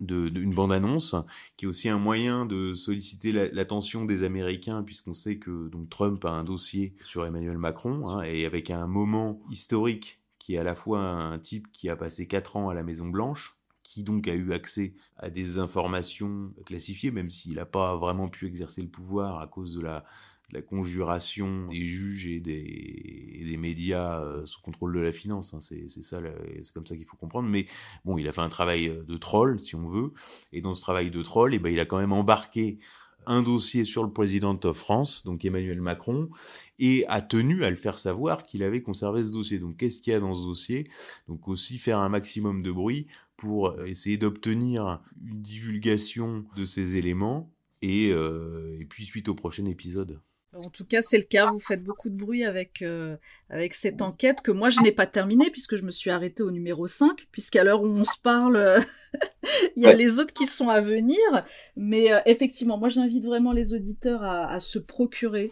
de, 0.00 0.28
une 0.36 0.52
bande 0.52 0.72
annonce 0.72 1.14
qui 1.56 1.64
est 1.64 1.68
aussi 1.68 1.88
un 1.88 1.98
moyen 1.98 2.44
de 2.44 2.74
solliciter 2.74 3.30
l'attention 3.52 4.04
des 4.04 4.24
Américains 4.24 4.82
puisqu'on 4.82 5.14
sait 5.14 5.36
que 5.36 5.68
donc 5.68 5.88
Trump 5.90 6.24
a 6.24 6.30
un 6.30 6.42
dossier 6.42 6.94
sur 7.04 7.24
Emmanuel 7.24 7.56
Macron 7.56 8.08
hein, 8.08 8.22
et 8.22 8.44
avec 8.44 8.70
un 8.70 8.88
moment 8.88 9.40
historique 9.50 10.20
qui 10.40 10.54
est 10.54 10.58
à 10.58 10.64
la 10.64 10.74
fois 10.74 11.00
un 11.00 11.38
type 11.38 11.70
qui 11.72 11.88
a 11.88 11.94
passé 11.94 12.26
quatre 12.26 12.56
ans 12.56 12.68
à 12.68 12.74
la 12.74 12.82
Maison 12.82 13.06
Blanche 13.06 13.56
qui 13.92 14.04
donc 14.04 14.26
a 14.26 14.34
eu 14.34 14.54
accès 14.54 14.94
à 15.18 15.28
des 15.28 15.58
informations 15.58 16.54
classifiées, 16.64 17.10
même 17.10 17.28
s'il 17.28 17.56
n'a 17.56 17.66
pas 17.66 17.94
vraiment 17.96 18.30
pu 18.30 18.46
exercer 18.46 18.80
le 18.80 18.88
pouvoir 18.88 19.38
à 19.38 19.46
cause 19.46 19.74
de 19.74 19.82
la, 19.82 20.06
conjuration 20.66 21.68
des 21.68 21.84
juges 21.84 22.26
et 22.26 22.40
des, 22.40 23.56
médias 23.58 24.20
euh, 24.20 24.44
sous 24.44 24.60
contrôle 24.60 24.94
de 24.94 25.00
la 25.00 25.12
finance. 25.12 25.54
Hein. 25.54 25.60
C'est 25.60 25.88
ça, 26.02 26.20
c'est 26.62 26.72
comme 26.72 26.86
ça 26.86 26.96
qu'il 26.96 27.04
faut 27.04 27.16
comprendre. 27.16 27.48
Mais 27.48 27.66
bon, 28.04 28.16
il 28.18 28.26
a 28.28 28.32
fait 28.32 28.40
un 28.40 28.48
travail 28.48 28.88
euh, 28.88 29.02
de 29.02 29.16
troll, 29.18 29.60
si 29.60 29.76
on 29.76 29.88
veut, 29.88 30.12
et 30.52 30.62
dans 30.62 30.74
ce 30.74 30.80
travail 30.80 31.10
de 31.10 31.22
troll, 31.22 31.54
eh 31.54 31.58
ben, 31.58 31.70
il 31.70 31.80
a 31.80 31.84
quand 31.84 31.98
même 31.98 32.12
embarqué 32.12 32.78
un 33.26 33.42
dossier 33.42 33.84
sur 33.84 34.02
le 34.02 34.10
président 34.10 34.54
de 34.54 34.72
France, 34.72 35.24
donc 35.24 35.44
Emmanuel 35.44 35.80
Macron, 35.80 36.28
et 36.78 37.04
a 37.08 37.20
tenu 37.20 37.64
à 37.64 37.70
le 37.70 37.76
faire 37.76 37.98
savoir 37.98 38.44
qu'il 38.44 38.62
avait 38.62 38.82
conservé 38.82 39.24
ce 39.24 39.30
dossier. 39.30 39.58
Donc 39.58 39.76
qu'est-ce 39.76 40.00
qu'il 40.00 40.12
y 40.12 40.16
a 40.16 40.20
dans 40.20 40.34
ce 40.34 40.42
dossier? 40.42 40.88
Donc 41.28 41.48
aussi 41.48 41.78
faire 41.78 41.98
un 41.98 42.08
maximum 42.08 42.62
de 42.62 42.72
bruit 42.72 43.06
pour 43.42 43.70
euh, 43.70 43.86
essayer 43.86 44.18
d'obtenir 44.18 45.02
une 45.26 45.42
divulgation 45.42 46.44
de 46.56 46.64
ces 46.64 46.94
éléments. 46.94 47.50
Et, 47.84 48.10
euh, 48.12 48.78
et 48.78 48.84
puis 48.84 49.04
suite 49.04 49.28
au 49.28 49.34
prochain 49.34 49.64
épisode. 49.64 50.20
En 50.52 50.70
tout 50.70 50.84
cas, 50.84 51.02
c'est 51.02 51.18
le 51.18 51.24
cas. 51.24 51.46
Vous 51.46 51.58
faites 51.58 51.82
beaucoup 51.82 52.08
de 52.08 52.14
bruit 52.14 52.44
avec, 52.44 52.82
euh, 52.82 53.16
avec 53.50 53.74
cette 53.74 54.00
enquête 54.00 54.42
que 54.42 54.52
moi, 54.52 54.70
je 54.70 54.80
n'ai 54.80 54.92
pas 54.92 55.06
terminée 55.06 55.50
puisque 55.50 55.74
je 55.74 55.82
me 55.82 55.90
suis 55.90 56.10
arrêtée 56.10 56.44
au 56.44 56.52
numéro 56.52 56.86
5, 56.86 57.26
puisqu'à 57.32 57.64
l'heure 57.64 57.82
où 57.82 57.86
on 57.86 58.04
se 58.04 58.20
parle, 58.22 58.84
il 59.76 59.82
y 59.82 59.86
a 59.86 59.92
les 59.92 60.20
autres 60.20 60.32
qui 60.32 60.46
sont 60.46 60.68
à 60.68 60.80
venir. 60.80 61.18
Mais 61.74 62.10
effectivement, 62.26 62.78
moi, 62.78 62.90
j'invite 62.90 63.24
vraiment 63.24 63.50
les 63.50 63.74
auditeurs 63.74 64.22
à, 64.22 64.48
à, 64.48 64.60
se 64.60 64.78
procurer 64.78 65.50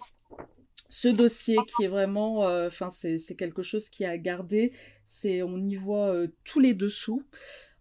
ce 0.88 1.09
dossier 1.09 1.57
qui 1.66 1.84
est 1.84 1.88
vraiment, 1.88 2.43
enfin, 2.66 2.91
c'est 2.91 3.34
quelque 3.36 3.62
chose 3.62 3.88
qui 3.88 4.05
a 4.05 4.16
gardé. 4.16 4.72
C'est, 5.07 5.43
on 5.43 5.61
y 5.61 5.74
voit 5.74 6.14
tous 6.45 6.61
les 6.61 6.74
dessous. 6.74 7.24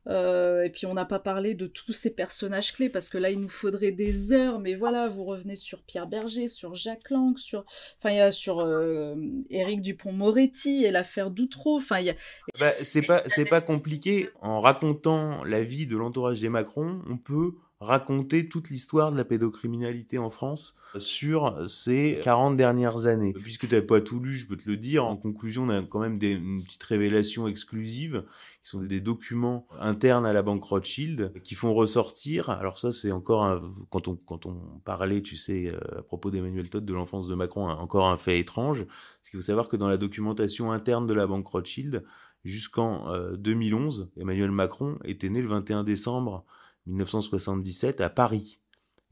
Euh, 0.08 0.64
et 0.64 0.70
puis 0.70 0.86
on 0.86 0.94
n'a 0.94 1.06
pas 1.06 1.20
parlé 1.20 1.54
de 1.54 1.68
tous 1.68 1.92
ces 1.92 2.10
personnages 2.10 2.74
clés 2.74 2.90
parce 2.90 3.10
que 3.10 3.18
là 3.18 3.30
il 3.30 3.40
nous 3.40 3.50
faudrait 3.50 3.92
des 3.92 4.32
heures, 4.32 4.60
mais 4.60 4.76
voilà, 4.76 5.08
vous 5.08 5.26
revenez 5.26 5.56
sur 5.56 5.84
Pierre 5.84 6.08
Berger, 6.08 6.48
sur 6.48 6.76
Jacques 6.76 7.10
Lang, 7.10 7.38
sur, 7.38 7.66
enfin 7.98 8.12
il 8.12 8.18
y 8.18 8.22
a 8.22 8.32
sur 8.32 8.60
euh, 8.60 9.16
Éric 9.50 9.82
Dupont-Moretti 9.82 10.86
et 10.86 10.92
l'affaire 10.92 11.32
Doutreau. 11.32 11.78
Enfin 11.78 12.00
y 12.00 12.10
a. 12.10 12.16
Bah, 12.60 12.74
c'est 12.82 13.06
pas 13.06 13.22
c'est 13.26 13.46
pas 13.46 13.62
compliqué 13.62 14.30
en 14.42 14.60
racontant 14.60 15.44
la 15.44 15.64
vie 15.64 15.86
de 15.86 15.98
l'entourage 15.98 16.40
des 16.40 16.50
Macron, 16.50 17.02
on 17.08 17.18
peut 17.18 17.54
raconter 17.82 18.50
toute 18.50 18.70
l'histoire 18.70 19.12
de 19.12 19.18
la 19.18 19.24
pédocriminalité 19.24 20.18
en 20.18 20.30
France 20.30 20.76
sur 20.98 21.70
ces 21.70 22.20
40 22.24 22.58
dernières 22.58 23.06
années. 23.06 23.32
Puisque 23.32 23.68
tu 23.68 23.74
n'avais 23.74 23.86
pas 23.86 24.02
tout 24.02 24.20
lu, 24.20 24.34
je 24.34 24.48
peux 24.48 24.58
te 24.58 24.70
le 24.70 24.76
dire. 24.76 25.06
En 25.06 25.16
conclusion, 25.16 25.64
on 25.64 25.70
a 25.70 25.82
quand 25.82 26.00
même 26.00 26.20
des, 26.20 26.32
une 26.32 26.62
petite 26.62 26.84
révélation 26.84 27.48
exclusive 27.48 28.26
qui 28.64 28.70
sont 28.70 28.82
des 28.82 29.00
documents 29.00 29.66
internes 29.80 30.26
à 30.26 30.34
la 30.34 30.42
banque 30.42 30.64
Rothschild 30.64 31.32
qui 31.44 31.56
font 31.56 31.74
ressortir. 31.74 32.50
Alors 32.50 32.78
ça, 32.78 32.92
c'est 32.92 33.14
encore 33.14 33.46
un, 33.46 33.62
quand 33.90 34.10
on 34.10 34.16
quand 34.18 34.46
on 34.46 34.56
parlait, 34.84 35.22
tu 35.22 35.38
sais, 35.38 35.68
euh, 35.74 36.00
à 36.00 36.02
propos 36.02 36.32
d'Emmanuel 36.32 36.70
Todd 36.70 36.84
de 36.84 36.94
l'enfance 36.94 37.28
de 37.28 37.36
Macron, 37.36 37.70
encore 37.70 38.10
un 38.10 38.18
fait 38.18 38.40
étrange. 38.40 38.86
Parce 38.86 39.30
qu'il 39.30 39.40
faut 39.40 39.46
savoir 39.46 39.70
que 39.70 39.78
dans 39.78 39.88
la 39.88 39.98
documentation 39.98 40.74
interne 40.74 41.08
de 41.08 41.14
la 41.14 41.28
banque 41.28 41.48
Rothschild, 41.48 42.04
jusqu'en 42.44 43.08
2011, 43.38 44.02
euh, 44.18 44.22
Emmanuel 44.22 44.52
Macron 44.52 44.98
était 45.06 45.30
né 45.30 45.42
le 45.42 45.48
21 45.48 45.86
décembre 45.86 46.46
1977 46.90 48.02
à 48.02 48.10
Paris. 48.10 48.60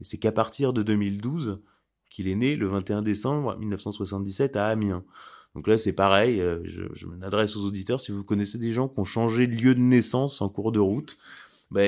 Et 0.00 0.04
c'est 0.04 0.18
qu'à 0.18 0.32
partir 0.32 0.72
de 0.72 0.82
2012 0.82 1.60
qu'il 2.10 2.28
est 2.28 2.34
né 2.34 2.56
le 2.56 2.66
21 2.66 3.02
décembre 3.02 3.56
1977 3.58 4.56
à 4.56 4.66
Amiens. 4.66 5.04
Donc 5.54 5.66
là, 5.66 5.78
c'est 5.78 5.92
pareil, 5.92 6.40
euh, 6.40 6.60
je, 6.64 6.84
je 6.92 7.06
m'adresse 7.06 7.56
aux 7.56 7.64
auditeurs, 7.64 8.00
si 8.00 8.12
vous 8.12 8.24
connaissez 8.24 8.58
des 8.58 8.72
gens 8.72 8.88
qui 8.88 9.00
ont 9.00 9.04
changé 9.04 9.46
de 9.46 9.54
lieu 9.54 9.74
de 9.74 9.80
naissance 9.80 10.40
en 10.40 10.48
cours 10.48 10.72
de 10.72 10.78
route, 10.78 11.18
bah, 11.70 11.82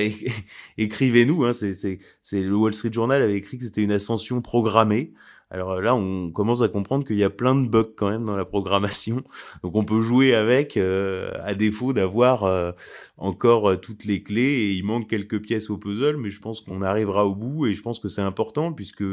écrivez-nous. 0.78 1.44
Hein, 1.44 1.52
c'est, 1.52 1.98
le 2.32 2.54
Wall 2.54 2.74
Street 2.74 2.92
Journal 2.92 3.22
avait 3.22 3.36
écrit 3.36 3.58
que 3.58 3.64
c'était 3.64 3.82
une 3.82 3.92
ascension 3.92 4.42
programmée. 4.42 5.12
Alors 5.52 5.72
euh, 5.72 5.80
là, 5.80 5.96
on 5.96 6.30
commence 6.30 6.62
à 6.62 6.68
comprendre 6.68 7.04
qu'il 7.04 7.16
y 7.16 7.24
a 7.24 7.30
plein 7.30 7.56
de 7.56 7.66
bugs 7.68 7.92
quand 7.96 8.08
même 8.08 8.24
dans 8.24 8.36
la 8.36 8.44
programmation. 8.44 9.24
Donc 9.62 9.74
on 9.74 9.84
peut 9.84 10.00
jouer 10.00 10.34
avec, 10.34 10.76
euh, 10.76 11.32
à 11.42 11.54
défaut 11.54 11.92
d'avoir 11.92 12.44
euh, 12.44 12.72
encore 13.16 13.80
toutes 13.80 14.04
les 14.04 14.22
clés. 14.22 14.42
Et 14.42 14.72
il 14.72 14.84
manque 14.84 15.08
quelques 15.08 15.40
pièces 15.40 15.70
au 15.70 15.76
puzzle, 15.76 16.16
mais 16.16 16.30
je 16.30 16.40
pense 16.40 16.60
qu'on 16.60 16.82
arrivera 16.82 17.26
au 17.26 17.34
bout. 17.34 17.66
Et 17.66 17.74
je 17.74 17.82
pense 17.82 17.98
que 17.98 18.08
c'est 18.08 18.22
important 18.22 18.72
puisque 18.72 19.04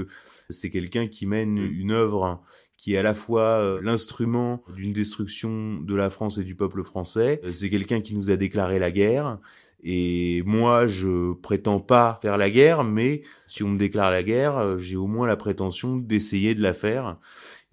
c'est 0.50 0.70
quelqu'un 0.70 1.08
qui 1.08 1.26
mène 1.26 1.58
une 1.58 1.92
œuvre 1.92 2.42
qui 2.78 2.94
est 2.94 2.98
à 2.98 3.04
la 3.04 3.16
fois 3.16 3.80
l'instrument 3.82 4.64
d'une 4.76 4.94
destruction 4.94 5.82
de 5.82 5.96
la 5.96 6.12
France 6.12 6.38
et 6.38 6.44
du 6.44 6.54
peuple 6.54 6.84
français. 6.84 7.42
C'est 7.52 7.72
quelqu'un 7.72 8.02
qui 8.02 8.14
nous 8.14 8.30
a 8.30 8.36
déclaré 8.36 8.78
la 8.78 8.92
guerre. 8.92 9.40
Et 9.84 10.42
moi, 10.46 10.88
je 10.88 11.34
prétends 11.34 11.80
pas 11.80 12.18
faire 12.22 12.38
la 12.38 12.50
guerre, 12.50 12.84
mais 12.84 13.22
si 13.48 13.64
on 13.64 13.70
me 13.70 13.78
déclare 13.78 14.10
la 14.10 14.24
guerre, 14.24 14.58
euh, 14.58 14.78
j'ai 14.80 14.96
au 14.96 15.08
moins 15.08 15.28
la 15.28 15.36
prétention 15.36 15.98
d'essayer 15.98 16.56
de 16.56 16.62
la 16.62 16.74
faire. 16.74 17.18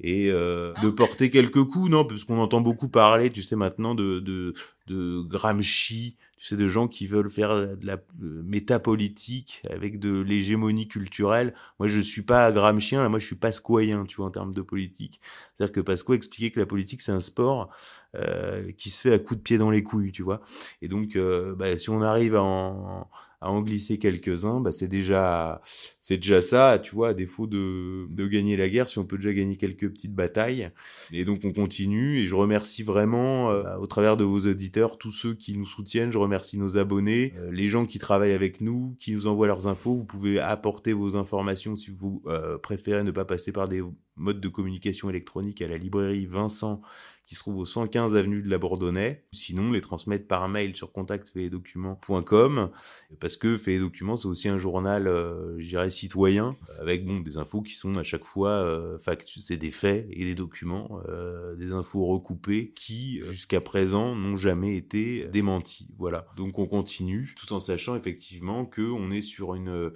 Et 0.00 0.30
euh, 0.30 0.74
de 0.82 0.90
porter 0.90 1.30
quelques 1.30 1.64
coups, 1.64 1.88
non, 1.88 2.05
parce 2.05 2.24
qu'on 2.24 2.38
entend 2.38 2.61
beaucoup 2.61 2.88
parler, 2.88 3.30
tu 3.30 3.42
sais, 3.42 3.57
maintenant 3.57 3.94
de, 3.94 4.20
de, 4.20 4.52
de 4.86 5.22
Gramsci, 5.22 6.16
c'est 6.45 6.57
de 6.57 6.68
gens 6.68 6.88
qui 6.88 7.07
veulent 7.07 7.30
faire 7.30 7.74
de 7.74 7.86
la 7.86 7.95
euh, 7.95 8.42
métapolitique 8.45 9.62
avec 9.70 9.99
de 9.99 10.20
l'hégémonie 10.20 10.88
culturelle. 10.88 11.55
Moi, 11.78 11.88
je 11.88 11.99
suis 12.01 12.20
pas 12.20 12.53
Gramscien, 12.53 13.03
là, 13.03 13.09
moi, 13.09 13.18
je 13.18 13.24
suis 13.24 13.36
pascoyen, 13.36 14.05
tu 14.05 14.16
vois, 14.16 14.26
en 14.26 14.30
termes 14.30 14.53
de 14.53 14.61
politique. 14.61 15.22
C'est-à-dire 15.57 15.72
que 15.72 15.80
Pasco 15.80 16.12
expliquait 16.12 16.51
que 16.51 16.61
la 16.61 16.66
politique, 16.66 17.01
c'est 17.01 17.12
un 17.12 17.20
sport 17.20 17.70
euh, 18.14 18.72
qui 18.72 18.90
se 18.90 19.01
fait 19.01 19.14
à 19.14 19.18
coups 19.18 19.38
de 19.38 19.42
pied 19.42 19.57
dans 19.57 19.70
les 19.70 19.82
couilles, 19.82 20.12
tu 20.12 20.22
vois. 20.22 20.42
Et 20.82 20.88
donc, 20.88 21.16
euh, 21.16 21.55
bah, 21.55 21.78
si 21.78 21.88
on 21.88 22.03
arrive 22.03 22.36
en, 22.36 23.09
à 23.45 23.51
en 23.51 23.61
glisser 23.61 23.99
quelques-uns, 23.99 24.61
bah 24.61 24.72
c'est 24.72 24.88
déjà 24.88 25.61
c'est 26.01 26.16
déjà 26.16 26.40
ça, 26.40 26.80
tu 26.82 26.95
vois, 26.95 27.11
à 27.11 27.14
défaut 27.14 27.47
de, 27.47 28.07
de 28.09 28.26
gagner 28.26 28.57
la 28.57 28.68
guerre, 28.68 28.88
si 28.88 28.99
on 28.99 29.05
peut 29.05 29.16
déjà 29.16 29.34
gagner 29.34 29.57
quelques 29.57 29.88
petites 29.90 30.14
batailles. 30.14 30.70
Et 31.12 31.24
donc 31.24 31.40
on 31.45 31.53
continue 31.53 32.18
et 32.18 32.26
je 32.26 32.34
remercie 32.34 32.82
vraiment 32.82 33.51
euh, 33.51 33.76
au 33.76 33.86
travers 33.86 34.16
de 34.16 34.24
vos 34.24 34.40
auditeurs 34.40 34.97
tous 34.97 35.12
ceux 35.12 35.34
qui 35.34 35.57
nous 35.57 35.66
soutiennent, 35.66 36.11
je 36.11 36.18
remercie 36.18 36.59
nos 36.59 36.78
abonnés, 36.78 37.34
euh, 37.36 37.51
les 37.53 37.68
gens 37.68 37.84
qui 37.84 37.99
travaillent 37.99 38.32
avec 38.32 38.62
nous, 38.62 38.97
qui 38.99 39.12
nous 39.12 39.26
envoient 39.26 39.47
leurs 39.47 39.68
infos, 39.68 39.95
vous 39.95 40.07
pouvez 40.07 40.40
apporter 40.40 40.95
vos 40.95 41.16
informations 41.16 41.76
si 41.76 41.90
vous 41.90 42.22
euh, 42.26 42.57
préférez 42.57 43.05
ne 43.05 43.11
pas 43.11 43.26
passer 43.26 43.53
par 43.53 43.68
des 43.68 43.82
modes 44.16 44.40
de 44.40 44.49
communication 44.49 45.11
électronique 45.11 45.61
à 45.61 45.68
la 45.68 45.76
librairie 45.76 46.26
Vincent 46.26 46.80
qui 47.27 47.35
se 47.35 47.41
trouve 47.41 47.57
au 47.59 47.64
115 47.64 48.16
avenue 48.16 48.43
de 48.43 48.51
la 48.51 48.59
Bourdonnais. 48.59 49.25
Sinon, 49.33 49.72
les 49.72 49.81
transmettre 49.81 50.27
par 50.27 50.49
mail 50.49 50.77
sur 50.77 50.93
contactfaitdocuments.com 50.93 52.70
parce 53.18 53.37
que 53.37 53.57
Fait 53.57 53.79
Documents, 53.79 54.16
c'est 54.16 54.29
aussi 54.29 54.49
un 54.49 54.59
journal, 54.59 55.07
euh, 55.07 55.59
je 55.59 55.68
dirais, 55.68 55.91
citoyen 55.91 56.57
avec 56.81 57.05
bon, 57.07 57.20
des 57.20 57.39
infos 57.39 57.62
qui 57.62 57.72
sont 57.72 57.97
à 57.97 58.03
chaque 58.03 58.25
fois 58.25 58.51
euh, 58.51 58.99
c'est 59.27 59.57
des 59.57 59.70
faits 59.70 60.07
et 60.11 60.25
des 60.25 60.35
documents, 60.35 61.01
euh, 61.09 61.55
des 61.57 61.72
infos 61.72 62.05
recoupées 62.07 62.72
qui, 62.75 63.20
jusqu'à 63.25 63.61
présent, 63.61 64.14
n'ont 64.14 64.37
jamais 64.37 64.77
été 64.77 65.27
démenties. 65.29 65.89
Voilà. 65.99 66.27
Donc 66.37 66.59
on 66.59 66.66
continue 66.66 67.35
tout 67.37 67.53
en 67.53 67.61
sachant 67.61 67.97
effectivement 67.97 68.66
que 68.66 68.83
on 68.83 69.11
est 69.11 69.22
sur 69.22 69.55
une 69.55 69.93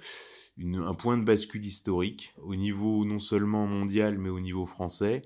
une, 0.57 0.75
un 0.75 0.93
point 0.93 1.17
de 1.17 1.23
bascule 1.23 1.65
historique 1.65 2.33
au 2.41 2.55
niveau 2.55 3.05
non 3.05 3.19
seulement 3.19 3.65
mondial 3.65 4.17
mais 4.17 4.29
au 4.29 4.41
niveau 4.41 4.65
français 4.65 5.21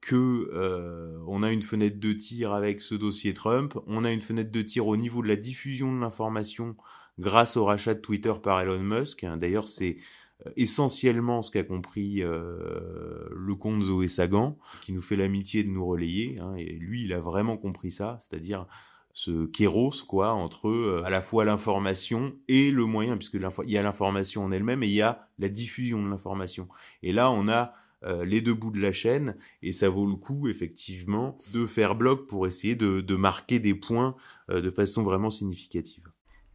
que 0.00 0.50
euh, 0.54 1.18
on 1.26 1.42
a 1.42 1.50
une 1.50 1.62
fenêtre 1.62 2.00
de 2.00 2.12
tir 2.12 2.52
avec 2.52 2.80
ce 2.80 2.94
dossier 2.94 3.34
Trump, 3.34 3.78
on 3.86 4.04
a 4.04 4.10
une 4.10 4.22
fenêtre 4.22 4.50
de 4.50 4.62
tir 4.62 4.86
au 4.86 4.96
niveau 4.96 5.22
de 5.22 5.28
la 5.28 5.36
diffusion 5.36 5.94
de 5.94 6.00
l'information 6.00 6.76
grâce 7.18 7.56
au 7.56 7.64
rachat 7.64 7.94
de 7.94 8.00
Twitter 8.00 8.32
par 8.42 8.60
Elon 8.60 8.80
Musk. 8.80 9.24
Hein. 9.24 9.36
D'ailleurs, 9.36 9.68
c'est 9.68 9.98
euh, 10.46 10.50
essentiellement 10.56 11.42
ce 11.42 11.50
qu'a 11.50 11.64
compris 11.64 12.22
euh, 12.22 13.28
le 13.30 13.54
comte 13.54 13.82
Zoé 13.82 14.08
Sagan, 14.08 14.56
qui 14.80 14.92
nous 14.92 15.02
fait 15.02 15.16
l'amitié 15.16 15.64
de 15.64 15.68
nous 15.68 15.86
relayer. 15.86 16.38
Hein, 16.38 16.54
et 16.56 16.72
lui, 16.72 17.04
il 17.04 17.12
a 17.12 17.20
vraiment 17.20 17.56
compris 17.56 17.92
ça, 17.92 18.18
c'est-à-dire 18.22 18.66
ce 19.12 19.46
kéros, 19.46 20.04
quoi, 20.06 20.32
entre 20.32 20.68
euh, 20.68 21.02
à 21.04 21.10
la 21.10 21.20
fois 21.20 21.44
l'information 21.44 22.34
et 22.48 22.70
le 22.70 22.86
moyen, 22.86 23.16
puisque 23.16 23.34
il 23.34 23.70
y 23.70 23.78
a 23.78 23.82
l'information 23.82 24.44
en 24.44 24.52
elle-même 24.52 24.82
et 24.82 24.86
il 24.86 24.94
y 24.94 25.02
a 25.02 25.28
la 25.38 25.48
diffusion 25.48 26.02
de 26.02 26.08
l'information. 26.08 26.68
Et 27.02 27.12
là, 27.12 27.30
on 27.30 27.48
a 27.48 27.74
les 28.02 28.40
deux 28.40 28.54
bouts 28.54 28.70
de 28.70 28.80
la 28.80 28.92
chaîne, 28.92 29.36
et 29.62 29.72
ça 29.72 29.88
vaut 29.88 30.06
le 30.06 30.16
coup, 30.16 30.48
effectivement, 30.48 31.36
de 31.52 31.66
faire 31.66 31.94
bloc 31.94 32.26
pour 32.26 32.46
essayer 32.46 32.74
de, 32.74 33.16
marquer 33.16 33.58
des 33.58 33.74
points 33.74 34.16
de 34.48 34.70
façon 34.70 35.02
vraiment 35.02 35.30
significative. 35.30 36.10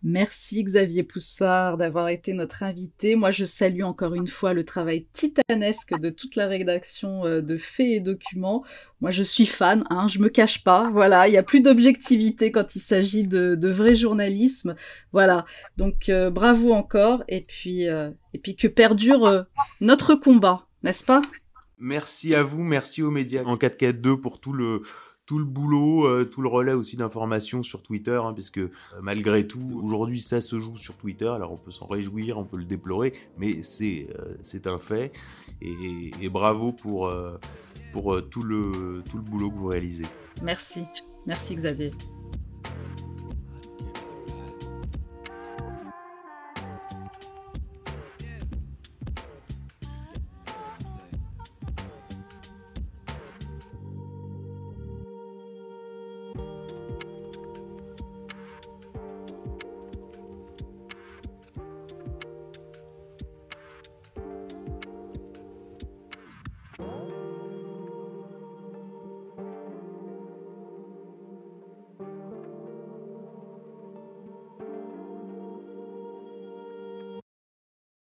Merci 0.08 0.64
Xavier 0.64 1.02
Poussard 1.02 1.78
d'avoir 1.78 2.10
été 2.10 2.34
notre 2.34 2.62
invité. 2.62 3.16
Moi, 3.16 3.32
je 3.32 3.43
salue 3.43 3.82
encore 3.82 4.14
une 4.14 4.28
fois 4.28 4.54
le 4.54 4.64
travail 4.64 5.08
titanesque 5.14 5.98
de 6.00 6.12
toute 6.12 6.36
la 6.36 6.46
rédaction 6.46 7.26
euh, 7.26 7.41
de 7.41 7.58
Faits 7.58 7.88
et 7.88 8.00
Documents. 8.02 8.64
Moi, 9.02 9.10
je 9.10 9.24
suis 9.24 9.48
fan, 9.48 9.84
hein, 9.89 10.08
je 10.08 10.20
me 10.20 10.30
cache 10.30 10.64
pas. 10.64 10.91
Voilà, 10.91 11.28
il 11.28 11.32
n'y 11.32 11.38
a 11.38 11.43
plus 11.43 11.62
d'objectivité 11.62 12.52
quand 12.52 12.76
il 12.76 12.82
s'agit 12.82 13.26
de, 13.26 13.68
vrai 13.68 13.96
journalisme. 13.96 14.76
Voilà, 15.12 15.46
donc 15.78 16.10
euh, 16.10 16.30
bravo 16.30 16.72
encore. 16.74 17.24
Et 17.28 17.41
puis, 17.41 17.88
euh, 17.88 18.12
et 18.36 18.38
puis 18.38 18.56
que 18.56 18.68
perdure 18.68 19.46
notre 19.82 20.14
combat, 20.14 20.68
n'est-ce 20.86 21.04
pas? 21.04 21.22
Merci 21.78 22.34
à 22.36 22.44
vous, 22.44 22.64
merci 22.64 23.04
aux 23.04 23.12
médias. 23.12 23.44
En 23.44 23.58
442 23.58 24.22
pour 24.22 24.40
tout 24.40 24.54
le 24.54 24.82
tout 25.26 25.40
le 25.40 25.46
boulot, 25.46 26.06
euh, 26.06 26.24
tout 26.24 26.44
le 26.44 26.48
relais 26.48 26.74
aussi 26.74 26.98
d'informations 26.98 27.64
sur 27.64 27.82
Twitter, 27.82 28.22
hein, 28.24 28.32
puisque 28.32 28.60
euh, 28.60 28.70
malgré 29.02 29.48
tout, 29.48 29.82
aujourd'hui 29.84 30.22
ça 30.22 30.40
se 30.40 30.60
joue 30.60 30.78
sur 30.78 30.96
Twitter, 30.98 31.28
alors 31.28 31.52
on 31.52 31.58
peut 31.58 31.72
s'en 31.72 31.88
réjouir, 31.88 32.38
on 32.38 32.44
peut 32.44 32.58
le 32.58 32.64
déplorer, 32.64 33.14
mais 33.40 33.64
c'est 33.64 34.08
euh, 34.20 34.36
c'est 34.44 34.68
un 34.68 34.78
fait, 34.78 35.14
et, 35.64 36.12
et 36.22 36.30
bravo 36.30 36.72
pour, 36.72 37.12
pour 37.92 38.22
tout, 38.30 38.44
le, 38.44 39.02
tout 39.10 39.18
le 39.18 39.24
boulot 39.24 39.50
que 39.50 39.58
vous 39.58 39.68
réalisez. 39.68 40.06
Merci, 40.44 40.86
merci 41.26 41.56
Xavier. 41.56 41.90